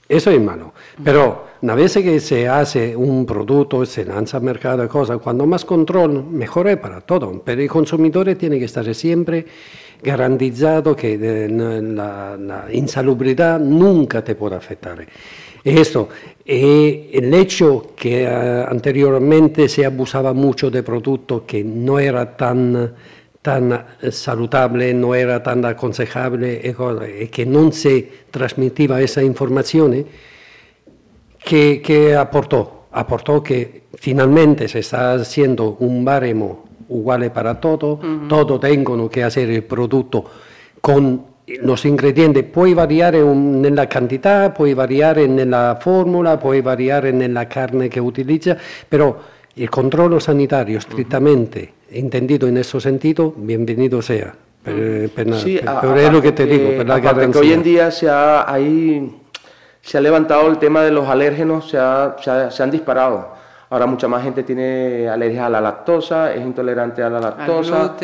Eso 0.09 0.31
es 0.31 0.41
malo. 0.41 0.73
Pero 1.03 1.45
una 1.61 1.75
vez 1.75 1.93
que 1.93 2.19
se 2.19 2.49
hace 2.49 2.95
un 2.95 3.27
producto, 3.27 3.85
se 3.85 4.03
lanza 4.03 4.37
al 4.37 4.43
mercado, 4.43 4.89
cosas, 4.89 5.19
cuando 5.19 5.45
más 5.45 5.63
control, 5.63 6.25
mejor 6.25 6.67
es 6.67 6.77
para 6.77 6.99
todo. 7.01 7.41
Pero 7.45 7.61
el 7.61 7.69
consumidor 7.69 8.33
tiene 8.35 8.57
que 8.57 8.65
estar 8.65 8.93
siempre 8.95 9.45
garantizado 10.01 10.95
que 10.95 11.47
la, 11.47 12.35
la 12.37 12.73
insalubridad 12.73 13.59
nunca 13.59 14.23
te 14.23 14.33
puede 14.33 14.55
afectar. 14.55 15.05
Esto, 15.63 16.09
eh, 16.45 17.09
el 17.13 17.33
hecho 17.33 17.93
que 17.95 18.23
eh, 18.23 18.65
anteriormente 18.67 19.67
se 19.67 19.85
abusaba 19.85 20.33
mucho 20.33 20.71
de 20.71 20.83
productos 20.83 21.43
que 21.43 21.63
no 21.63 21.99
era 21.99 22.35
tan, 22.35 22.93
tan 23.41 23.85
saludable, 24.11 24.93
no 24.93 25.15
era 25.15 25.43
tan 25.43 25.63
aconsejable 25.65 26.73
y 27.21 27.27
que 27.27 27.45
no 27.45 27.71
se 27.71 28.09
transmitía 28.31 28.99
esa 29.01 29.21
información, 29.23 30.05
que, 31.43 31.81
que 31.81 32.15
aportó, 32.15 32.85
aportó 32.91 33.43
que 33.43 33.83
finalmente 33.95 34.67
se 34.67 34.79
está 34.79 35.13
haciendo 35.13 35.77
un 35.79 36.03
baremo 36.05 36.65
igual 36.89 37.31
para 37.31 37.59
todo, 37.59 37.99
todo 38.27 38.59
tengo 38.59 39.09
que 39.09 39.23
hacer 39.23 39.49
el 39.49 39.63
producto 39.63 40.25
con 40.81 41.28
los 41.61 41.85
ingredientes 41.85 42.43
pueden 42.43 42.75
variar 42.75 43.15
en 43.15 43.75
la 43.75 43.87
cantidad, 43.87 44.53
puede 44.53 44.73
variar 44.75 45.19
en 45.19 45.49
la 45.49 45.77
fórmula, 45.81 46.39
puede 46.39 46.61
variar 46.61 47.05
en 47.05 47.33
la 47.33 47.47
carne 47.47 47.89
que 47.89 48.01
utiliza, 48.01 48.57
pero 48.87 49.17
el 49.55 49.69
control 49.69 50.21
sanitario 50.21 50.77
estrictamente 50.77 51.73
entendido 51.91 52.47
en 52.47 52.57
ese 52.57 52.79
sentido, 52.79 53.33
bienvenido 53.35 54.01
sea. 54.01 54.33
Pero, 54.63 55.39
sí, 55.39 55.57
es 55.57 56.11
lo 56.11 56.21
que 56.21 56.31
te 56.31 56.45
digo, 56.45 56.83
la 56.83 57.01
que 57.01 57.37
hoy 57.37 57.53
en 57.53 57.63
día 57.63 57.89
se 57.89 58.09
ha, 58.09 58.45
se 59.81 59.97
ha 59.97 60.01
levantado 60.01 60.47
el 60.47 60.57
tema 60.59 60.83
de 60.83 60.91
los 60.91 61.07
alérgenos, 61.07 61.69
se, 61.69 61.77
se 62.51 62.63
han 62.63 62.69
disparado. 62.69 63.38
Ahora 63.71 63.85
mucha 63.85 64.07
más 64.07 64.23
gente 64.23 64.41
tiene 64.41 65.07
alergia 65.07 65.45
a 65.45 65.49
la 65.49 65.61
lactosa, 65.61 66.33
es 66.33 66.41
intolerante 66.41 67.03
a 67.03 67.09
la 67.09 67.19
lactosa, 67.19 67.95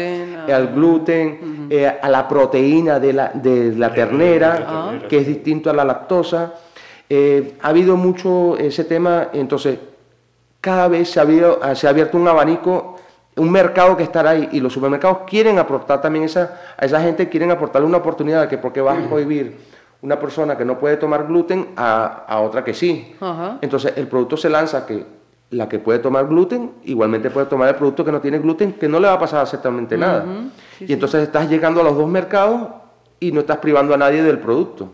al 0.53 0.67
gluten, 0.67 1.67
eh, 1.71 1.87
a, 1.87 2.07
la 2.07 2.27
proteína 2.27 2.99
de 2.99 3.13
la, 3.13 3.31
de 3.33 3.73
la 3.75 3.91
ternera, 3.91 4.65
ah. 4.67 4.93
que 5.09 5.17
es 5.17 5.27
distinto 5.27 5.71
a 5.71 5.73
la 5.73 5.83
lactosa. 5.83 6.53
Eh, 7.09 7.55
ha 7.63 7.69
habido 7.69 7.97
mucho 7.97 8.55
ese 8.57 8.83
tema, 8.83 9.29
entonces 9.33 9.79
cada 10.61 10.87
vez 10.87 11.09
se 11.09 11.19
ha, 11.19 11.75
se 11.75 11.87
ha 11.87 11.89
abierto 11.89 12.17
un 12.17 12.27
abanico, 12.27 12.97
un 13.35 13.51
mercado 13.51 13.97
que 13.97 14.03
estará 14.03 14.31
ahí 14.31 14.49
y 14.51 14.59
los 14.59 14.71
supermercados 14.71 15.19
quieren 15.27 15.57
aportar 15.57 15.99
también 15.99 16.25
esa, 16.25 16.61
a 16.77 16.85
esa 16.85 17.01
gente, 17.01 17.27
quieren 17.27 17.49
aportarle 17.49 17.87
una 17.87 17.97
oportunidad 17.97 18.41
de 18.41 18.47
que 18.49 18.59
porque 18.59 18.81
vas 18.81 18.99
a 18.99 19.09
prohibir 19.09 19.57
una 20.03 20.19
persona 20.19 20.55
que 20.55 20.63
no 20.63 20.77
puede 20.77 20.97
tomar 20.97 21.25
gluten 21.25 21.69
a, 21.75 22.25
a 22.27 22.39
otra 22.41 22.63
que 22.63 22.75
sí. 22.75 23.15
Entonces 23.61 23.93
el 23.95 24.07
producto 24.07 24.37
se 24.37 24.49
lanza 24.49 24.85
que 24.85 25.24
la 25.51 25.69
que 25.69 25.79
puede 25.79 25.99
tomar 25.99 26.27
gluten, 26.27 26.71
igualmente 26.85 27.29
puede 27.29 27.45
tomar 27.45 27.69
el 27.69 27.75
producto 27.75 28.03
que 28.03 28.11
no 28.11 28.19
tiene 28.19 28.39
gluten, 28.39 28.73
que 28.73 28.87
no 28.87 28.99
le 28.99 29.07
va 29.07 29.13
a 29.13 29.19
pasar 29.19 29.41
absolutamente 29.41 29.97
nada. 29.97 30.25
y 30.79 30.91
entonces 30.91 31.23
estás 31.23 31.49
llegando 31.49 31.81
a 31.81 31.83
los 31.83 31.95
dos 31.95 32.07
mercados 32.09 32.69
y 33.19 33.31
no 33.31 33.41
estás 33.41 33.57
privando 33.57 33.93
a 33.93 33.97
nadie 33.97 34.23
del 34.23 34.39
producto. 34.39 34.89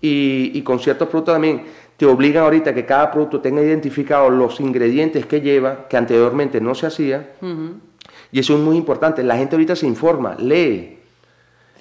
y, 0.00 0.60
con 0.62 0.78
ciertos 0.78 1.08
productos 1.08 1.34
también 1.34 1.62
te 1.96 2.04
obligan 2.04 2.44
ahorita 2.44 2.74
que 2.74 2.84
cada 2.84 3.10
producto 3.10 3.40
tenga 3.40 3.62
identificados 3.62 4.32
los 4.32 4.60
ingredientes 4.60 5.24
que 5.24 5.40
lleva, 5.40 5.88
que 5.88 5.96
anteriormente 5.96 6.60
no 6.60 6.74
se 6.74 6.86
hacía. 6.86 7.30
Y 8.32 8.38
eso 8.38 8.54
es 8.54 8.60
muy 8.60 8.76
importante. 8.76 9.22
La 9.22 9.36
gente 9.36 9.54
ahorita 9.54 9.76
se 9.76 9.86
informa, 9.86 10.34
lee. 10.38 10.98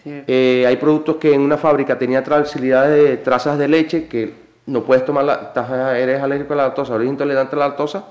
Eh, 0.05 0.63
hay 0.67 0.77
productos 0.77 1.15
que 1.15 1.33
en 1.33 1.41
una 1.41 1.57
fábrica 1.57 1.97
tenía 1.97 2.21
de 2.21 3.17
trazas 3.17 3.57
de 3.57 3.67
leche 3.67 4.07
que 4.07 4.44
no 4.67 4.83
puedes 4.83 5.05
tomar 5.05 5.23
la, 5.23 5.97
eres 5.97 6.21
alérgico 6.21 6.53
a 6.53 6.57
la 6.57 6.63
lactosa, 6.63 6.95
eres 6.95 7.09
intolerante 7.09 7.55
a 7.55 7.59
la 7.59 7.67
lactosa, 7.67 8.05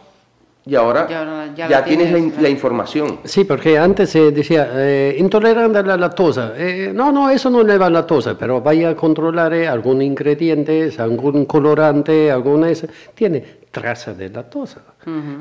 y 0.67 0.75
ahora 0.77 1.07
ya, 1.55 1.85
tienes, 1.85 2.41
la, 2.41 2.49
información. 2.49 3.19
Sí, 3.25 3.45
porque 3.45 3.77
antes 3.77 4.09
se 4.09 4.31
decía 4.31 4.71
eh, 4.73 5.15
intolerante 5.19 5.79
a 5.79 5.83
la 5.83 5.97
lactosa. 5.99 6.55
Eh, 6.57 6.91
no, 6.95 7.13
no, 7.13 7.29
eso 7.29 7.51
no 7.51 7.63
lleva 7.63 7.91
lactosa, 7.91 8.39
pero 8.39 8.63
vaya 8.63 8.89
a 8.89 8.97
controlar 8.97 9.53
eh, 9.53 9.69
algún 9.69 10.01
ingrediente, 10.01 10.91
algún 10.99 11.45
colorante, 11.45 12.31
alguna... 12.31 12.69
Tiene 13.15 13.45
traza 13.71 14.15
de 14.15 14.31
lactosa. 14.31 14.81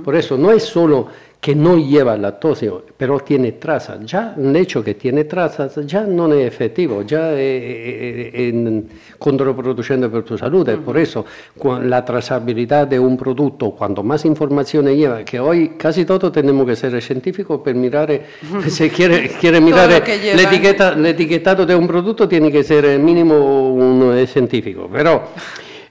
Por 0.04 0.14
eso 0.14 0.38
no 0.38 0.52
es 0.52 0.64
solo 0.64 1.08
que 1.44 1.54
no 1.54 1.78
lleva 1.78 2.16
lactosa, 2.16 2.68
pero 2.96 3.20
tiene 3.20 3.52
traza. 3.52 4.00
Ya 4.06 4.34
el 4.38 4.56
hecho 4.56 4.82
que 4.82 4.94
tiene 4.94 5.26
trazas 5.26 5.78
ya 5.86 6.06
no 6.06 6.32
es 6.34 6.48
efectivo, 6.48 7.02
ya 7.02 7.34
es, 7.34 8.54
contraproducente 9.20 10.08
para 10.08 10.24
tu 10.24 10.38
salud. 10.38 10.66
Por 10.86 10.98
eso 10.98 11.26
la 11.84 12.06
trazabilidad 12.06 12.88
de 12.88 12.98
un 12.98 13.18
producto, 13.18 13.72
cuanto 13.72 14.04
más 14.04 14.24
informaciones 14.24 14.96
lleva, 14.96 15.26
que 15.26 15.38
hoy 15.38 15.74
casi 15.78 16.06
todo 16.06 16.32
tenemos 16.32 16.66
que 16.66 16.78
ser 16.78 17.02
científicos 17.02 17.60
para 17.60 17.76
mirar, 17.76 18.10
eh, 18.10 18.22
si 18.70 18.90
quiere, 18.98 19.28
quiere 19.28 19.60
mirar 19.60 19.92
etiqueta, 19.92 20.94
el 20.94 21.06
etiquetado 21.08 21.66
de 21.66 21.76
un 21.76 21.88
producto, 21.88 22.26
tiene 22.26 22.54
que 22.54 22.64
ser 22.64 22.98
mínimo 23.00 23.74
un 23.74 24.26
científico. 24.28 24.90
Pero 24.90 25.24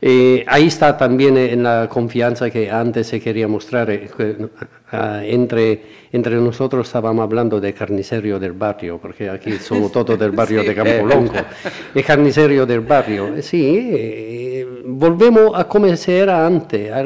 eh, 0.05 0.45
ahí 0.49 0.67
está 0.67 0.97
también 0.97 1.37
eh, 1.37 1.53
en 1.53 1.63
la 1.63 1.89
confianza 1.89 2.51
que 2.51 2.69
antes 2.69 3.07
se 3.07 3.21
quería 3.21 3.47
mostrar. 3.47 3.89
Eh, 3.89 4.09
ah, 4.91 5.21
entre, 5.23 5.81
entre 6.11 6.35
nosotros 6.39 6.89
estábamos 6.89 7.23
hablando 7.23 7.61
de 7.61 7.73
carnicerio 7.73 8.41
del 8.41 8.51
barrio, 8.53 8.99
porque 9.01 9.31
aquí 9.31 9.53
somos 9.61 9.93
todos 9.93 10.19
del 10.19 10.33
barrio 10.33 10.65
de 10.65 10.75
Campolongo. 10.75 11.35
El 11.95 12.05
carnicerio 12.05 12.67
del 12.67 12.81
barrio, 12.81 13.41
sí, 13.43 14.65
volvemos 14.87 15.53
a 15.55 15.69
como 15.69 15.95
se 15.97 16.19
era 16.19 16.45
antes, 16.45 16.91
a 16.91 17.05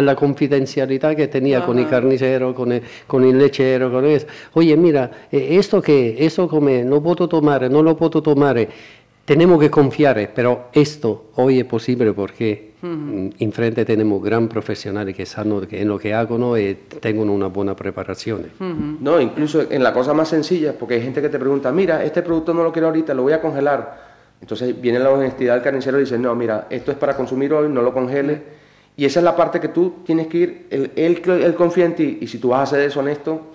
la, 0.00 0.16
confidencialidad 0.16 1.14
que 1.14 1.28
tenía 1.28 1.66
con 1.66 1.78
el 1.78 1.86
carnicero, 1.86 2.54
con 2.54 2.72
el, 2.72 2.82
con 3.06 3.24
el 3.24 3.36
lechero, 3.36 3.92
con 3.92 4.06
eso. 4.06 4.26
Oye, 4.54 4.74
mira, 4.76 5.10
esto 5.30 5.82
que, 5.82 6.16
esto 6.18 6.48
come, 6.48 6.82
no 6.82 7.02
puedo 7.02 7.28
tomar, 7.28 7.70
no 7.70 7.82
lo 7.82 7.94
puedo 7.96 8.22
tomar 8.22 8.66
tenemos 9.28 9.60
que 9.60 9.70
confiar, 9.70 10.30
pero 10.34 10.68
esto 10.72 11.26
hoy 11.34 11.58
es 11.58 11.66
posible 11.66 12.14
porque 12.14 12.72
en 12.82 13.52
frente 13.52 13.84
tenemos 13.84 14.22
gran 14.22 14.48
profesionales 14.48 15.14
que 15.14 15.26
saben 15.26 15.66
que 15.66 15.82
en 15.82 15.88
lo 15.88 15.98
que 15.98 16.14
hago 16.14 16.38
¿no? 16.38 16.56
y 16.56 16.72
tengo 16.98 17.24
una 17.24 17.48
buena 17.48 17.76
preparación. 17.76 18.46
No, 18.58 19.20
incluso 19.20 19.66
en 19.68 19.82
la 19.82 19.92
cosa 19.92 20.14
más 20.14 20.28
sencilla, 20.28 20.72
porque 20.72 20.94
hay 20.94 21.02
gente 21.02 21.20
que 21.20 21.28
te 21.28 21.38
pregunta, 21.38 21.70
mira, 21.70 22.02
este 22.02 22.22
producto 22.22 22.54
no 22.54 22.62
lo 22.62 22.72
quiero 22.72 22.88
ahorita, 22.88 23.12
lo 23.12 23.20
voy 23.24 23.34
a 23.34 23.42
congelar. 23.42 24.08
Entonces 24.40 24.80
viene 24.80 24.98
la 24.98 25.10
honestidad 25.10 25.56
del 25.56 25.62
carnicero 25.62 25.98
y 25.98 26.04
dice, 26.04 26.18
no, 26.18 26.34
mira, 26.34 26.66
esto 26.70 26.90
es 26.90 26.96
para 26.96 27.14
consumir 27.14 27.52
hoy, 27.52 27.68
no 27.68 27.82
lo 27.82 27.92
congele. 27.92 28.40
Y 28.96 29.04
esa 29.04 29.20
es 29.20 29.24
la 29.24 29.36
parte 29.36 29.60
que 29.60 29.68
tú 29.68 29.96
tienes 30.06 30.28
que 30.28 30.38
ir, 30.38 30.66
él, 30.70 30.92
él, 30.96 31.54
confía 31.54 31.84
en 31.84 31.94
ti, 31.94 32.16
y 32.22 32.26
si 32.28 32.38
tú 32.38 32.48
vas 32.48 32.62
a 32.62 32.76
ser 32.76 32.80
deshonesto, 32.80 33.48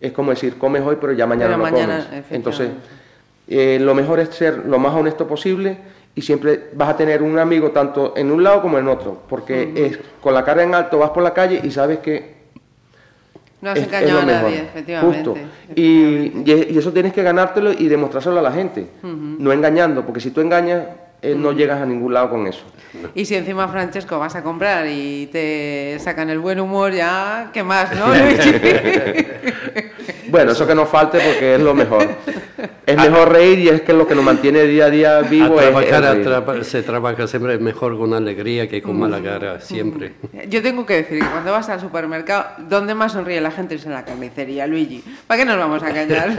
es 0.00 0.10
como 0.10 0.30
decir, 0.30 0.58
comes 0.58 0.82
hoy, 0.82 0.96
pero 1.00 1.12
ya 1.12 1.24
mañana 1.24 1.56
no 1.56 1.70
comes. 1.70 2.04
Entonces 2.30 2.70
eh, 3.48 3.78
lo 3.80 3.94
mejor 3.94 4.20
es 4.20 4.30
ser 4.30 4.66
lo 4.66 4.78
más 4.78 4.94
honesto 4.94 5.26
posible 5.26 5.78
y 6.14 6.22
siempre 6.22 6.70
vas 6.74 6.90
a 6.90 6.96
tener 6.96 7.22
un 7.22 7.38
amigo 7.38 7.70
tanto 7.70 8.14
en 8.16 8.30
un 8.30 8.42
lado 8.42 8.60
como 8.60 8.78
en 8.78 8.88
otro, 8.88 9.22
porque 9.28 9.72
es 9.76 9.98
con 10.20 10.34
la 10.34 10.44
cara 10.44 10.62
en 10.62 10.74
alto 10.74 10.98
vas 10.98 11.10
por 11.10 11.22
la 11.22 11.32
calle 11.32 11.60
y 11.62 11.70
sabes 11.70 12.00
que 12.00 12.38
no 13.60 13.70
has 13.70 13.78
engañado 13.78 14.20
a 14.20 14.24
nadie, 14.24 14.58
efectivamente. 14.58 15.46
Y, 15.74 16.78
eso 16.78 16.92
tienes 16.92 17.12
que 17.12 17.22
ganártelo 17.22 17.72
y 17.72 17.88
demostrárselo 17.88 18.38
a 18.38 18.42
la 18.42 18.52
gente, 18.52 18.86
no 19.02 19.52
engañando, 19.52 20.04
porque 20.04 20.20
si 20.20 20.30
tú 20.30 20.40
engañas, 20.40 20.84
eh, 21.20 21.34
no 21.36 21.52
llegas 21.52 21.80
a 21.80 21.86
ningún 21.86 22.14
lado 22.14 22.30
con 22.30 22.46
eso. 22.46 22.62
Y 23.14 23.24
si 23.24 23.34
encima, 23.34 23.68
Francesco, 23.68 24.18
vas 24.18 24.36
a 24.36 24.42
comprar 24.42 24.86
y 24.86 25.28
te 25.32 25.98
sacan 25.98 26.30
el 26.30 26.38
buen 26.38 26.60
humor, 26.60 26.92
ya, 26.92 27.50
¿qué 27.52 27.62
más, 27.62 27.94
no? 27.96 28.06
bueno, 30.28 30.52
eso 30.52 30.66
que 30.66 30.74
nos 30.74 30.88
falte 30.88 31.18
porque 31.18 31.56
es 31.56 31.60
lo 31.60 31.74
mejor. 31.74 32.08
Es 32.86 32.96
mejor 32.96 33.32
reír 33.32 33.58
y 33.60 33.68
es 33.68 33.82
que 33.82 33.92
lo 33.92 34.06
que 34.06 34.14
nos 34.14 34.24
mantiene 34.24 34.64
día 34.64 34.86
a 34.86 34.90
día 34.90 35.20
vivo 35.20 35.60
es, 35.60 36.66
se 36.66 36.82
trabaja 36.82 37.26
siempre 37.26 37.58
mejor 37.58 37.96
con 37.96 38.14
alegría 38.14 38.68
que 38.68 38.82
con 38.82 38.98
mala 38.98 39.22
cara, 39.22 39.60
siempre. 39.60 40.14
Yo 40.48 40.62
tengo 40.62 40.84
que 40.84 40.94
decir 40.94 41.20
que 41.20 41.26
cuando 41.26 41.52
vas 41.52 41.68
al 41.68 41.80
supermercado, 41.80 42.46
donde 42.68 42.94
más 42.94 43.12
sonríe 43.12 43.40
la 43.40 43.50
gente 43.50 43.76
es 43.76 43.86
en 43.86 43.92
la 43.92 44.04
carnicería, 44.04 44.66
Luigi. 44.66 45.04
¿Para 45.26 45.40
qué 45.40 45.44
nos 45.44 45.58
vamos 45.58 45.82
a 45.82 45.92
callar? 45.92 46.34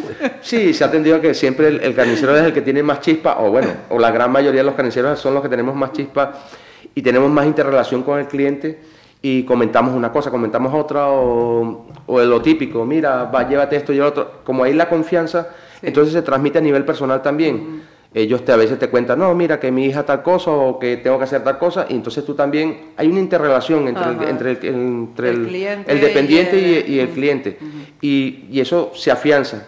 sí, 0.40 0.72
se 0.72 0.84
ha 0.84 0.86
atendido 0.86 1.20
que 1.20 1.34
siempre 1.34 1.68
el, 1.68 1.94
carnicero 1.94 2.36
es 2.36 2.44
el 2.44 2.52
que 2.52 2.62
tiene 2.62 2.82
más 2.82 3.00
chispa, 3.00 3.38
o 3.40 3.50
bueno, 3.50 3.68
o 3.88 3.98
la 3.98 4.10
gran 4.10 4.30
mayoría 4.30 4.60
de 4.60 4.66
los 4.66 4.74
carniceros 4.74 5.18
son 5.18 5.34
los 5.34 5.42
que 5.42 5.48
tenemos 5.48 5.74
más 5.74 5.92
chispa 5.92 6.32
y 6.94 7.02
tenemos 7.02 7.30
más 7.30 7.46
interrelación 7.46 8.02
con 8.02 8.18
el 8.20 8.26
cliente 8.26 8.78
y 9.28 9.42
comentamos 9.42 9.92
una 9.92 10.12
cosa, 10.12 10.30
comentamos 10.30 10.72
otra, 10.72 11.08
o, 11.08 11.86
o 12.06 12.20
lo 12.20 12.40
típico, 12.40 12.84
mira, 12.84 13.24
va, 13.24 13.48
llévate 13.48 13.74
esto 13.74 13.92
y 13.92 13.98
otro. 13.98 14.42
Como 14.44 14.62
hay 14.62 14.72
la 14.72 14.88
confianza 14.88 15.48
entonces 15.82 16.12
se 16.14 16.22
transmite 16.22 16.58
a 16.58 16.60
nivel 16.60 16.84
personal 16.84 17.22
también. 17.22 17.82
Ellos 18.14 18.44
te, 18.44 18.52
a 18.52 18.56
veces 18.56 18.78
te 18.78 18.88
cuentan, 18.88 19.18
no, 19.18 19.34
mira, 19.34 19.58
que 19.60 19.70
mi 19.70 19.86
hija 19.86 20.04
tal 20.04 20.22
cosa 20.22 20.50
o 20.50 20.78
que 20.78 20.96
tengo 20.98 21.18
que 21.18 21.24
hacer 21.24 21.42
tal 21.42 21.58
cosa, 21.58 21.86
y 21.88 21.94
entonces 21.94 22.24
tú 22.24 22.34
también, 22.34 22.92
hay 22.96 23.08
una 23.08 23.18
interrelación 23.18 23.88
entre, 23.88 24.10
el, 24.10 24.28
entre, 24.28 24.50
el, 24.52 24.64
entre 24.64 25.30
el, 25.30 26.00
dependiente 26.00 26.84
y 26.86 26.98
el, 27.00 27.08
cliente, 27.08 27.58
y, 28.00 28.46
y 28.50 28.60
eso 28.60 28.92
se 28.94 29.10
afianza 29.10 29.66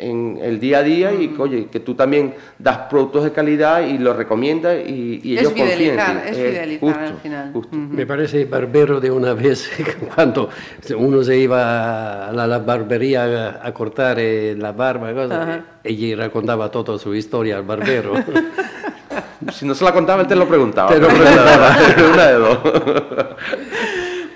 en 0.00 0.38
el 0.42 0.58
día 0.58 0.78
a 0.78 0.82
día 0.82 1.12
y 1.12 1.34
oye, 1.38 1.66
que 1.70 1.80
tú 1.80 1.94
también 1.94 2.34
das 2.58 2.78
productos 2.90 3.24
de 3.24 3.32
calidad 3.32 3.86
y 3.86 3.98
los 3.98 4.16
recomiendas 4.16 4.76
y, 4.86 5.20
y 5.22 5.38
ellos 5.38 5.52
confían 5.52 5.98
en 5.98 6.18
Es 6.26 6.36
fidelizar 6.36 6.98
al 6.98 7.14
final. 7.16 7.52
Me 7.72 8.06
parece 8.06 8.44
barbero 8.44 9.00
de 9.00 9.10
una 9.10 9.34
vez 9.34 9.70
cuando 10.14 10.48
uno 10.96 11.22
se 11.22 11.36
iba 11.36 12.28
a 12.28 12.32
la, 12.32 12.58
barbería 12.58 13.60
a, 13.62 13.72
cortar 13.72 14.18
eh, 14.18 14.54
la 14.58 14.72
barba, 14.72 15.12
cosa, 15.12 15.64
ella 15.84 16.16
raccontava 16.16 16.70
toda 16.70 16.98
su 16.98 17.14
historia 17.14 17.56
al 17.56 17.62
barbero. 17.62 18.14
si 19.52 19.66
no 19.66 19.74
se 19.74 19.84
la 19.84 19.92
contaba, 19.92 20.22
él 20.22 20.28
te 20.28 20.36
lo 20.36 20.46
preguntaba. 20.46 20.90
Te 20.90 20.98
lo 20.98 21.08
preguntaba. 21.08 21.76
una 22.12 22.26
de 22.26 22.34
dos. 22.34 22.58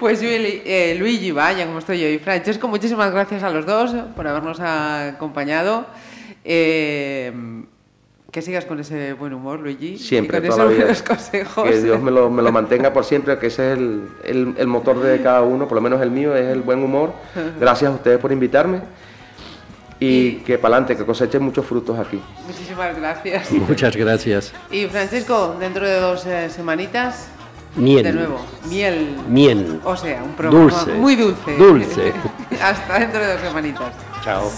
Pues 0.04 0.20
eh, 0.22 0.94
Luigi, 0.98 1.32
vaya, 1.32 1.64
como 1.64 1.78
estoy 1.78 1.98
yo, 1.98 2.06
y 2.06 2.18
Francesco, 2.18 2.68
muchísimas 2.68 3.10
gracias 3.10 3.42
a 3.42 3.48
los 3.48 3.64
dos 3.64 3.90
por 4.14 4.28
habernos 4.28 4.60
acompañado. 4.60 5.86
Eh, 6.44 7.32
que 8.30 8.42
sigas 8.42 8.66
con 8.66 8.78
ese 8.80 9.14
buen 9.14 9.32
humor, 9.32 9.60
Luigi. 9.60 9.96
Siempre, 9.96 10.40
y 10.44 10.48
con 10.48 10.58
toda 10.58 10.72
esos 10.74 11.02
consejos. 11.02 11.70
Que 11.70 11.80
Dios 11.80 12.02
me 12.02 12.10
lo, 12.10 12.28
me 12.28 12.42
lo, 12.42 12.52
mantenga 12.52 12.92
por 12.92 13.06
siempre, 13.06 13.38
que 13.38 13.46
ese 13.46 13.72
es 13.72 13.78
el, 13.78 14.08
el, 14.24 14.54
el, 14.58 14.66
motor 14.66 15.00
de 15.00 15.22
cada 15.22 15.40
uno, 15.40 15.66
por 15.66 15.76
lo 15.76 15.80
menos 15.80 16.02
el 16.02 16.10
mío 16.10 16.36
es 16.36 16.48
el 16.48 16.60
buen 16.60 16.84
humor. 16.84 17.14
Gracias 17.58 17.90
a 17.90 17.94
ustedes 17.94 18.18
por 18.18 18.30
invitarme. 18.30 18.82
Y, 20.00 20.32
que 20.40 20.58
para 20.58 20.74
adelante, 20.74 20.98
que 20.98 21.06
cosechen 21.06 21.42
muchos 21.42 21.64
frutos 21.64 21.98
aquí. 21.98 22.20
Muchísimas 22.46 22.94
gracias. 22.94 23.50
Muchas 23.52 23.96
gracias. 23.96 24.52
Y 24.70 24.84
Francisco, 24.84 25.56
dentro 25.58 25.86
de 25.86 25.98
dos 25.98 26.26
eh, 26.26 26.50
semanitas 26.50 27.30
Miel. 27.76 28.02
De 28.04 28.12
nuevo, 28.12 28.40
miel. 28.68 29.16
Miel. 29.28 29.80
O 29.84 29.96
sea, 29.96 30.22
un 30.22 30.34
programa 30.34 30.64
dulce. 30.64 30.92
muy 30.94 31.16
dulce. 31.16 31.56
Dulce. 31.56 32.12
Hasta 32.62 32.98
dentro 32.98 33.20
de 33.20 33.32
dos 33.32 33.40
semanitas. 33.40 33.92
Chao. 34.22 34.50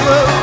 to 0.00 0.39